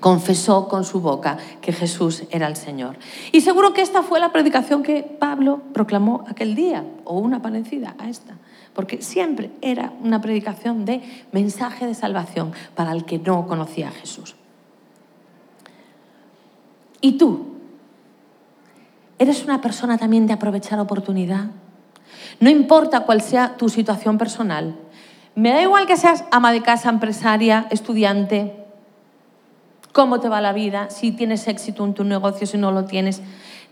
confesó 0.00 0.68
con 0.68 0.84
su 0.84 1.00
boca 1.00 1.38
que 1.60 1.72
Jesús 1.72 2.24
era 2.30 2.46
el 2.46 2.56
Señor. 2.56 2.96
Y 3.32 3.40
seguro 3.40 3.72
que 3.72 3.82
esta 3.82 4.02
fue 4.02 4.20
la 4.20 4.32
predicación 4.32 4.82
que 4.82 5.02
Pablo 5.02 5.62
proclamó 5.72 6.24
aquel 6.28 6.54
día, 6.54 6.84
o 7.04 7.18
una 7.18 7.42
parecida 7.42 7.94
a 7.98 8.08
esta, 8.08 8.36
porque 8.74 9.02
siempre 9.02 9.50
era 9.62 9.92
una 10.02 10.20
predicación 10.20 10.84
de 10.84 11.02
mensaje 11.32 11.86
de 11.86 11.94
salvación 11.94 12.52
para 12.74 12.92
el 12.92 13.04
que 13.04 13.18
no 13.18 13.46
conocía 13.46 13.88
a 13.88 13.92
Jesús. 13.92 14.36
¿Y 17.00 17.12
tú? 17.12 17.54
¿Eres 19.18 19.44
una 19.44 19.60
persona 19.60 19.96
también 19.96 20.26
de 20.26 20.34
aprovechar 20.34 20.78
oportunidad? 20.78 21.46
No 22.40 22.50
importa 22.50 23.00
cuál 23.00 23.22
sea 23.22 23.56
tu 23.56 23.68
situación 23.68 24.18
personal. 24.18 24.76
Me 25.36 25.52
da 25.52 25.60
igual 25.60 25.86
que 25.86 25.98
seas 25.98 26.24
ama 26.30 26.50
de 26.50 26.62
casa, 26.62 26.88
empresaria, 26.88 27.66
estudiante, 27.70 28.56
cómo 29.92 30.18
te 30.18 30.30
va 30.30 30.40
la 30.40 30.54
vida, 30.54 30.88
si 30.88 31.12
tienes 31.12 31.46
éxito 31.46 31.84
en 31.84 31.92
tu 31.92 32.04
negocio, 32.04 32.46
si 32.46 32.56
no 32.56 32.72
lo 32.72 32.86
tienes. 32.86 33.20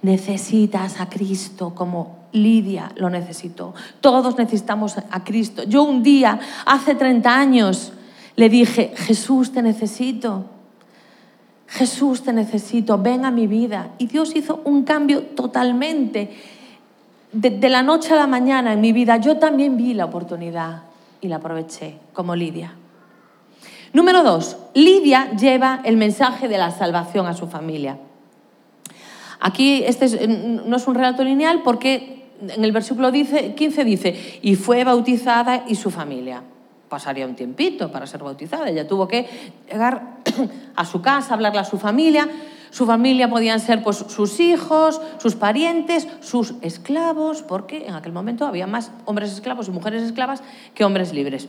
Necesitas 0.02 1.00
a 1.00 1.08
Cristo 1.08 1.74
como 1.74 2.18
Lidia 2.32 2.92
lo 2.96 3.08
necesitó. 3.08 3.74
Todos 4.02 4.36
necesitamos 4.36 4.98
a 4.98 5.24
Cristo. 5.24 5.62
Yo 5.62 5.84
un 5.84 6.02
día, 6.02 6.38
hace 6.66 6.94
30 6.94 7.34
años, 7.34 7.94
le 8.36 8.50
dije, 8.50 8.92
Jesús, 8.96 9.52
te 9.52 9.62
necesito. 9.62 10.44
Jesús, 11.66 12.24
te 12.24 12.34
necesito, 12.34 12.98
ven 12.98 13.24
a 13.24 13.30
mi 13.30 13.46
vida. 13.46 13.92
Y 13.96 14.08
Dios 14.08 14.36
hizo 14.36 14.60
un 14.64 14.82
cambio 14.84 15.22
totalmente. 15.22 16.36
De, 17.32 17.70
la 17.70 17.82
noche 17.82 18.12
a 18.12 18.16
la 18.16 18.26
mañana 18.26 18.74
en 18.74 18.82
mi 18.82 18.92
vida, 18.92 19.16
yo 19.16 19.38
también 19.38 19.78
vi 19.78 19.94
la 19.94 20.04
oportunidad 20.04 20.82
y 21.24 21.28
la 21.28 21.36
aproveché 21.36 21.96
como 22.12 22.36
Lidia. 22.36 22.74
Número 23.94 24.22
dos, 24.22 24.58
Lidia 24.74 25.32
lleva 25.32 25.80
el 25.84 25.96
mensaje 25.96 26.48
de 26.48 26.58
la 26.58 26.70
salvación 26.70 27.26
a 27.26 27.34
su 27.34 27.46
familia. 27.46 27.96
Aquí 29.40 29.82
este 29.84 30.28
no 30.28 30.76
es 30.76 30.86
un 30.86 30.94
relato 30.94 31.24
lineal 31.24 31.62
porque 31.62 32.26
en 32.40 32.62
el 32.62 32.72
versículo 32.72 33.10
15 33.10 33.84
dice, 33.84 34.38
y 34.42 34.54
fue 34.56 34.84
bautizada 34.84 35.64
y 35.66 35.76
su 35.76 35.90
familia 35.90 36.42
pasaría 36.88 37.26
un 37.26 37.34
tiempito 37.34 37.90
para 37.90 38.06
ser 38.06 38.22
bautizada. 38.22 38.68
Ella 38.68 38.86
tuvo 38.86 39.08
que 39.08 39.26
llegar 39.70 40.18
a 40.76 40.84
su 40.84 41.00
casa, 41.00 41.34
hablarle 41.34 41.60
a 41.60 41.64
su 41.64 41.78
familia. 41.78 42.28
Su 42.74 42.86
familia 42.86 43.30
podían 43.30 43.60
ser 43.60 43.84
pues, 43.84 44.04
sus 44.08 44.40
hijos, 44.40 45.00
sus 45.18 45.36
parientes, 45.36 46.08
sus 46.18 46.54
esclavos, 46.60 47.42
porque 47.42 47.86
en 47.86 47.94
aquel 47.94 48.10
momento 48.10 48.48
había 48.48 48.66
más 48.66 48.90
hombres 49.04 49.30
esclavos 49.32 49.68
y 49.68 49.70
mujeres 49.70 50.02
esclavas 50.02 50.42
que 50.74 50.84
hombres 50.84 51.12
libres. 51.12 51.48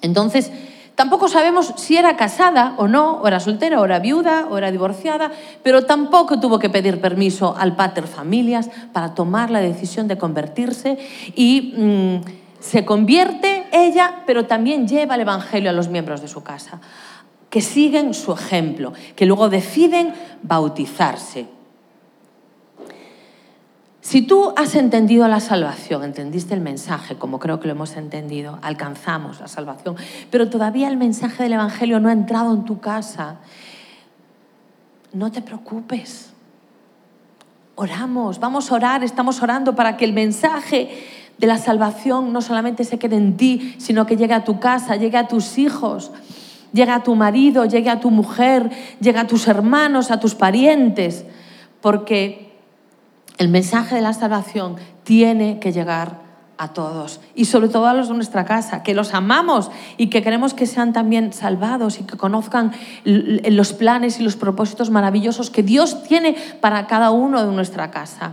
Entonces, 0.00 0.50
tampoco 0.94 1.28
sabemos 1.28 1.74
si 1.76 1.98
era 1.98 2.16
casada 2.16 2.76
o 2.78 2.88
no, 2.88 3.18
o 3.18 3.28
era 3.28 3.40
soltera, 3.40 3.78
o 3.78 3.84
era 3.84 3.98
viuda, 3.98 4.46
o 4.50 4.56
era 4.56 4.70
divorciada, 4.70 5.32
pero 5.62 5.84
tampoco 5.84 6.40
tuvo 6.40 6.58
que 6.58 6.70
pedir 6.70 6.98
permiso 6.98 7.54
al 7.58 7.76
pater 7.76 8.06
familias 8.06 8.70
para 8.94 9.12
tomar 9.14 9.50
la 9.50 9.60
decisión 9.60 10.08
de 10.08 10.16
convertirse 10.16 10.96
y 11.36 11.74
mm, 11.76 12.20
se 12.58 12.86
convierte 12.86 13.66
ella, 13.70 14.22
pero 14.24 14.46
también 14.46 14.88
lleva 14.88 15.16
el 15.16 15.20
Evangelio 15.20 15.68
a 15.68 15.74
los 15.74 15.88
miembros 15.88 16.22
de 16.22 16.28
su 16.28 16.42
casa, 16.42 16.80
que 17.50 17.60
siguen 17.60 18.14
su 18.14 18.32
ejemplo, 18.32 18.92
que 19.16 19.26
luego 19.26 19.48
deciden 19.48 20.12
bautizarse. 20.42 21.46
Si 24.08 24.22
tú 24.22 24.54
has 24.56 24.74
entendido 24.74 25.28
la 25.28 25.40
salvación, 25.40 26.02
entendiste 26.02 26.54
el 26.54 26.60
mensaje, 26.60 27.16
como 27.16 27.38
creo 27.38 27.60
que 27.60 27.66
lo 27.66 27.72
hemos 27.72 27.96
entendido, 27.96 28.58
alcanzamos 28.62 29.38
la 29.38 29.48
salvación, 29.48 29.96
pero 30.30 30.48
todavía 30.48 30.88
el 30.88 30.96
mensaje 30.96 31.42
del 31.42 31.52
Evangelio 31.52 32.00
no 32.00 32.08
ha 32.08 32.12
entrado 32.12 32.54
en 32.54 32.64
tu 32.64 32.80
casa, 32.80 33.36
no 35.12 35.30
te 35.30 35.42
preocupes. 35.42 36.30
Oramos, 37.74 38.40
vamos 38.40 38.72
a 38.72 38.76
orar, 38.76 39.04
estamos 39.04 39.42
orando 39.42 39.74
para 39.76 39.96
que 39.96 40.06
el 40.06 40.14
mensaje 40.14 41.04
de 41.36 41.46
la 41.46 41.58
salvación 41.58 42.32
no 42.32 42.40
solamente 42.40 42.84
se 42.84 42.98
quede 42.98 43.16
en 43.16 43.36
ti, 43.36 43.76
sino 43.78 44.06
que 44.06 44.16
llegue 44.16 44.34
a 44.34 44.44
tu 44.44 44.58
casa, 44.58 44.96
llegue 44.96 45.18
a 45.18 45.28
tus 45.28 45.58
hijos, 45.58 46.12
llegue 46.72 46.92
a 46.92 47.02
tu 47.02 47.14
marido, 47.14 47.64
llegue 47.64 47.90
a 47.90 48.00
tu 48.00 48.10
mujer, 48.10 48.70
llegue 49.00 49.18
a 49.18 49.26
tus 49.26 49.48
hermanos, 49.48 50.10
a 50.10 50.20
tus 50.20 50.34
parientes, 50.34 51.24
porque 51.80 52.52
el 53.38 53.48
mensaje 53.48 53.94
de 53.94 54.02
la 54.02 54.12
salvación 54.12 54.76
tiene 55.04 55.58
que 55.60 55.72
llegar 55.72 56.28
a 56.58 56.72
todos 56.72 57.20
y 57.36 57.44
sobre 57.44 57.68
todo 57.68 57.86
a 57.86 57.94
los 57.94 58.08
de 58.08 58.14
nuestra 58.14 58.44
casa, 58.44 58.82
que 58.82 58.92
los 58.92 59.14
amamos 59.14 59.70
y 59.96 60.08
que 60.08 60.22
queremos 60.22 60.54
que 60.54 60.66
sean 60.66 60.92
también 60.92 61.32
salvados 61.32 62.00
y 62.00 62.02
que 62.02 62.16
conozcan 62.16 62.72
los 63.04 63.72
planes 63.72 64.18
y 64.18 64.24
los 64.24 64.36
propósitos 64.36 64.90
maravillosos 64.90 65.50
que 65.50 65.62
Dios 65.62 66.02
tiene 66.02 66.36
para 66.60 66.86
cada 66.88 67.12
uno 67.12 67.46
de 67.46 67.54
nuestra 67.54 67.92
casa. 67.92 68.32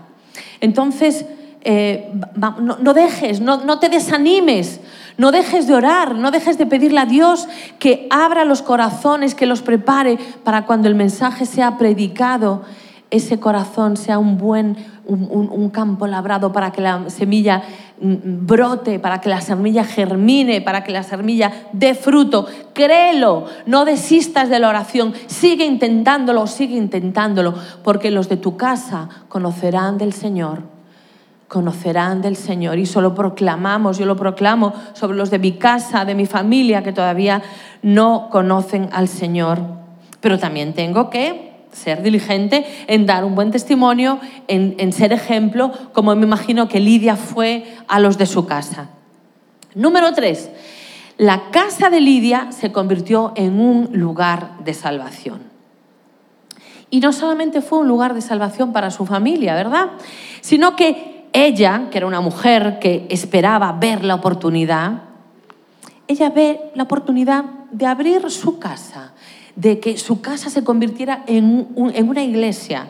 Entonces, 0.59 1.25
eh, 1.61 2.11
no, 2.35 2.93
dejes, 2.93 3.41
no, 3.41 3.79
te 3.79 3.89
desanimes, 3.89 4.81
no 5.17 5.31
dejes 5.31 5.67
de 5.67 5.73
orar, 5.73 6.15
no 6.15 6.31
dejes 6.31 6.57
de 6.57 6.65
pedirle 6.65 6.99
a 6.99 7.05
Dios 7.05 7.47
que 7.79 8.07
abra 8.09 8.45
los 8.45 8.61
corazones, 8.61 9.35
que 9.35 9.45
los 9.45 9.61
prepare 9.61 10.17
para 10.43 10.65
cuando 10.65 10.87
el 10.87 10.95
mensaje 10.95 11.45
sea 11.45 11.77
predicado, 11.77 12.63
ese 13.11 13.39
corazón 13.39 13.97
sea 13.97 14.19
un 14.19 14.37
buen, 14.37 14.75
un, 15.05 15.69
campo 15.69 16.07
labrado 16.07 16.51
para 16.51 16.71
que 16.71 16.81
la 16.81 17.09
semilla 17.09 17.63
mm, 18.01 18.45
brote, 18.45 18.99
para 18.99 19.21
que 19.21 19.29
la 19.29 19.41
semilla 19.41 19.85
germine, 19.85 20.61
para 20.61 20.83
que 20.83 20.91
la 20.91 21.03
semilla 21.03 21.51
dé 21.71 21.95
fruto. 21.95 22.47
Créelo, 22.73 23.45
no 23.65 23.85
desistas 23.85 24.49
de 24.49 24.59
la 24.59 24.69
oración, 24.69 25.13
sigue 25.27 25.65
intentándolo, 25.65 26.47
sigue 26.47 26.75
intentándolo, 26.75 27.53
porque 27.83 28.11
los 28.11 28.27
de 28.27 28.37
tu 28.37 28.57
casa 28.57 29.07
conocerán 29.29 29.97
del 29.97 30.11
Señor 30.11 30.74
conocerán 31.47 32.21
del 32.21 32.35
Señor. 32.35 32.79
Y 32.79 32.85
solo 32.85 33.13
proclamamos, 33.15 33.97
yo 33.97 34.05
lo 34.05 34.15
proclamo 34.15 34.73
sobre 34.93 35.17
los 35.17 35.29
de 35.29 35.39
mi 35.39 35.53
casa, 35.53 36.05
de 36.05 36.15
mi 36.15 36.25
familia, 36.25 36.83
que 36.83 36.93
todavía 36.93 37.41
no 37.81 38.29
conocen 38.31 38.89
al 38.91 39.07
Señor. 39.07 39.59
Pero 40.21 40.39
también 40.39 40.73
tengo 40.73 41.09
que 41.09 41.53
ser 41.71 42.01
diligente 42.01 42.65
en 42.87 43.05
dar 43.05 43.25
un 43.25 43.35
buen 43.35 43.51
testimonio, 43.51 44.19
en, 44.47 44.75
en 44.79 44.93
ser 44.93 45.11
ejemplo, 45.11 45.71
como 45.93 46.15
me 46.15 46.25
imagino 46.25 46.67
que 46.67 46.79
Lidia 46.79 47.15
fue 47.15 47.65
a 47.87 47.99
los 47.99 48.17
de 48.17 48.25
su 48.25 48.45
casa. 48.45 48.89
Número 49.75 50.13
tres, 50.13 50.49
la 51.17 51.51
casa 51.51 51.89
de 51.89 52.01
Lidia 52.01 52.47
se 52.51 52.71
convirtió 52.71 53.33
en 53.35 53.59
un 53.59 53.89
lugar 53.91 54.57
de 54.63 54.73
salvación. 54.73 55.43
Y 56.89 56.99
no 56.99 57.11
solamente 57.11 57.61
fue 57.61 57.79
un 57.79 57.87
lugar 57.87 58.13
de 58.13 58.21
salvación 58.21 58.71
para 58.71 58.91
su 58.91 59.05
familia, 59.05 59.53
¿verdad? 59.55 59.91
Sino 60.41 60.75
que 60.75 61.14
ella, 61.35 61.89
que 61.91 61.97
era 61.97 62.07
una 62.07 62.21
mujer 62.21 62.79
que 62.79 63.07
esperaba 63.09 63.73
ver 63.73 64.05
la 64.05 64.15
oportunidad, 64.15 65.01
ella 66.07 66.29
ve 66.29 66.71
la 66.75 66.83
oportunidad 66.83 67.43
de 67.71 67.85
abrir 67.85 68.31
su 68.31 68.57
casa, 68.57 69.13
de 69.55 69.79
que 69.79 69.97
su 69.97 70.21
casa 70.21 70.49
se 70.49 70.63
convirtiera 70.63 71.23
en, 71.27 71.67
una 71.75 72.23
iglesia, 72.23 72.89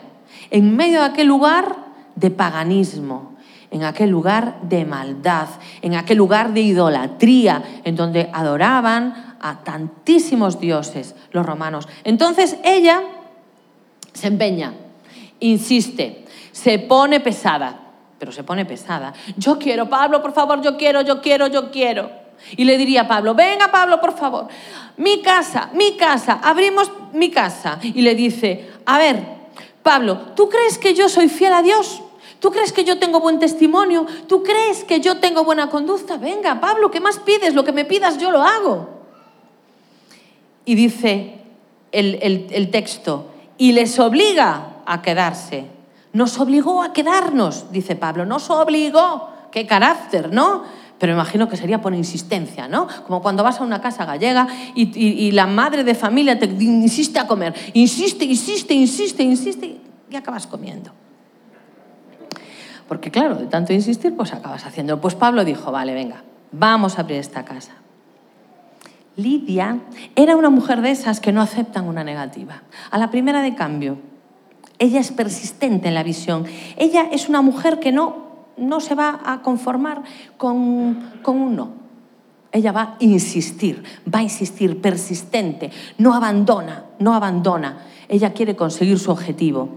en 0.50 0.76
medio 0.76 1.00
de 1.00 1.06
aquel 1.06 1.26
lugar 1.26 1.76
de 2.14 2.30
paganismo, 2.30 3.34
en 3.72 3.82
aquel 3.82 4.10
lugar 4.10 4.60
de 4.62 4.84
maldad, 4.84 5.48
en 5.82 5.94
aquel 5.94 6.18
lugar 6.18 6.54
de 6.54 6.60
idolatría, 6.60 7.62
en 7.82 7.96
donde 7.96 8.30
adoraban 8.32 9.36
a 9.40 9.64
tantísimos 9.64 10.60
dioses 10.60 11.16
los 11.32 11.44
romanos. 11.44 11.88
Entonces 12.04 12.58
ella 12.64 13.02
se 14.12 14.28
empeña, 14.28 14.72
insiste, 15.40 16.24
se 16.52 16.78
pone 16.78 17.18
pesada, 17.18 17.85
pero 18.18 18.32
se 18.32 18.44
pone 18.44 18.64
pesada. 18.64 19.12
Yo 19.36 19.58
quiero, 19.58 19.88
Pablo, 19.88 20.22
por 20.22 20.32
favor, 20.32 20.62
yo 20.62 20.76
quiero, 20.76 21.02
yo 21.02 21.20
quiero, 21.20 21.46
yo 21.46 21.70
quiero. 21.70 22.10
Y 22.56 22.64
le 22.64 22.76
diría 22.78 23.02
a 23.02 23.08
Pablo, 23.08 23.34
venga 23.34 23.70
Pablo, 23.70 24.00
por 24.00 24.16
favor, 24.16 24.48
mi 24.96 25.20
casa, 25.22 25.70
mi 25.74 25.96
casa, 25.96 26.40
abrimos 26.42 26.90
mi 27.12 27.30
casa. 27.30 27.78
Y 27.82 28.02
le 28.02 28.14
dice, 28.14 28.70
a 28.84 28.98
ver, 28.98 29.22
Pablo, 29.82 30.18
¿tú 30.34 30.48
crees 30.48 30.78
que 30.78 30.94
yo 30.94 31.08
soy 31.08 31.28
fiel 31.28 31.52
a 31.52 31.62
Dios? 31.62 32.02
¿Tú 32.40 32.50
crees 32.50 32.72
que 32.72 32.84
yo 32.84 32.98
tengo 32.98 33.20
buen 33.20 33.38
testimonio? 33.38 34.06
¿Tú 34.28 34.42
crees 34.42 34.84
que 34.84 35.00
yo 35.00 35.18
tengo 35.18 35.44
buena 35.44 35.68
conducta? 35.68 36.16
Venga, 36.18 36.60
Pablo, 36.60 36.90
¿qué 36.90 37.00
más 37.00 37.18
pides? 37.18 37.54
Lo 37.54 37.64
que 37.64 37.72
me 37.72 37.84
pidas 37.84 38.18
yo 38.18 38.30
lo 38.30 38.42
hago. 38.42 38.90
Y 40.64 40.74
dice 40.74 41.40
el, 41.92 42.48
el 42.50 42.70
texto, 42.70 43.30
y 43.56 43.72
les 43.72 43.98
obliga 43.98 44.82
a 44.84 45.00
quedarse 45.00 45.75
nos 46.12 46.38
obligó 46.38 46.82
a 46.82 46.92
quedarnos, 46.92 47.70
dice 47.72 47.96
Pablo, 47.96 48.24
nos 48.26 48.50
obligó. 48.50 49.30
Qué 49.50 49.66
carácter, 49.66 50.32
¿no? 50.32 50.64
Pero 50.98 51.12
imagino 51.12 51.48
que 51.48 51.56
sería 51.56 51.80
por 51.80 51.94
insistencia, 51.94 52.68
¿no? 52.68 52.88
Como 53.06 53.20
cuando 53.22 53.42
vas 53.42 53.60
a 53.60 53.64
una 53.64 53.80
casa 53.80 54.04
gallega 54.04 54.48
y, 54.74 55.30
la 55.32 55.46
madre 55.46 55.84
de 55.84 55.94
familia 55.94 56.38
te 56.38 56.46
insiste 56.46 57.18
a 57.18 57.26
comer. 57.26 57.54
Insiste, 57.74 58.24
insiste, 58.24 58.74
insiste, 58.74 59.22
insiste 59.22 59.80
y 60.10 60.16
acabas 60.16 60.46
comiendo. 60.46 60.92
Porque 62.88 63.10
claro, 63.10 63.34
de 63.34 63.46
tanto 63.46 63.72
insistir, 63.72 64.16
pues 64.16 64.32
acabas 64.32 64.64
haciendo. 64.64 65.00
Pues 65.00 65.14
Pablo 65.14 65.44
dijo, 65.44 65.72
vale, 65.72 65.92
venga, 65.92 66.22
vamos 66.52 66.98
a 66.98 67.02
abrir 67.02 67.18
esta 67.18 67.44
casa. 67.44 67.72
Lidia 69.16 69.80
era 70.14 70.36
una 70.36 70.50
mujer 70.50 70.82
de 70.82 70.90
esas 70.90 71.20
que 71.20 71.32
no 71.32 71.42
aceptan 71.42 71.88
una 71.88 72.04
negativa. 72.04 72.62
A 72.90 72.98
la 72.98 73.10
primera 73.10 73.42
de 73.42 73.54
cambio, 73.54 73.98
ella 74.78 75.00
es 75.00 75.10
persistente 75.10 75.88
en 75.88 75.94
la 75.94 76.02
visión. 76.02 76.44
Ella 76.76 77.08
es 77.10 77.28
una 77.28 77.42
mujer 77.42 77.80
que 77.80 77.92
no, 77.92 78.26
no 78.56 78.80
se 78.80 78.94
va 78.94 79.20
a 79.24 79.42
conformar 79.42 80.02
con, 80.36 81.12
con 81.22 81.40
un 81.40 81.56
no. 81.56 81.70
Ella 82.52 82.72
va 82.72 82.82
a 82.82 82.96
insistir, 83.00 83.82
va 84.12 84.20
a 84.20 84.22
insistir, 84.22 84.80
persistente, 84.80 85.70
no 85.98 86.14
abandona, 86.14 86.84
no 86.98 87.14
abandona. 87.14 87.86
Ella 88.08 88.32
quiere 88.32 88.56
conseguir 88.56 88.98
su 88.98 89.10
objetivo, 89.10 89.68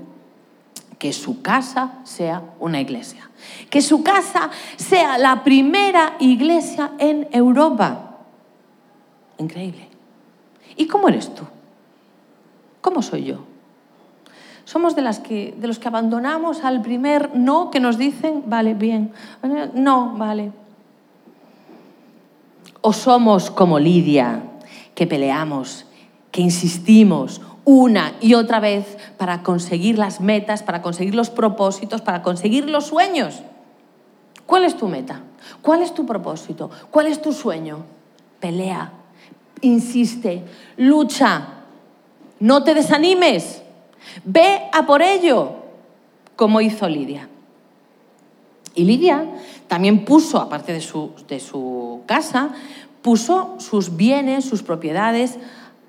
que 0.98 1.14
su 1.14 1.42
casa 1.42 2.00
sea 2.04 2.44
una 2.60 2.80
iglesia, 2.80 3.30
que 3.70 3.82
su 3.82 4.04
casa 4.04 4.50
sea 4.78 5.18
la 5.18 5.44
primera 5.44 6.16
iglesia 6.20 6.92
en 7.00 7.28
Europa. 7.32 8.18
Increíble. 9.38 9.88
¿Y 10.76 10.88
cómo 10.88 11.10
eres 11.10 11.34
tú? 11.34 11.44
¿Cómo 12.82 13.02
soy 13.02 13.26
yo? 13.26 13.46
Somos 14.70 14.96
de, 14.96 15.02
las 15.02 15.18
que, 15.18 15.56
de 15.58 15.66
los 15.66 15.80
que 15.80 15.88
abandonamos 15.88 16.64
al 16.64 16.84
primer 16.84 17.36
no 17.36 17.72
que 17.72 17.80
nos 17.80 17.98
dicen, 17.98 18.44
vale, 18.46 18.76
bien, 18.76 19.12
no, 19.74 20.14
vale. 20.16 20.52
O 22.82 22.94
somos 22.94 23.50
como 23.50 23.80
Lidia, 23.80 24.44
que 24.94 25.08
peleamos, 25.08 25.88
que 26.30 26.42
insistimos 26.42 27.42
una 27.66 28.14
y 28.22 28.36
otra 28.36 28.60
vez 28.60 29.00
para 29.18 29.42
conseguir 29.42 29.98
las 29.98 30.22
metas, 30.22 30.62
para 30.62 30.84
conseguir 30.84 31.16
los 31.16 31.32
propósitos, 31.32 32.02
para 32.02 32.22
conseguir 32.22 32.70
los 32.70 32.86
sueños. 32.86 33.42
¿Cuál 34.46 34.66
es 34.66 34.78
tu 34.78 34.88
meta? 34.88 35.24
¿Cuál 35.64 35.82
es 35.82 35.96
tu 35.96 36.06
propósito? 36.06 36.70
¿Cuál 36.92 37.08
es 37.08 37.24
tu 37.24 37.34
sueño? 37.34 37.86
Pelea, 38.40 38.92
insiste, 39.62 40.46
lucha, 40.78 41.48
no 42.40 42.64
te 42.64 42.76
desanimes, 42.76 43.64
ve 44.24 44.62
a 44.74 44.86
por 44.86 45.02
ello, 45.02 45.56
como 46.36 46.62
hizo 46.62 46.88
Lidia. 46.88 47.30
Y 48.76 48.84
Lidia 48.84 49.26
también 49.68 50.06
puso, 50.06 50.40
aparte 50.40 50.74
de 50.74 50.82
su, 50.82 51.12
de 51.28 51.40
su 51.40 52.02
casa, 52.06 52.50
puso 53.02 53.56
sus 53.60 53.96
bienes, 53.96 54.46
sus 54.46 54.64
propiedades 54.64 55.38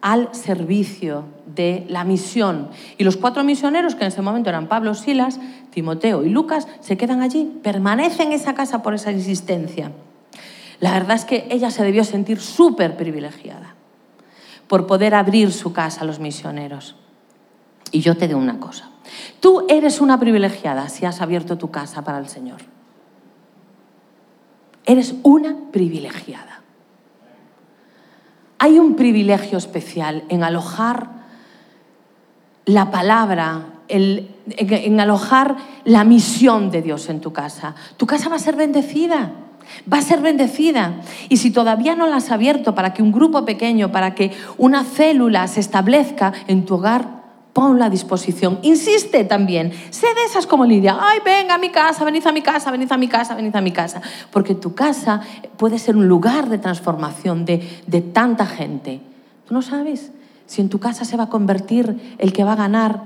al 0.01 0.35
servicio 0.35 1.25
de 1.47 1.85
la 1.89 2.05
misión. 2.05 2.69
Y 2.97 3.05
los 3.05 3.17
cuatro 3.17 3.45
misioneros, 3.45 3.95
que 3.95 4.03
en 4.03 4.09
ese 4.09 4.23
momento 4.23 4.49
eran 4.49 4.69
Pablo, 4.69 4.95
Silas, 4.95 5.39
Timoteo 5.71 6.25
y 6.25 6.31
Lucas, 6.31 6.69
se 6.81 6.97
quedan 6.97 7.21
allí, 7.21 7.61
permanecen 7.63 8.29
en 8.29 8.33
esa 8.33 8.55
casa 8.55 8.83
por 8.83 8.95
esa 8.95 9.11
existencia. 9.11 9.93
La 10.81 10.93
verdad 10.93 11.17
es 11.17 11.25
que 11.25 11.47
ella 11.51 11.71
se 11.71 11.85
debió 11.85 12.05
sentir 12.05 12.41
súper 12.41 12.97
privilegiada 12.97 13.75
por 14.67 14.87
poder 14.87 15.15
abrir 15.15 15.53
su 15.53 15.73
casa 15.73 16.03
a 16.03 16.05
los 16.05 16.21
misioneros. 16.21 16.97
Y 17.91 18.01
yo 18.01 18.17
te 18.17 18.29
digo 18.29 18.39
una 18.39 18.61
cosa, 18.61 18.91
tú 19.41 19.67
eres 19.69 20.01
una 20.01 20.19
privilegiada 20.19 20.89
si 20.89 21.07
has 21.07 21.21
abierto 21.21 21.59
tu 21.59 21.71
casa 21.71 22.03
para 22.03 22.19
el 22.19 22.29
Señor. 22.29 22.61
Eres 24.85 25.15
una 25.23 25.57
privilegiada. 25.71 26.61
Hay 28.59 28.79
un 28.79 28.95
privilegio 28.95 29.59
especial 29.59 30.25
en 30.29 30.45
alojar 30.45 31.09
la 32.67 32.91
palabra, 32.91 33.67
en 33.89 35.01
alojar 35.01 35.57
la 35.85 36.05
misión 36.05 36.71
de 36.71 36.83
Dios 36.83 37.09
en 37.09 37.21
tu 37.21 37.33
casa. 37.33 37.75
Tu 37.97 38.07
casa 38.07 38.29
va 38.29 38.37
a 38.37 38.41
ser 38.41 38.57
bendecida 38.57 39.33
va 39.93 39.99
a 39.99 40.03
ser 40.03 40.21
bendecida. 40.21 41.01
Y 41.29 41.39
si 41.39 41.51
todavía 41.51 41.95
no 41.95 42.07
la 42.07 42.17
has 42.17 42.31
abierto 42.31 42.75
para 42.75 42.93
que 42.93 43.03
un 43.03 43.13
grupo 43.13 43.45
pequeño, 43.45 43.93
para 43.93 44.15
que 44.15 44.33
una 44.59 44.85
célula 44.85 45.47
se 45.49 45.61
establezca 45.61 46.33
en 46.47 46.65
tu 46.65 46.75
hogar, 46.75 47.20
ponla 47.53 47.87
a 47.87 47.91
disposición. 47.91 48.59
Insiste 48.63 49.25
también. 49.25 49.73
Sé 49.91 50.07
de 50.07 50.25
esas 50.25 50.47
como 50.47 50.65
Lidia. 50.65 50.99
Ay, 51.01 51.19
venga 51.25 51.55
a 51.55 51.59
mi 51.59 51.71
casa, 51.71 52.05
venid 52.05 52.27
a 52.27 52.33
mi 52.33 52.43
casa, 52.43 52.71
venid 52.71 52.91
a 52.91 52.97
mi 52.97 53.09
casa, 53.09 53.35
venid 53.35 53.55
a 53.55 53.61
mi 53.61 53.73
casa. 53.73 54.01
Porque 54.31 54.55
tu 54.55 54.75
casa 54.75 55.21
puede 55.57 55.79
ser 55.79 55.97
un 55.97 56.09
lugar 56.09 56.49
de 56.49 56.59
transformación 56.59 57.45
de, 57.45 57.83
de 57.87 58.01
tanta 58.01 58.47
gente. 58.47 59.01
Tú 59.47 59.55
no 59.55 59.63
sabes 59.63 60.13
si 60.47 60.61
en 60.61 60.69
tu 60.69 60.81
casa 60.81 61.05
se 61.05 61.17
va 61.17 61.25
a 61.25 61.29
convertir 61.29 62.17
el 62.19 62.33
que 62.33 62.45
va 62.45 62.53
a 62.53 62.57
ganar 62.57 63.03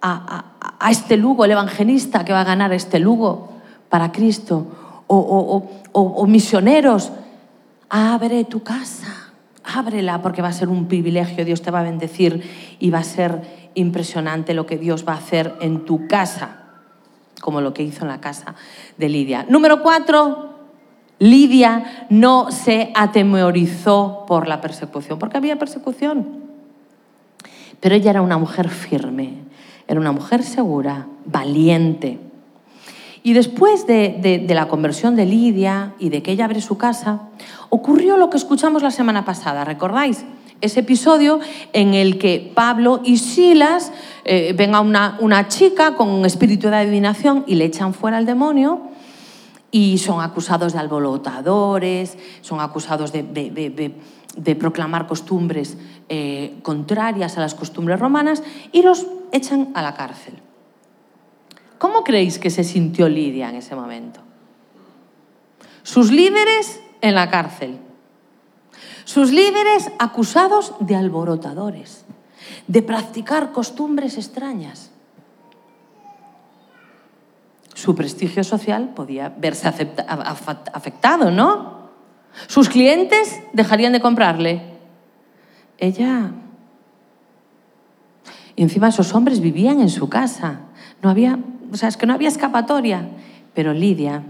a, 0.00 0.44
a, 0.78 0.90
este 0.90 1.16
Lugo, 1.16 1.44
el 1.44 1.52
evangelista 1.52 2.24
que 2.24 2.32
va 2.32 2.40
a 2.40 2.44
ganar 2.44 2.72
este 2.72 2.98
Lugo 2.98 3.48
para 3.88 4.10
Cristo 4.10 4.66
o, 5.06 6.26
misioneros, 6.26 7.12
abre 7.88 8.44
tu 8.44 8.62
casa, 8.62 9.21
ábrela 9.64 10.22
porque 10.22 10.42
va 10.42 10.48
a 10.48 10.52
ser 10.52 10.68
un 10.68 10.86
privilegio, 10.86 11.44
Dios 11.44 11.62
te 11.62 11.70
va 11.70 11.80
a 11.80 11.84
bendecir 11.84 12.42
y 12.78 12.90
va 12.90 12.98
a 12.98 13.04
ser 13.04 13.70
impresionante 13.74 14.54
lo 14.54 14.66
que 14.66 14.78
Dios 14.78 15.04
va 15.06 15.14
a 15.14 15.18
hacer 15.18 15.54
en 15.60 15.84
tu 15.84 16.06
casa, 16.08 16.58
como 17.40 17.60
lo 17.60 17.74
que 17.74 17.82
hizo 17.82 18.02
en 18.02 18.08
la 18.08 18.20
casa 18.20 18.54
de 18.98 19.08
Lidia. 19.08 19.46
Número 19.48 19.82
cuatro, 19.82 20.50
Lidia 21.18 22.06
no 22.10 22.50
se 22.50 22.92
atemorizó 22.94 24.24
por 24.26 24.48
la 24.48 24.60
persecución, 24.60 25.18
porque 25.18 25.36
había 25.36 25.58
persecución. 25.58 26.42
Pero 27.80 27.94
ella 27.94 28.10
era 28.10 28.22
una 28.22 28.38
mujer 28.38 28.68
firme, 28.68 29.34
era 29.86 30.00
una 30.00 30.12
mujer 30.12 30.42
segura, 30.42 31.06
valiente. 31.24 32.18
Y 33.24 33.34
después 33.34 33.86
de, 33.86 34.44
la 34.48 34.66
conversión 34.66 35.14
de 35.14 35.26
Lidia 35.26 35.94
y 35.98 36.08
de 36.08 36.22
que 36.22 36.32
ella 36.32 36.46
abre 36.46 36.60
su 36.60 36.76
casa, 36.76 37.28
ocurrió 37.68 38.16
lo 38.16 38.30
que 38.30 38.36
escuchamos 38.36 38.82
la 38.82 38.90
semana 38.90 39.24
pasada, 39.24 39.64
¿recordáis? 39.64 40.24
Ese 40.60 40.80
episodio 40.80 41.40
en 41.72 41.94
el 41.94 42.18
que 42.18 42.52
Pablo 42.54 43.00
y 43.04 43.18
Silas 43.18 43.92
eh, 44.24 44.54
ven 44.56 44.74
a 44.74 44.80
una, 44.80 45.48
chica 45.48 45.94
con 45.94 46.08
un 46.08 46.24
espíritu 46.24 46.68
de 46.68 46.76
adivinación 46.76 47.44
y 47.46 47.56
le 47.56 47.64
echan 47.64 47.94
fuera 47.94 48.16
al 48.16 48.26
demonio 48.26 48.80
y 49.70 49.98
son 49.98 50.20
acusados 50.20 50.72
de 50.72 50.78
alborotadores, 50.80 52.16
son 52.42 52.60
acusados 52.60 53.12
de, 53.12 54.56
proclamar 54.58 55.06
costumbres 55.06 55.76
eh, 56.08 56.54
contrarias 56.62 57.38
a 57.38 57.40
las 57.40 57.54
costumbres 57.54 57.98
romanas 57.98 58.42
y 58.70 58.82
los 58.82 59.06
echan 59.32 59.70
a 59.74 59.82
la 59.82 59.94
cárcel. 59.94 60.34
¿Cómo 61.82 62.04
creéis 62.04 62.38
que 62.38 62.48
se 62.48 62.62
sintió 62.62 63.08
Lidia 63.08 63.50
en 63.50 63.56
ese 63.56 63.74
momento? 63.74 64.20
Sus 65.82 66.12
líderes 66.12 66.80
en 67.00 67.16
la 67.16 67.28
cárcel. 67.28 67.80
Sus 69.02 69.32
líderes 69.32 69.90
acusados 69.98 70.74
de 70.78 70.94
alborotadores, 70.94 72.04
de 72.68 72.82
practicar 72.82 73.50
costumbres 73.50 74.16
extrañas. 74.16 74.92
Su 77.74 77.96
prestigio 77.96 78.44
social 78.44 78.90
podía 78.94 79.30
verse 79.36 79.66
afectado, 79.66 81.32
¿no? 81.32 81.88
Sus 82.46 82.68
clientes 82.68 83.40
dejarían 83.52 83.92
de 83.92 84.00
comprarle. 84.00 84.62
Ella... 85.78 86.30
Y 88.54 88.62
encima 88.62 88.90
esos 88.90 89.12
hombres 89.14 89.40
vivían 89.40 89.80
en 89.80 89.88
su 89.88 90.08
casa. 90.08 90.60
No 91.02 91.10
había 91.10 91.40
o 91.72 91.76
sea, 91.76 91.88
es 91.88 91.96
que 91.96 92.06
no 92.06 92.14
había 92.14 92.28
escapatoria. 92.28 93.08
Pero 93.54 93.72
Lidia 93.72 94.22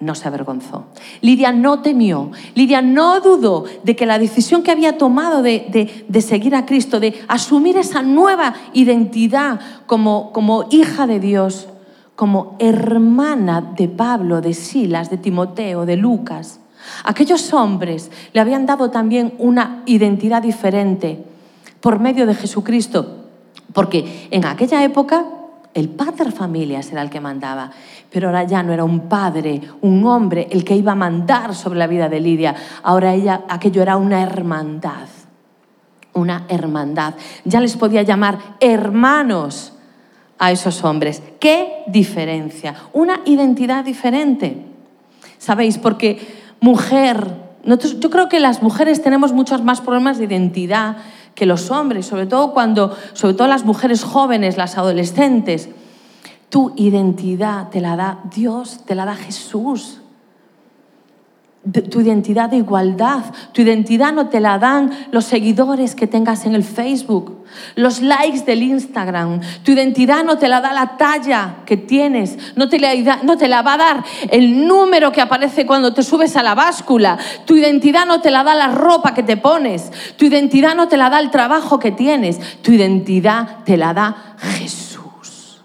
no 0.00 0.14
se 0.14 0.26
avergonzó. 0.26 0.86
Lidia 1.20 1.52
no 1.52 1.80
temió. 1.80 2.30
Lidia 2.54 2.82
no 2.82 3.20
dudó 3.20 3.64
de 3.84 3.94
que 3.94 4.06
la 4.06 4.18
decisión 4.18 4.62
que 4.62 4.70
había 4.70 4.98
tomado 4.98 5.42
de, 5.42 6.04
seguir 6.20 6.54
a 6.54 6.66
Cristo, 6.66 7.00
de 7.00 7.14
asumir 7.28 7.76
esa 7.76 8.02
nueva 8.02 8.54
identidad 8.72 9.60
como, 9.86 10.32
como 10.32 10.66
hija 10.70 11.06
de 11.06 11.20
Dios, 11.20 11.68
como 12.16 12.56
hermana 12.58 13.60
de 13.60 13.88
Pablo, 13.88 14.40
de 14.40 14.54
Silas, 14.54 15.10
de 15.10 15.18
Timoteo, 15.18 15.86
de 15.86 15.96
Lucas, 15.96 16.60
aquellos 17.04 17.52
hombres 17.52 18.10
le 18.32 18.40
habían 18.40 18.66
dado 18.66 18.90
también 18.90 19.34
una 19.38 19.82
identidad 19.86 20.42
diferente 20.42 21.24
por 21.80 21.98
medio 22.00 22.26
de 22.26 22.34
Jesucristo. 22.34 23.16
Porque 23.72 24.28
en 24.30 24.44
aquella 24.44 24.82
época 24.82 25.24
el 25.74 25.88
padre 25.88 26.32
familias 26.32 26.90
era 26.90 27.02
el 27.02 27.10
que 27.10 27.20
mandaba, 27.20 27.70
pero 28.10 28.28
ahora 28.28 28.44
ya 28.44 28.62
no 28.62 28.72
era 28.72 28.84
un 28.84 29.08
padre, 29.08 29.60
un 29.82 30.04
hombre 30.04 30.48
el 30.50 30.64
que 30.64 30.76
iba 30.76 30.92
a 30.92 30.96
mandar 30.96 31.54
sobre 31.54 31.78
la 31.78 31.86
vida 31.86 32.08
de 32.08 32.20
Lidia. 32.20 32.54
Ahora 32.82 33.14
ella, 33.14 33.42
aquello 33.48 33.82
era 33.82 33.96
una 33.96 34.22
hermandad, 34.22 35.08
una 36.12 36.44
hermandad. 36.48 37.14
Ya 37.44 37.60
les 37.60 37.76
podía 37.76 38.02
llamar 38.02 38.38
hermanos 38.58 39.74
a 40.38 40.50
esos 40.50 40.82
hombres. 40.84 41.22
¿Qué 41.38 41.84
diferencia? 41.86 42.74
Una 42.92 43.20
identidad 43.24 43.84
diferente. 43.84 44.66
¿Sabéis? 45.38 45.78
Porque 45.78 46.18
mujer, 46.60 47.36
yo 47.64 48.10
creo 48.10 48.28
que 48.28 48.40
las 48.40 48.62
mujeres 48.62 49.02
tenemos 49.02 49.32
muchos 49.32 49.62
más 49.62 49.80
problemas 49.80 50.18
de 50.18 50.24
identidad 50.24 50.96
que 51.40 51.46
los 51.46 51.70
hombres, 51.70 52.04
sobre 52.04 52.26
todo 52.26 52.52
cuando, 52.52 52.94
sobre 53.14 53.32
todo 53.32 53.48
las 53.48 53.64
mujeres 53.64 54.04
jóvenes, 54.04 54.58
las 54.58 54.76
adolescentes. 54.76 55.70
Tu 56.50 56.74
identidad 56.76 57.70
te 57.70 57.80
la 57.80 57.96
da 57.96 58.20
Dios, 58.30 58.80
te 58.84 58.94
la 58.94 59.06
da 59.06 59.16
Jesús. 59.16 59.99
Tu 61.90 62.00
identidad 62.00 62.48
de 62.48 62.56
igualdad. 62.56 63.22
Tu 63.52 63.62
identidad 63.62 64.12
no 64.12 64.28
te 64.28 64.40
la 64.40 64.58
dan 64.58 64.90
los 65.10 65.26
seguidores 65.26 65.94
que 65.94 66.06
tengas 66.06 66.46
en 66.46 66.54
el 66.54 66.64
Facebook, 66.64 67.44
los 67.74 68.00
likes 68.00 68.44
del 68.46 68.62
Instagram. 68.62 69.40
Tu 69.62 69.72
identidad 69.72 70.24
no 70.24 70.38
te 70.38 70.48
la 70.48 70.62
da 70.62 70.72
la 70.72 70.96
talla 70.96 71.56
que 71.66 71.76
tienes, 71.76 72.38
no 72.56 72.68
te 72.68 72.78
la 72.78 73.62
va 73.62 73.74
a 73.74 73.76
dar 73.76 74.04
el 74.30 74.66
número 74.66 75.12
que 75.12 75.20
aparece 75.20 75.66
cuando 75.66 75.92
te 75.92 76.02
subes 76.02 76.34
a 76.36 76.42
la 76.42 76.54
báscula. 76.54 77.18
Tu 77.44 77.56
identidad 77.56 78.06
no 78.06 78.22
te 78.22 78.30
la 78.30 78.42
da 78.42 78.54
la 78.54 78.68
ropa 78.68 79.12
que 79.12 79.22
te 79.22 79.36
pones. 79.36 79.92
Tu 80.16 80.24
identidad 80.24 80.74
no 80.74 80.88
te 80.88 80.96
la 80.96 81.10
da 81.10 81.20
el 81.20 81.30
trabajo 81.30 81.78
que 81.78 81.92
tienes. 81.92 82.40
Tu 82.62 82.72
identidad 82.72 83.64
te 83.64 83.76
la 83.76 83.92
da 83.92 84.36
Jesús. 84.38 85.60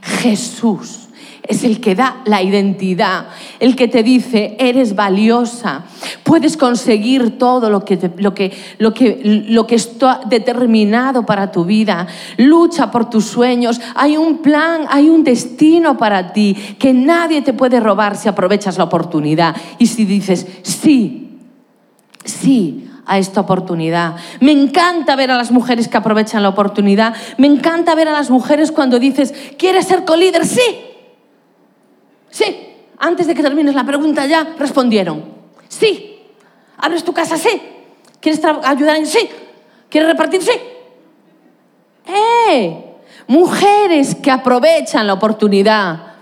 Jesús 0.00 1.05
es 1.48 1.64
el 1.64 1.80
que 1.80 1.94
da 1.94 2.22
la 2.24 2.42
identidad, 2.42 3.26
el 3.60 3.76
que 3.76 3.88
te 3.88 4.02
dice, 4.02 4.56
eres 4.58 4.94
valiosa, 4.94 5.84
puedes 6.22 6.56
conseguir 6.56 7.38
todo 7.38 7.70
lo 7.70 7.84
que, 7.84 8.10
lo 8.18 8.34
que, 8.34 8.52
lo 8.78 8.92
que, 8.92 9.44
lo 9.48 9.66
que 9.66 9.74
está 9.74 10.20
determinado 10.26 11.24
para 11.24 11.52
tu 11.52 11.64
vida, 11.64 12.06
lucha 12.36 12.90
por 12.90 13.10
tus 13.10 13.26
sueños, 13.26 13.80
hay 13.94 14.16
un 14.16 14.38
plan, 14.38 14.86
hay 14.88 15.08
un 15.08 15.24
destino 15.24 15.96
para 15.96 16.32
ti 16.32 16.54
que 16.78 16.92
nadie 16.92 17.42
te 17.42 17.52
puede 17.52 17.80
robar 17.80 18.16
si 18.16 18.28
aprovechas 18.28 18.78
la 18.78 18.84
oportunidad 18.84 19.56
y 19.78 19.86
si 19.86 20.04
dices, 20.04 20.46
sí, 20.62 21.38
sí 22.24 22.82
a 23.06 23.18
esta 23.18 23.40
oportunidad. 23.40 24.16
Me 24.40 24.50
encanta 24.52 25.14
ver 25.14 25.30
a 25.30 25.36
las 25.36 25.52
mujeres 25.52 25.86
que 25.86 25.96
aprovechan 25.96 26.42
la 26.42 26.48
oportunidad. 26.48 27.14
Me 27.38 27.46
encanta 27.46 27.94
ver 27.94 28.08
a 28.08 28.12
las 28.12 28.30
mujeres 28.30 28.72
cuando 28.72 28.98
dices, 28.98 29.32
¿quieres 29.56 29.86
ser 29.86 30.04
colíder? 30.04 30.44
Sí. 30.44 30.95
Sí. 32.30 32.74
Antes 32.98 33.26
de 33.26 33.34
que 33.34 33.42
termines 33.42 33.74
la 33.74 33.84
pregunta 33.84 34.26
ya 34.26 34.54
respondieron. 34.58 35.24
Sí. 35.68 36.22
¿Abres 36.78 37.04
tu 37.04 37.12
casa? 37.12 37.36
Sí. 37.36 37.60
¿Quieres 38.20 38.42
ayudar 38.44 38.96
en 38.96 39.06
sí? 39.06 39.28
¿Quieres 39.88 40.10
repartir? 40.10 40.42
Sí. 40.42 40.52
¡Eh! 42.06 42.84
Mujeres 43.28 44.14
que 44.14 44.30
aprovechan 44.30 45.06
la 45.06 45.14
oportunidad 45.14 46.14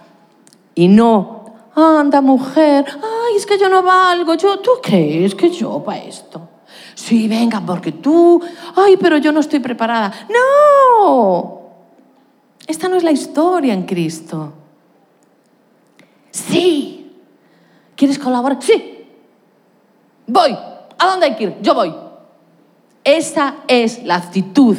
y 0.75 0.89
no, 0.89 1.45
anda 1.75 2.21
mujer, 2.21 2.87
ay, 2.89 3.37
es 3.37 3.47
que 3.47 3.59
yo 3.59 3.69
no 3.69 3.83
valgo, 3.83 4.35
yo, 4.35 4.59
¿tú 4.61 4.73
crees 4.83 5.35
que 5.35 5.51
yo 5.51 5.83
para 5.85 6.03
esto? 6.03 6.49
Sí, 6.95 7.29
venga, 7.29 7.61
porque 7.61 7.93
tú, 7.93 8.41
ay, 8.77 8.97
pero 8.97 9.19
yo 9.19 9.33
no 9.33 9.41
estoy 9.41 9.61
preparada. 9.61 10.13
No, 10.29 11.63
esta 12.67 12.89
no 12.89 12.97
es 12.97 13.03
la 13.03 13.13
historia 13.13 13.75
en 13.75 13.83
Cristo. 13.83 14.53
Sí, 16.35 17.13
¿quieres 17.95 18.19
colaborar? 18.19 18.59
Sí, 18.61 19.07
voy, 20.27 20.51
¿a 20.99 21.07
dónde 21.07 21.27
hay 21.27 21.37
que 21.37 21.45
ir? 21.45 21.57
Yo 21.63 21.75
voy. 21.75 21.95
Esa 23.05 23.59
es 23.69 24.03
la 24.03 24.17
actitud. 24.17 24.77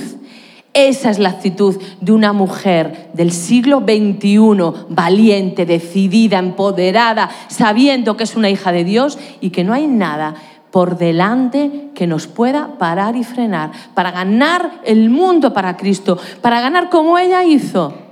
Esa 0.73 1.09
es 1.09 1.17
la 1.17 1.29
actitud 1.29 1.81
de 2.01 2.11
una 2.11 2.33
mujer 2.33 3.09
del 3.13 3.31
siglo 3.31 3.79
XXI, 3.79 4.85
valiente, 4.89 5.65
decidida, 5.65 6.39
empoderada, 6.39 7.29
sabiendo 7.47 8.17
que 8.17 8.25
es 8.25 8.35
una 8.35 8.49
hija 8.49 8.73
de 8.73 8.83
Dios 8.83 9.17
y 9.39 9.51
que 9.51 9.63
no 9.63 9.73
hay 9.73 9.87
nada 9.87 10.35
por 10.71 10.97
delante 10.97 11.91
que 11.95 12.05
nos 12.05 12.27
pueda 12.27 12.77
parar 12.77 13.15
y 13.15 13.23
frenar 13.23 13.71
para 13.93 14.11
ganar 14.11 14.81
el 14.83 15.09
mundo 15.09 15.53
para 15.53 15.77
Cristo, 15.77 16.17
para 16.41 16.59
ganar 16.59 16.89
como 16.89 17.17
ella 17.17 17.45
hizo 17.45 18.04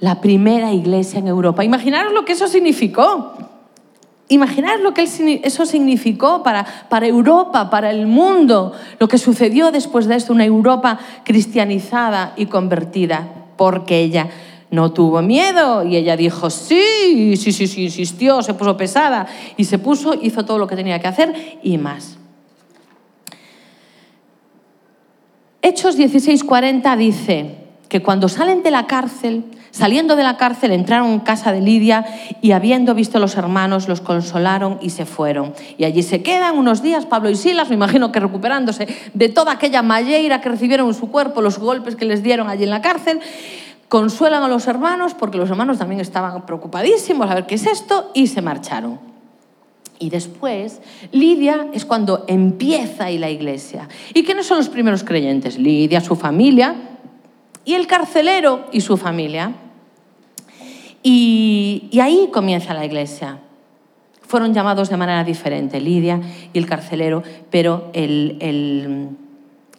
la 0.00 0.20
primera 0.20 0.72
iglesia 0.72 1.18
en 1.18 1.28
Europa. 1.28 1.64
Imaginaros 1.64 2.12
lo 2.12 2.24
que 2.24 2.32
eso 2.32 2.48
significó. 2.48 3.32
Imaginar 4.28 4.80
lo 4.80 4.92
que 4.92 5.04
eso 5.04 5.66
significó 5.66 6.42
para, 6.42 6.66
para 6.88 7.06
Europa, 7.06 7.70
para 7.70 7.90
el 7.90 8.06
mundo, 8.06 8.72
lo 8.98 9.06
que 9.06 9.18
sucedió 9.18 9.70
después 9.70 10.06
de 10.06 10.16
esto, 10.16 10.32
una 10.32 10.44
Europa 10.44 10.98
cristianizada 11.24 12.32
y 12.36 12.46
convertida, 12.46 13.28
porque 13.56 14.00
ella 14.00 14.28
no 14.72 14.92
tuvo 14.92 15.22
miedo 15.22 15.84
y 15.84 15.94
ella 15.94 16.16
dijo, 16.16 16.50
sí, 16.50 17.36
sí, 17.36 17.52
sí, 17.52 17.68
sí, 17.68 17.84
insistió, 17.84 18.42
se 18.42 18.54
puso 18.54 18.76
pesada 18.76 19.28
y 19.56 19.64
se 19.64 19.78
puso, 19.78 20.14
hizo 20.20 20.44
todo 20.44 20.58
lo 20.58 20.66
que 20.66 20.74
tenía 20.74 20.98
que 20.98 21.06
hacer 21.06 21.58
y 21.62 21.78
más. 21.78 22.18
Hechos 25.62 25.96
16:40 25.96 26.96
dice 26.96 27.56
que 27.88 28.02
cuando 28.02 28.28
salen 28.28 28.64
de 28.64 28.72
la 28.72 28.86
cárcel, 28.88 29.44
saliendo 29.76 30.16
de 30.16 30.22
la 30.22 30.38
cárcel, 30.38 30.72
entraron 30.72 31.10
en 31.10 31.20
casa 31.20 31.52
de 31.52 31.60
Lidia 31.60 32.06
y 32.40 32.52
habiendo 32.52 32.94
visto 32.94 33.18
a 33.18 33.20
los 33.20 33.36
hermanos, 33.36 33.88
los 33.88 34.00
consolaron 34.00 34.78
y 34.80 34.88
se 34.88 35.04
fueron. 35.04 35.52
Y 35.76 35.84
allí 35.84 36.02
se 36.02 36.22
quedan 36.22 36.56
unos 36.56 36.80
días, 36.80 37.04
Pablo 37.04 37.28
y 37.28 37.36
Silas, 37.36 37.68
me 37.68 37.74
imagino 37.74 38.10
que 38.10 38.18
recuperándose 38.18 38.88
de 39.12 39.28
toda 39.28 39.52
aquella 39.52 39.82
malleira 39.82 40.40
que 40.40 40.48
recibieron 40.48 40.88
en 40.88 40.94
su 40.94 41.10
cuerpo, 41.10 41.42
los 41.42 41.58
golpes 41.58 41.94
que 41.94 42.06
les 42.06 42.22
dieron 42.22 42.48
allí 42.48 42.64
en 42.64 42.70
la 42.70 42.80
cárcel, 42.80 43.20
consuelan 43.88 44.42
a 44.42 44.48
los 44.48 44.66
hermanos 44.66 45.12
porque 45.12 45.36
los 45.36 45.50
hermanos 45.50 45.76
también 45.76 46.00
estaban 46.00 46.46
preocupadísimos 46.46 47.30
a 47.30 47.34
ver 47.34 47.46
qué 47.46 47.56
es 47.56 47.66
esto 47.66 48.10
y 48.14 48.28
se 48.28 48.40
marcharon. 48.40 48.98
Y 49.98 50.08
después, 50.08 50.80
Lidia 51.12 51.66
es 51.74 51.84
cuando 51.84 52.24
empieza 52.28 53.04
ahí 53.04 53.18
la 53.18 53.28
iglesia. 53.28 53.88
¿Y 54.14 54.24
quiénes 54.24 54.46
son 54.46 54.56
los 54.56 54.70
primeros 54.70 55.04
creyentes? 55.04 55.58
Lidia, 55.58 56.00
su 56.00 56.16
familia, 56.16 56.76
y 57.66 57.74
el 57.74 57.86
carcelero 57.86 58.64
y 58.72 58.80
su 58.80 58.96
familia. 58.96 59.52
Y, 61.08 62.00
ahí 62.02 62.30
comienza 62.32 62.74
la 62.74 62.84
iglesia. 62.84 63.38
Fueron 64.22 64.52
llamados 64.52 64.90
de 64.90 64.96
manera 64.96 65.22
diferente, 65.22 65.80
Lidia 65.80 66.20
y 66.52 66.58
el 66.58 66.66
carcelero, 66.66 67.22
pero 67.48 67.90
el, 67.92 69.16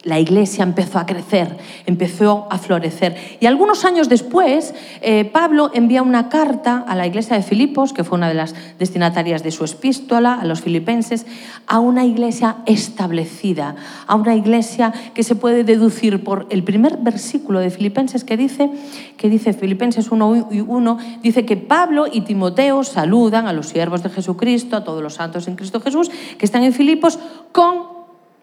la 0.03 0.19
iglesia 0.19 0.63
empezó 0.63 0.99
a 0.99 1.05
crecer, 1.05 1.57
empezó 1.85 2.47
a 2.49 2.57
florecer. 2.57 3.37
Y 3.39 3.45
algunos 3.45 3.83
años 3.83 4.07
después, 4.09 4.73
eh, 5.01 5.25
Pablo 5.25 5.71
envía 5.73 6.01
una 6.01 6.29
carta 6.29 6.83
a 6.87 6.95
la 6.95 7.07
iglesia 7.07 7.35
de 7.35 7.43
Filipos, 7.43 7.93
que 7.93 8.03
fue 8.03 8.17
una 8.17 8.29
de 8.29 8.35
las 8.35 8.55
destinatarias 8.79 9.43
de 9.43 9.51
su 9.51 9.65
epístola, 9.65 10.35
a 10.35 10.45
los 10.45 10.61
filipenses, 10.61 11.25
a 11.65 11.79
una 11.79 12.05
iglesia 12.05 12.57
establecida, 12.65 13.75
a 14.05 14.15
una 14.15 14.35
iglesia 14.35 14.93
que 15.13 15.23
se 15.23 15.35
puede 15.35 15.63
deducir 15.63 16.23
por 16.23 16.47
el 16.51 16.63
primer 16.63 16.97
versículo 16.97 17.59
de 17.59 17.69
Filipenses 17.69 18.23
que 18.23 18.37
dice, 18.37 18.69
que 19.17 19.29
dice 19.29 19.53
Filipenses 19.53 20.11
1 20.11 20.49
y 20.51 20.61
1, 20.61 20.97
dice 21.21 21.45
que 21.45 21.57
Pablo 21.57 22.05
y 22.11 22.21
Timoteo 22.21 22.83
saludan 22.83 23.47
a 23.47 23.53
los 23.53 23.67
siervos 23.67 24.03
de 24.03 24.09
Jesucristo, 24.09 24.77
a 24.77 24.83
todos 24.83 25.03
los 25.03 25.15
santos 25.15 25.47
en 25.47 25.55
Cristo 25.55 25.81
Jesús, 25.81 26.11
que 26.37 26.45
están 26.45 26.63
en 26.63 26.71
Filipos, 26.71 27.19
con 27.51 27.96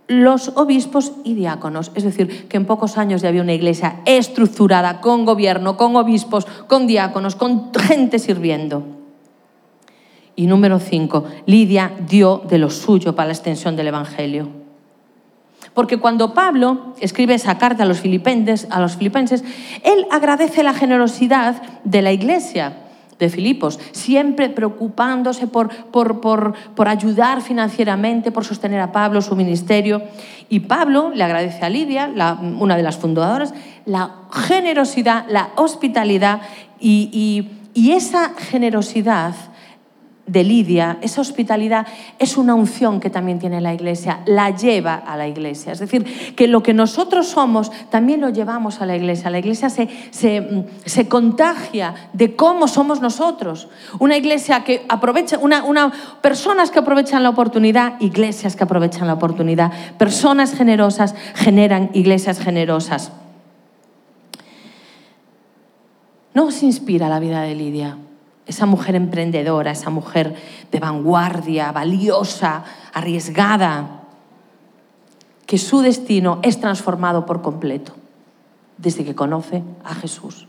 los 0.07 0.49
obispos 0.57 1.13
y 1.25 1.35
diáconos. 1.35 1.91
Es 1.95 2.05
decir, 2.05 2.49
que 2.49 2.57
en 2.57 2.67
pocos 2.67 2.99
años 2.99 3.23
ya 3.23 3.29
había 3.29 3.43
una 3.43 3.55
iglesia 3.55 4.01
estructurada, 4.05 5.01
con 5.01 5.25
gobierno, 5.25 5.77
con 5.77 5.97
obispos, 5.97 6.47
con 6.67 6.87
diáconos, 6.87 7.37
con 7.37 7.73
gente 7.75 8.19
sirviendo. 8.19 8.85
Y 10.37 10.47
número 10.47 10.79
cinco, 10.79 11.25
Lidia 11.47 11.93
dio 12.09 12.43
de 12.49 12.59
lo 12.59 12.71
suyo 12.71 13.15
para 13.15 13.29
la 13.29 13.35
extensión 13.35 13.77
del 13.77 13.89
Evangelio. 13.89 14.49
Porque 15.73 15.99
cuando 15.99 16.35
Pablo 16.35 16.95
escribe 17.01 17.35
esa 17.35 17.59
carta 17.59 17.83
a 17.83 17.87
los, 17.87 18.01
filipenses, 18.01 18.69
a 18.71 18.81
los 18.81 18.97
filipenses, 18.97 19.43
él 19.83 20.07
agradece 20.11 20.63
la 20.63 20.75
generosidad 20.75 21.63
de 21.85 22.03
la 22.03 22.13
iglesia 22.13 22.84
de 23.25 23.31
Filipos, 23.31 23.79
siempre 23.93 24.49
preocupándose 24.49 25.47
por, 25.47 25.69
por, 25.87 26.21
por, 26.21 26.55
por 26.75 26.89
ayudar 26.89 27.43
financieramente, 27.43 28.31
por 28.31 28.45
sostener 28.45 28.81
a 28.81 28.93
Pablo, 28.93 29.21
su 29.23 29.35
ministerio. 29.37 30.03
Y 30.49 30.61
Pablo 30.61 31.11
le 31.15 31.25
agradece 31.25 31.65
a 31.65 31.69
Lidia, 31.69 32.11
una 32.61 32.77
de 32.77 32.83
las 32.83 32.97
fundadoras, 32.97 33.53
la 33.87 34.11
generosidad, 34.31 35.25
la 35.29 35.51
hospitalidad 35.57 36.41
y- 36.81 37.49
y 37.75 37.91
esa 37.93 38.31
generosidad 38.37 39.35
de 40.27 40.43
Lidia, 40.43 40.99
esa 41.03 41.21
hospitalidad 41.21 41.87
es 42.19 42.37
una 42.37 42.55
unción 42.55 42.99
que 42.99 43.11
también 43.11 43.39
tiene 43.39 43.61
la 43.61 43.75
iglesia, 43.75 44.21
la 44.27 44.51
lleva 44.51 44.95
a 44.95 45.17
la 45.17 45.29
iglesia. 45.29 45.73
Es 45.73 45.81
decir, 45.81 46.35
que 46.35 46.49
lo 46.49 46.63
que 46.63 46.73
nosotros 46.73 47.29
somos 47.29 47.71
también 47.91 48.21
lo 48.21 48.31
llevamos 48.31 48.81
a 48.81 48.87
la 48.87 48.97
iglesia. 48.97 49.31
La 49.31 49.39
iglesia 49.39 49.69
se, 49.69 49.89
se, 50.11 50.41
mm, 50.41 50.65
se 50.87 51.09
contagia 51.09 51.95
de 52.13 52.37
cómo 52.37 52.69
somos 52.69 53.01
nosotros. 53.01 53.69
Una 53.99 54.17
iglesia 54.17 54.65
que 54.65 54.85
aprovecha, 54.89 55.39
una, 55.39 55.65
una, 55.65 55.93
personas 56.23 56.71
que 56.71 56.79
aprovechan 56.79 57.23
la 57.23 57.31
oportunidad, 57.31 58.01
iglesias 58.01 58.57
que 58.57 58.65
aprovechan 58.65 59.07
la 59.07 59.15
oportunidad. 59.15 59.73
Personas 59.99 60.55
generosas 60.55 61.15
generan 61.35 61.91
iglesias 61.93 62.41
generosas. 62.41 63.13
¿No 66.33 66.47
os 66.47 66.63
inspira 66.63 67.09
la 67.09 67.21
vida 67.21 67.43
de 67.43 67.55
Lidia? 67.55 67.97
Esa 68.47 68.67
mujer 68.67 68.95
emprendedora, 68.95 69.71
esa 69.71 69.91
mujer 69.91 70.35
de 70.71 70.81
vanguardia, 70.81 71.73
valiosa, 71.73 72.65
arriesgada, 72.93 74.03
que 75.47 75.59
su 75.59 75.81
destino 75.81 76.41
es 76.43 76.61
transformado 76.61 77.27
por 77.27 77.43
completo 77.43 77.95
desde 78.79 79.05
que 79.05 79.15
conoce 79.15 79.63
a 79.85 79.95
Jesús. 79.95 80.47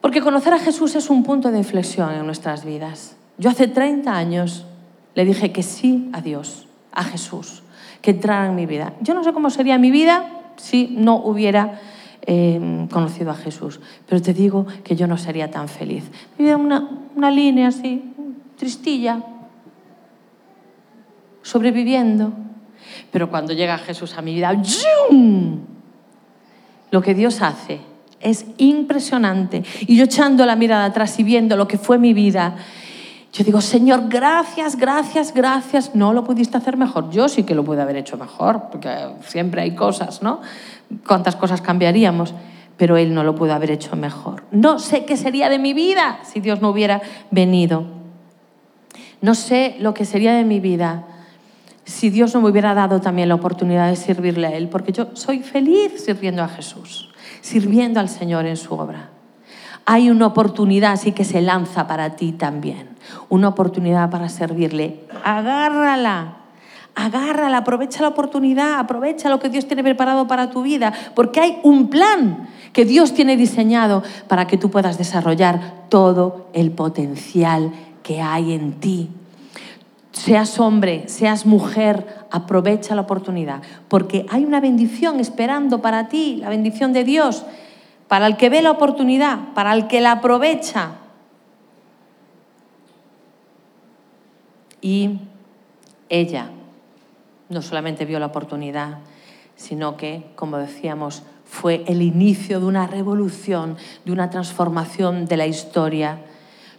Porque 0.00 0.20
conocer 0.20 0.52
a 0.54 0.58
Jesús 0.58 0.96
es 0.96 1.10
un 1.10 1.22
punto 1.22 1.50
de 1.50 1.58
inflexión 1.58 2.12
en 2.12 2.26
nuestras 2.26 2.64
vidas. 2.64 3.16
Yo 3.38 3.50
hace 3.50 3.68
30 3.68 4.12
años 4.12 4.66
le 5.14 5.24
dije 5.24 5.52
que 5.52 5.62
sí 5.62 6.10
a 6.12 6.20
Dios, 6.20 6.66
a 6.92 7.04
Jesús, 7.04 7.62
que 8.00 8.12
entrara 8.12 8.46
en 8.46 8.54
mi 8.54 8.66
vida. 8.66 8.94
Yo 9.00 9.14
no 9.14 9.22
sé 9.22 9.32
cómo 9.32 9.50
sería 9.50 9.78
mi 9.78 9.90
vida 9.90 10.28
si 10.56 10.88
no 10.88 11.16
hubiera 11.16 11.80
eh, 12.24 12.86
conocido 12.90 13.30
a 13.30 13.34
Jesús, 13.34 13.80
pero 14.08 14.22
te 14.22 14.32
digo 14.32 14.66
que 14.84 14.94
yo 14.96 15.06
no 15.06 15.18
sería 15.18 15.50
tan 15.50 15.68
feliz. 15.68 16.04
Vivía 16.38 16.56
una, 16.56 16.88
una 17.14 17.30
línea 17.30 17.68
así, 17.68 18.14
tristilla, 18.56 19.22
sobreviviendo. 21.42 22.32
Pero 23.10 23.28
cuando 23.30 23.52
llega 23.52 23.78
Jesús 23.78 24.16
a 24.16 24.22
mi 24.22 24.34
vida, 24.34 24.52
lo 26.90 27.02
que 27.02 27.14
Dios 27.14 27.42
hace 27.42 27.80
es 28.20 28.46
impresionante. 28.58 29.64
Y 29.80 29.96
yo 29.96 30.04
echando 30.04 30.46
la 30.46 30.56
mirada 30.56 30.86
atrás 30.86 31.18
y 31.18 31.24
viendo 31.24 31.56
lo 31.56 31.68
que 31.68 31.78
fue 31.78 31.98
mi 31.98 32.14
vida, 32.14 32.56
yo 33.32 33.44
digo, 33.44 33.62
Señor, 33.62 34.08
gracias, 34.08 34.76
gracias, 34.76 35.32
gracias. 35.32 35.94
No 35.94 36.12
lo 36.12 36.22
pudiste 36.22 36.58
hacer 36.58 36.76
mejor. 36.76 37.10
Yo 37.10 37.28
sí 37.28 37.44
que 37.44 37.54
lo 37.54 37.64
pude 37.64 37.80
haber 37.80 37.96
hecho 37.96 38.18
mejor, 38.18 38.64
porque 38.70 38.90
siempre 39.26 39.62
hay 39.62 39.74
cosas, 39.74 40.22
¿no? 40.22 40.42
¿Cuántas 41.06 41.36
cosas 41.36 41.62
cambiaríamos? 41.62 42.34
Pero 42.76 42.98
Él 42.98 43.14
no 43.14 43.24
lo 43.24 43.34
pudo 43.34 43.54
haber 43.54 43.70
hecho 43.70 43.96
mejor. 43.96 44.44
No 44.50 44.78
sé 44.78 45.06
qué 45.06 45.16
sería 45.16 45.48
de 45.48 45.58
mi 45.58 45.72
vida 45.72 46.20
si 46.24 46.40
Dios 46.40 46.60
no 46.60 46.68
hubiera 46.68 47.00
venido. 47.30 47.86
No 49.22 49.34
sé 49.34 49.76
lo 49.78 49.94
que 49.94 50.04
sería 50.04 50.34
de 50.34 50.44
mi 50.44 50.60
vida 50.60 51.06
si 51.84 52.10
Dios 52.10 52.34
no 52.34 52.40
me 52.40 52.50
hubiera 52.50 52.74
dado 52.74 53.00
también 53.00 53.28
la 53.28 53.34
oportunidad 53.34 53.88
de 53.88 53.96
servirle 53.96 54.46
a 54.46 54.50
Él, 54.52 54.68
porque 54.68 54.92
yo 54.92 55.08
soy 55.14 55.40
feliz 55.40 56.04
sirviendo 56.04 56.42
a 56.42 56.48
Jesús, 56.48 57.10
sirviendo 57.40 57.98
al 57.98 58.08
Señor 58.08 58.46
en 58.46 58.56
su 58.56 58.74
obra. 58.74 59.10
Hay 59.84 60.10
una 60.10 60.26
oportunidad 60.26 60.92
así 60.92 61.12
que 61.12 61.24
se 61.24 61.40
lanza 61.40 61.88
para 61.88 62.14
ti 62.14 62.32
también, 62.32 62.91
una 63.28 63.48
oportunidad 63.48 64.10
para 64.10 64.28
servirle. 64.28 65.00
Agárrala, 65.24 66.36
agárrala, 66.94 67.58
aprovecha 67.58 68.02
la 68.02 68.08
oportunidad, 68.08 68.78
aprovecha 68.78 69.28
lo 69.28 69.38
que 69.38 69.48
Dios 69.48 69.66
tiene 69.66 69.82
preparado 69.82 70.26
para 70.26 70.50
tu 70.50 70.62
vida, 70.62 70.92
porque 71.14 71.40
hay 71.40 71.58
un 71.62 71.88
plan 71.88 72.48
que 72.72 72.84
Dios 72.84 73.14
tiene 73.14 73.36
diseñado 73.36 74.02
para 74.28 74.46
que 74.46 74.58
tú 74.58 74.70
puedas 74.70 74.98
desarrollar 74.98 75.86
todo 75.88 76.48
el 76.52 76.70
potencial 76.70 77.72
que 78.02 78.20
hay 78.20 78.52
en 78.52 78.74
ti. 78.80 79.10
Seas 80.12 80.60
hombre, 80.60 81.04
seas 81.08 81.46
mujer, 81.46 82.06
aprovecha 82.30 82.94
la 82.94 83.02
oportunidad, 83.02 83.62
porque 83.88 84.26
hay 84.28 84.44
una 84.44 84.60
bendición 84.60 85.20
esperando 85.20 85.80
para 85.80 86.08
ti, 86.08 86.36
la 86.36 86.50
bendición 86.50 86.92
de 86.92 87.04
Dios, 87.04 87.44
para 88.08 88.26
el 88.26 88.36
que 88.36 88.50
ve 88.50 88.60
la 88.60 88.70
oportunidad, 88.70 89.38
para 89.54 89.72
el 89.72 89.86
que 89.86 90.02
la 90.02 90.12
aprovecha. 90.12 90.90
Y 94.82 95.20
ella 96.10 96.50
no 97.48 97.62
solamente 97.62 98.04
vio 98.04 98.18
la 98.18 98.26
oportunidad, 98.26 98.98
sino 99.56 99.96
que, 99.96 100.26
como 100.34 100.58
decíamos, 100.58 101.22
fue 101.46 101.84
el 101.86 102.02
inicio 102.02 102.60
de 102.60 102.66
una 102.66 102.86
revolución, 102.86 103.78
de 104.04 104.12
una 104.12 104.28
transformación 104.28 105.24
de 105.24 105.38
la 105.38 105.46
historia. 105.46 106.18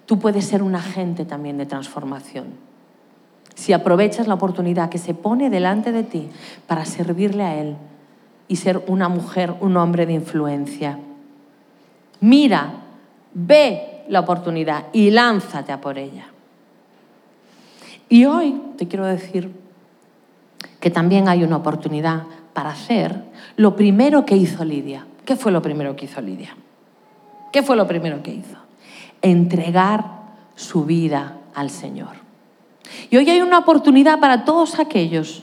Tú 0.06 0.20
puedes 0.20 0.46
ser 0.46 0.62
un 0.62 0.76
agente 0.76 1.26
también 1.26 1.58
de 1.58 1.66
transformación 1.66 2.74
si 3.56 3.74
aprovechas 3.74 4.28
la 4.28 4.34
oportunidad 4.34 4.90
que 4.90 4.98
se 4.98 5.14
pone 5.14 5.50
delante 5.50 5.92
de 5.92 6.04
ti 6.04 6.30
para 6.68 6.86
servirle 6.86 7.44
a 7.44 7.56
Él 7.56 7.76
y 8.48 8.58
ser 8.58 8.84
una 8.88 9.10
mujer, 9.10 9.54
un 9.62 9.78
hombre 9.78 10.06
de 10.06 10.14
influencia. 10.14 11.00
Mira, 12.20 12.74
ve 13.34 14.04
la 14.10 14.22
oportunidad 14.22 14.88
y 14.92 15.12
lánzate 15.12 15.72
a 15.72 15.82
por 15.82 15.98
ella. 15.98 16.33
Y 18.14 18.26
hoy 18.26 18.62
te 18.78 18.88
quiero 18.88 19.08
decir 19.08 19.50
que 20.80 20.92
también 20.92 21.28
hay 21.28 21.44
una 21.44 21.58
oportunidad 21.58 22.26
para 22.54 22.70
hacer 22.70 23.24
lo 23.56 23.76
primero 23.76 24.24
que 24.24 24.38
hizo 24.38 24.64
Lidia. 24.64 25.08
¿Qué 25.26 25.36
fue 25.36 25.52
lo 25.52 25.64
primero 25.64 25.96
que 25.96 26.06
hizo 26.06 26.22
Lidia? 26.22 26.56
¿Qué 27.52 27.64
fue 27.64 27.76
lo 27.76 27.88
primero 27.88 28.22
que 28.22 28.36
hizo? 28.36 28.58
Entregar 29.24 30.06
su 30.54 30.86
vida 30.86 31.40
al 31.56 31.72
Señor. 31.72 32.18
Y 33.10 33.18
hoy 33.18 33.28
hay 33.32 33.42
una 33.42 33.58
oportunidad 33.58 34.20
para 34.20 34.46
todos 34.46 34.78
aquellos 34.78 35.42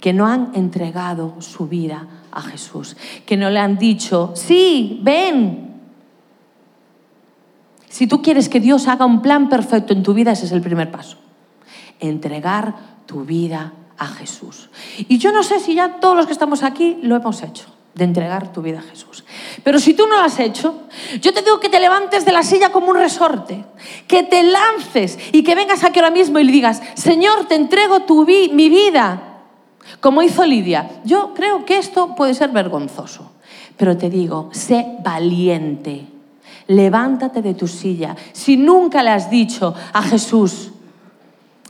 que 0.00 0.12
no 0.12 0.26
han 0.26 0.50
entregado 0.56 1.40
su 1.40 1.68
vida 1.68 2.08
a 2.32 2.42
Jesús, 2.42 2.96
que 3.24 3.36
no 3.36 3.50
le 3.50 3.60
han 3.60 3.78
dicho, 3.78 4.32
sí, 4.34 4.98
ven. 5.04 5.73
Si 7.94 8.08
tú 8.08 8.22
quieres 8.22 8.48
que 8.48 8.58
Dios 8.58 8.88
haga 8.88 9.06
un 9.06 9.22
plan 9.22 9.48
perfecto 9.48 9.92
en 9.92 10.02
tu 10.02 10.14
vida, 10.14 10.32
ese 10.32 10.46
es 10.46 10.50
el 10.50 10.60
primer 10.60 10.90
paso. 10.90 11.16
Entregar 12.00 12.74
tu 13.06 13.24
vida 13.24 13.72
a 13.96 14.08
Jesús. 14.08 14.68
Y 14.96 15.18
yo 15.18 15.30
no 15.30 15.44
sé 15.44 15.60
si 15.60 15.76
ya 15.76 16.00
todos 16.00 16.16
los 16.16 16.26
que 16.26 16.32
estamos 16.32 16.64
aquí 16.64 16.98
lo 17.02 17.14
hemos 17.14 17.40
hecho 17.44 17.66
de 17.94 18.02
entregar 18.02 18.52
tu 18.52 18.62
vida 18.62 18.80
a 18.80 18.82
Jesús. 18.82 19.24
Pero 19.62 19.78
si 19.78 19.94
tú 19.94 20.08
no 20.08 20.16
lo 20.16 20.24
has 20.24 20.40
hecho, 20.40 20.88
yo 21.20 21.32
te 21.32 21.42
digo 21.42 21.60
que 21.60 21.68
te 21.68 21.78
levantes 21.78 22.24
de 22.24 22.32
la 22.32 22.42
silla 22.42 22.72
como 22.72 22.88
un 22.88 22.96
resorte, 22.96 23.64
que 24.08 24.24
te 24.24 24.42
lances 24.42 25.16
y 25.30 25.44
que 25.44 25.54
vengas 25.54 25.84
aquí 25.84 26.00
ahora 26.00 26.10
mismo 26.10 26.40
y 26.40 26.44
le 26.44 26.50
digas, 26.50 26.82
Señor, 26.94 27.44
te 27.44 27.54
entrego 27.54 28.00
tu 28.00 28.26
mi 28.26 28.70
vida, 28.70 29.38
como 30.00 30.20
hizo 30.20 30.44
Lidia. 30.44 30.90
Yo 31.04 31.32
creo 31.32 31.64
que 31.64 31.78
esto 31.78 32.16
puede 32.16 32.34
ser 32.34 32.50
vergonzoso, 32.50 33.30
pero 33.76 33.96
te 33.96 34.10
digo, 34.10 34.48
sé 34.50 34.96
valiente, 35.04 36.08
levántate 36.66 37.42
de 37.42 37.54
tu 37.54 37.66
silla. 37.68 38.16
Si 38.32 38.56
nunca 38.56 39.02
le 39.02 39.10
has 39.10 39.30
dicho 39.30 39.74
a 39.92 40.02
Jesús, 40.02 40.72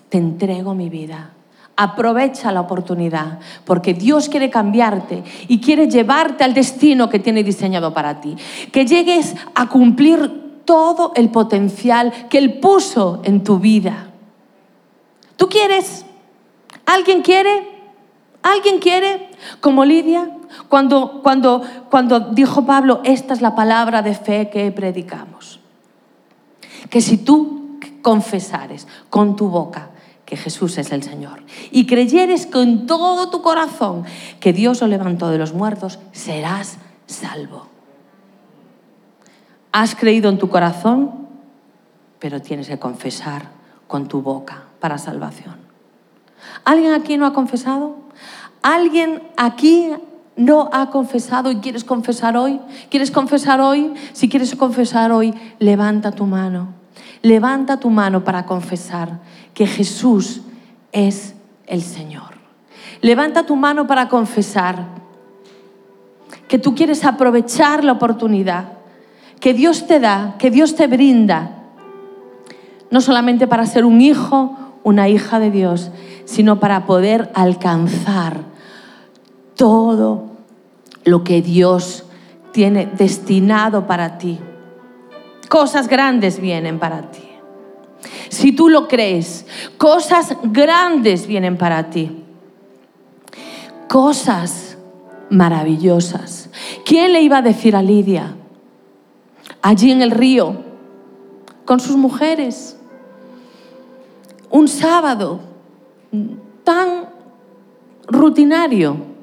te 0.08 0.18
entrego 0.18 0.74
mi 0.74 0.88
vida 0.88 1.34
Aprovecha 1.76 2.52
la 2.52 2.60
oportunidad, 2.60 3.40
porque 3.64 3.94
Dios 3.94 4.28
quiere 4.28 4.48
cambiarte 4.48 5.24
y 5.48 5.60
quiere 5.60 5.88
llevarte 5.88 6.44
al 6.44 6.54
destino 6.54 7.08
que 7.08 7.18
tiene 7.18 7.42
diseñado 7.42 7.92
para 7.92 8.20
ti. 8.20 8.36
Que 8.70 8.86
llegues 8.86 9.34
a 9.56 9.68
cumplir 9.68 10.62
todo 10.64 11.10
el 11.16 11.30
potencial 11.30 12.12
que 12.28 12.38
Él 12.38 12.60
puso 12.60 13.22
en 13.24 13.42
tu 13.42 13.58
vida. 13.58 14.10
¿Tú 15.36 15.48
quieres? 15.48 16.06
¿Alguien 16.86 17.22
quiere? 17.22 17.66
¿Alguien 18.42 18.78
quiere? 18.78 19.30
Como 19.58 19.84
Lidia, 19.84 20.30
cuando, 20.68 21.20
cuando, 21.22 21.62
cuando 21.90 22.20
dijo 22.20 22.64
Pablo, 22.64 23.00
esta 23.04 23.34
es 23.34 23.40
la 23.40 23.54
palabra 23.54 24.02
de 24.02 24.14
fe 24.14 24.50
que 24.50 24.70
predicamos. 24.72 25.60
Que 26.90 27.00
si 27.00 27.18
tú 27.18 27.78
confesares 28.02 28.86
con 29.10 29.36
tu 29.36 29.48
boca 29.48 29.90
que 30.24 30.36
Jesús 30.36 30.78
es 30.78 30.92
el 30.92 31.02
Señor 31.02 31.42
y 31.70 31.86
creyeres 31.86 32.46
con 32.46 32.86
todo 32.86 33.30
tu 33.30 33.42
corazón 33.42 34.04
que 34.40 34.52
Dios 34.52 34.80
lo 34.80 34.86
levantó 34.86 35.30
de 35.30 35.38
los 35.38 35.52
muertos, 35.52 35.98
serás 36.12 36.78
salvo. 37.06 37.68
Has 39.72 39.94
creído 39.94 40.30
en 40.30 40.38
tu 40.38 40.48
corazón, 40.48 41.28
pero 42.18 42.40
tienes 42.40 42.68
que 42.68 42.78
confesar 42.78 43.48
con 43.86 44.08
tu 44.08 44.22
boca 44.22 44.64
para 44.80 44.98
salvación. 44.98 45.56
¿Alguien 46.64 46.92
aquí 46.92 47.16
no 47.16 47.26
ha 47.26 47.32
confesado? 47.32 47.96
¿Alguien 48.62 49.22
aquí 49.36 49.90
no 50.36 50.68
ha 50.72 50.90
confesado 50.90 51.50
y 51.50 51.56
quieres 51.56 51.84
confesar 51.84 52.36
hoy? 52.36 52.60
¿Quieres 52.90 53.10
confesar 53.10 53.60
hoy? 53.60 53.94
Si 54.12 54.28
quieres 54.28 54.54
confesar 54.56 55.12
hoy, 55.12 55.34
levanta 55.58 56.12
tu 56.12 56.26
mano. 56.26 56.68
Levanta 57.22 57.78
tu 57.78 57.90
mano 57.90 58.24
para 58.24 58.44
confesar 58.44 59.20
que 59.54 59.66
Jesús 59.66 60.42
es 60.92 61.34
el 61.66 61.82
Señor. 61.82 62.34
Levanta 63.00 63.46
tu 63.46 63.56
mano 63.56 63.86
para 63.86 64.08
confesar 64.08 64.84
que 66.48 66.58
tú 66.58 66.74
quieres 66.74 67.04
aprovechar 67.04 67.84
la 67.84 67.92
oportunidad 67.92 68.74
que 69.40 69.52
Dios 69.52 69.86
te 69.86 70.00
da, 70.00 70.36
que 70.38 70.50
Dios 70.50 70.74
te 70.74 70.86
brinda, 70.86 71.50
no 72.90 73.02
solamente 73.02 73.46
para 73.46 73.66
ser 73.66 73.84
un 73.84 74.00
hijo, 74.00 74.56
una 74.84 75.08
hija 75.08 75.38
de 75.38 75.50
Dios, 75.50 75.90
sino 76.24 76.60
para 76.60 76.86
poder 76.86 77.30
alcanzar 77.34 78.53
todo 79.56 80.30
lo 81.04 81.24
que 81.24 81.42
Dios 81.42 82.04
tiene 82.52 82.86
destinado 82.86 83.86
para 83.86 84.18
ti. 84.18 84.38
Cosas 85.48 85.88
grandes 85.88 86.40
vienen 86.40 86.78
para 86.78 87.10
ti. 87.10 87.28
Si 88.28 88.52
tú 88.52 88.68
lo 88.68 88.88
crees, 88.88 89.46
cosas 89.76 90.36
grandes 90.44 91.26
vienen 91.26 91.56
para 91.56 91.90
ti. 91.90 92.24
Cosas 93.88 94.76
maravillosas. 95.30 96.50
¿Quién 96.84 97.12
le 97.12 97.20
iba 97.22 97.38
a 97.38 97.42
decir 97.42 97.76
a 97.76 97.82
Lidia? 97.82 98.34
Allí 99.62 99.90
en 99.90 100.02
el 100.02 100.10
río, 100.10 100.56
con 101.64 101.80
sus 101.80 101.96
mujeres. 101.96 102.76
Un 104.50 104.68
sábado 104.68 105.40
tan 106.64 107.08
rutinario 108.06 109.13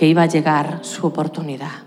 que 0.00 0.06
iba 0.06 0.22
a 0.22 0.26
llegar 0.26 0.78
su 0.80 1.06
oportunidad. 1.06 1.82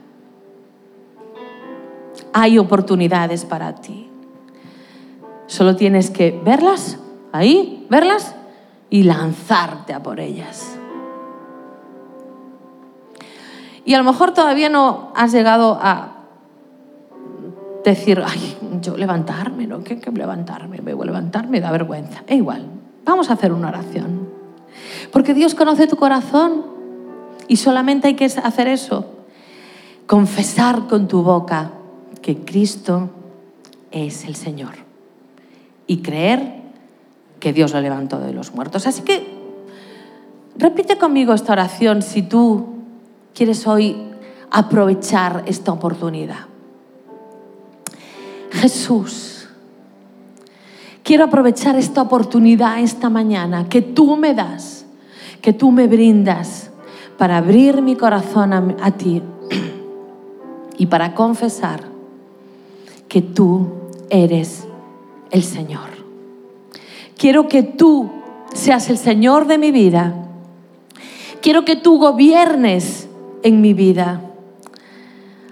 Hay 2.31 2.59
oportunidades 2.59 3.43
para 3.43 3.73
ti. 3.73 4.07
Solo 5.47 5.75
tienes 5.75 6.11
que 6.11 6.39
verlas, 6.45 6.99
ahí, 7.31 7.87
verlas, 7.89 8.35
y 8.91 9.01
lanzarte 9.01 9.93
a 9.93 10.03
por 10.03 10.19
ellas. 10.19 10.77
Y 13.83 13.95
a 13.95 13.97
lo 13.97 14.03
mejor 14.03 14.31
todavía 14.31 14.69
no 14.69 15.11
has 15.15 15.31
llegado 15.31 15.79
a 15.81 16.17
decir, 17.83 18.21
ay, 18.23 18.59
yo 18.79 18.95
levantarme, 18.95 19.65
¿no? 19.65 19.83
¿Qué, 19.83 19.99
qué 19.99 20.11
levantarme? 20.11 20.81
Me 20.83 20.93
voy 20.93 21.05
a 21.05 21.07
levantar, 21.07 21.47
me 21.47 21.59
da 21.59 21.71
vergüenza. 21.71 22.21
E 22.27 22.35
igual, 22.35 22.67
vamos 23.05 23.31
a 23.31 23.33
hacer 23.33 23.51
una 23.51 23.69
oración. 23.69 24.29
Porque 25.11 25.33
Dios 25.33 25.55
conoce 25.55 25.87
tu 25.87 25.95
corazón 25.95 26.72
y 27.47 27.57
solamente 27.57 28.07
hay 28.07 28.15
que 28.15 28.25
hacer 28.25 28.67
eso. 28.67 29.05
Confesar 30.07 30.87
con 30.87 31.07
tu 31.07 31.23
boca 31.23 31.71
que 32.21 32.37
Cristo 32.37 33.09
es 33.91 34.25
el 34.25 34.35
Señor. 34.35 34.75
Y 35.87 35.97
creer 35.97 36.61
que 37.39 37.53
Dios 37.53 37.73
lo 37.73 37.81
levantó 37.81 38.19
de 38.19 38.33
los 38.33 38.53
muertos. 38.53 38.87
Así 38.87 39.01
que 39.01 39.27
repite 40.57 40.97
conmigo 40.97 41.33
esta 41.33 41.53
oración 41.53 42.01
si 42.01 42.21
tú 42.21 42.67
quieres 43.33 43.67
hoy 43.67 43.97
aprovechar 44.49 45.43
esta 45.45 45.71
oportunidad. 45.71 46.47
Jesús, 48.51 49.49
quiero 51.03 51.25
aprovechar 51.25 51.75
esta 51.75 52.01
oportunidad 52.01 52.79
esta 52.79 53.09
mañana 53.09 53.67
que 53.67 53.81
tú 53.81 54.15
me 54.15 54.33
das, 54.33 54.85
que 55.41 55.53
tú 55.53 55.71
me 55.71 55.87
brindas 55.87 56.69
para 57.23 57.37
abrir 57.37 57.81
mi 57.81 57.95
corazón 57.95 58.51
a, 58.51 58.91
ti 58.91 59.23
y 60.77 60.87
para 60.87 61.15
confesar 61.15 61.79
que 63.07 63.21
tú 63.21 63.69
eres 64.09 64.67
el 65.31 65.41
Señor. 65.41 65.87
Quiero 67.17 67.47
que 67.47 67.63
tú 67.63 68.11
seas 68.53 68.89
el 68.89 68.97
Señor 68.97 69.47
de 69.47 69.57
mi 69.57 69.71
vida. 69.71 70.13
Quiero 71.41 71.63
que 71.63 71.77
tú 71.77 71.97
gobiernes 71.97 73.07
en 73.41 73.61
mi 73.61 73.73
vida. 73.73 74.19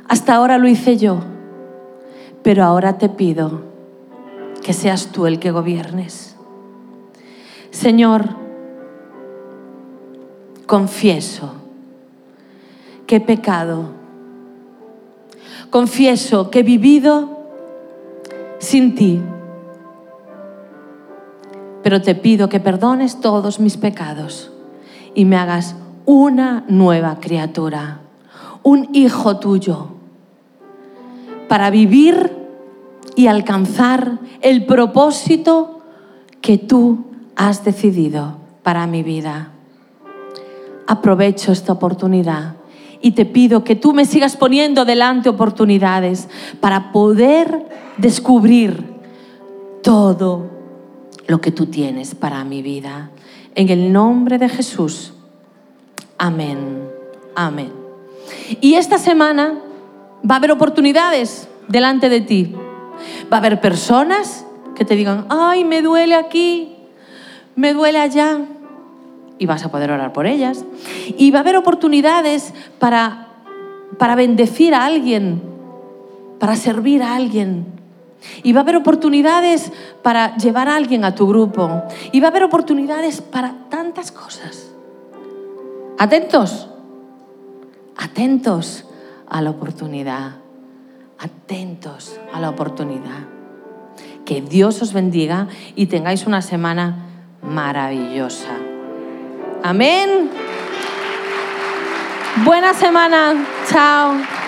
Hasta 0.09 0.36
ahora 0.36 0.57
lo 0.57 0.67
hice 0.67 0.97
yo, 0.97 1.22
pero 2.43 2.65
ahora 2.65 2.97
te 2.97 3.07
pido 3.07 3.61
que 4.61 4.74
seas 4.74 5.13
tú 5.13 5.26
el 5.26 5.39
que 5.39 5.51
gobiernes. 5.51 6.36
Señor, 7.69 8.26
confieso 10.65 11.61
he 13.18 13.20
pecado. 13.20 13.91
Confieso 15.70 16.49
que 16.49 16.59
he 16.59 16.64
vivido 16.64 17.39
sin 18.59 18.95
ti. 18.95 19.22
Pero 21.84 22.01
te 22.01 22.16
pido 22.16 22.49
que 22.49 22.59
perdones 22.59 23.20
todos 23.22 23.59
mis 23.59 23.78
pecados 23.78 24.51
y 25.16 25.26
me 25.26 25.38
hagas 25.38 25.76
una 26.05 26.64
nueva 26.68 27.20
criatura, 27.20 28.01
un 28.64 28.89
hijo 28.93 29.38
tuyo, 29.38 29.88
para 31.47 31.70
vivir 31.70 32.38
y 33.16 33.28
alcanzar 33.28 34.20
el 34.41 34.66
propósito 34.66 35.82
que 36.41 36.57
tú 36.57 37.05
has 37.36 37.66
decidido 37.66 38.38
para 38.64 38.88
mi 38.88 39.03
vida. 39.03 39.51
Aprovecho 40.88 41.51
esta 41.51 41.74
oportunidad 41.74 42.61
y 43.02 43.12
te 43.12 43.26
pido 43.26 43.64
que 43.64 43.76
tú 43.76 43.93
me 43.93 44.06
sigas 44.06 44.38
poniendo 44.38 44.86
delante 44.86 45.30
oportunidades 45.30 46.28
para 46.60 46.91
poder 46.91 47.66
descubrir 47.97 48.86
todo 49.82 50.49
lo 51.28 51.41
que 51.41 51.52
tú 51.52 51.66
tienes 51.66 52.16
para 52.16 52.43
mi 52.43 52.62
vida. 52.62 53.10
En 53.56 53.70
el 53.70 53.91
nombre 53.91 54.38
de 54.38 54.49
Jesús. 54.49 55.14
Amén. 56.18 56.88
Amén. 57.36 57.72
Y 58.60 58.76
esta 58.76 58.97
semana 58.97 59.60
va 60.30 60.36
a 60.36 60.38
haber 60.38 60.52
oportunidades 60.52 61.47
delante 61.68 62.10
de 62.10 62.22
ti. 62.22 62.56
Va 63.32 63.38
a 63.38 63.39
haber 63.39 63.60
personas 63.60 64.45
que 64.76 64.86
te 64.86 64.95
digan, 64.95 65.26
ay, 65.30 65.64
me 65.64 65.82
duele 65.82 66.16
aquí, 66.16 66.76
me 67.56 67.74
duele 67.74 67.99
allá. 67.99 68.39
Y 69.41 69.47
vas 69.47 69.65
a 69.65 69.71
poder 69.71 69.89
orar 69.89 70.13
por 70.13 70.27
ellas. 70.27 70.65
Y 71.17 71.31
va 71.31 71.39
a 71.39 71.41
haber 71.41 71.57
oportunidades 71.57 72.53
para, 72.77 73.29
para 73.97 74.13
bendecir 74.13 74.75
a 74.75 74.85
alguien, 74.85 75.41
para 76.39 76.55
servir 76.55 77.01
a 77.01 77.15
alguien. 77.15 77.65
Y 78.43 78.53
va 78.53 78.59
a 78.59 78.61
haber 78.61 78.75
oportunidades 78.75 79.71
para 80.03 80.37
llevar 80.37 80.69
a 80.69 80.75
alguien 80.75 81.03
a 81.03 81.15
tu 81.15 81.27
grupo. 81.27 81.81
Y 82.11 82.19
va 82.19 82.27
a 82.27 82.29
haber 82.29 82.43
oportunidades 82.43 83.21
para 83.21 83.55
tantas 83.67 84.11
cosas. 84.11 84.73
Atentos, 85.97 86.69
atentos 87.97 88.85
a 89.27 89.41
la 89.41 89.49
oportunidad, 89.49 90.33
atentos 91.17 92.19
a 92.31 92.39
la 92.39 92.51
oportunidad. 92.51 93.25
Que 94.23 94.43
Dios 94.43 94.83
os 94.83 94.93
bendiga 94.93 95.47
y 95.75 95.87
tengáis 95.87 96.27
una 96.27 96.43
semana 96.43 97.07
maravillosa. 97.41 98.61
Amén. 99.64 100.30
Buena 102.43 102.74
semana. 102.74 103.36
Chao. 103.70 104.40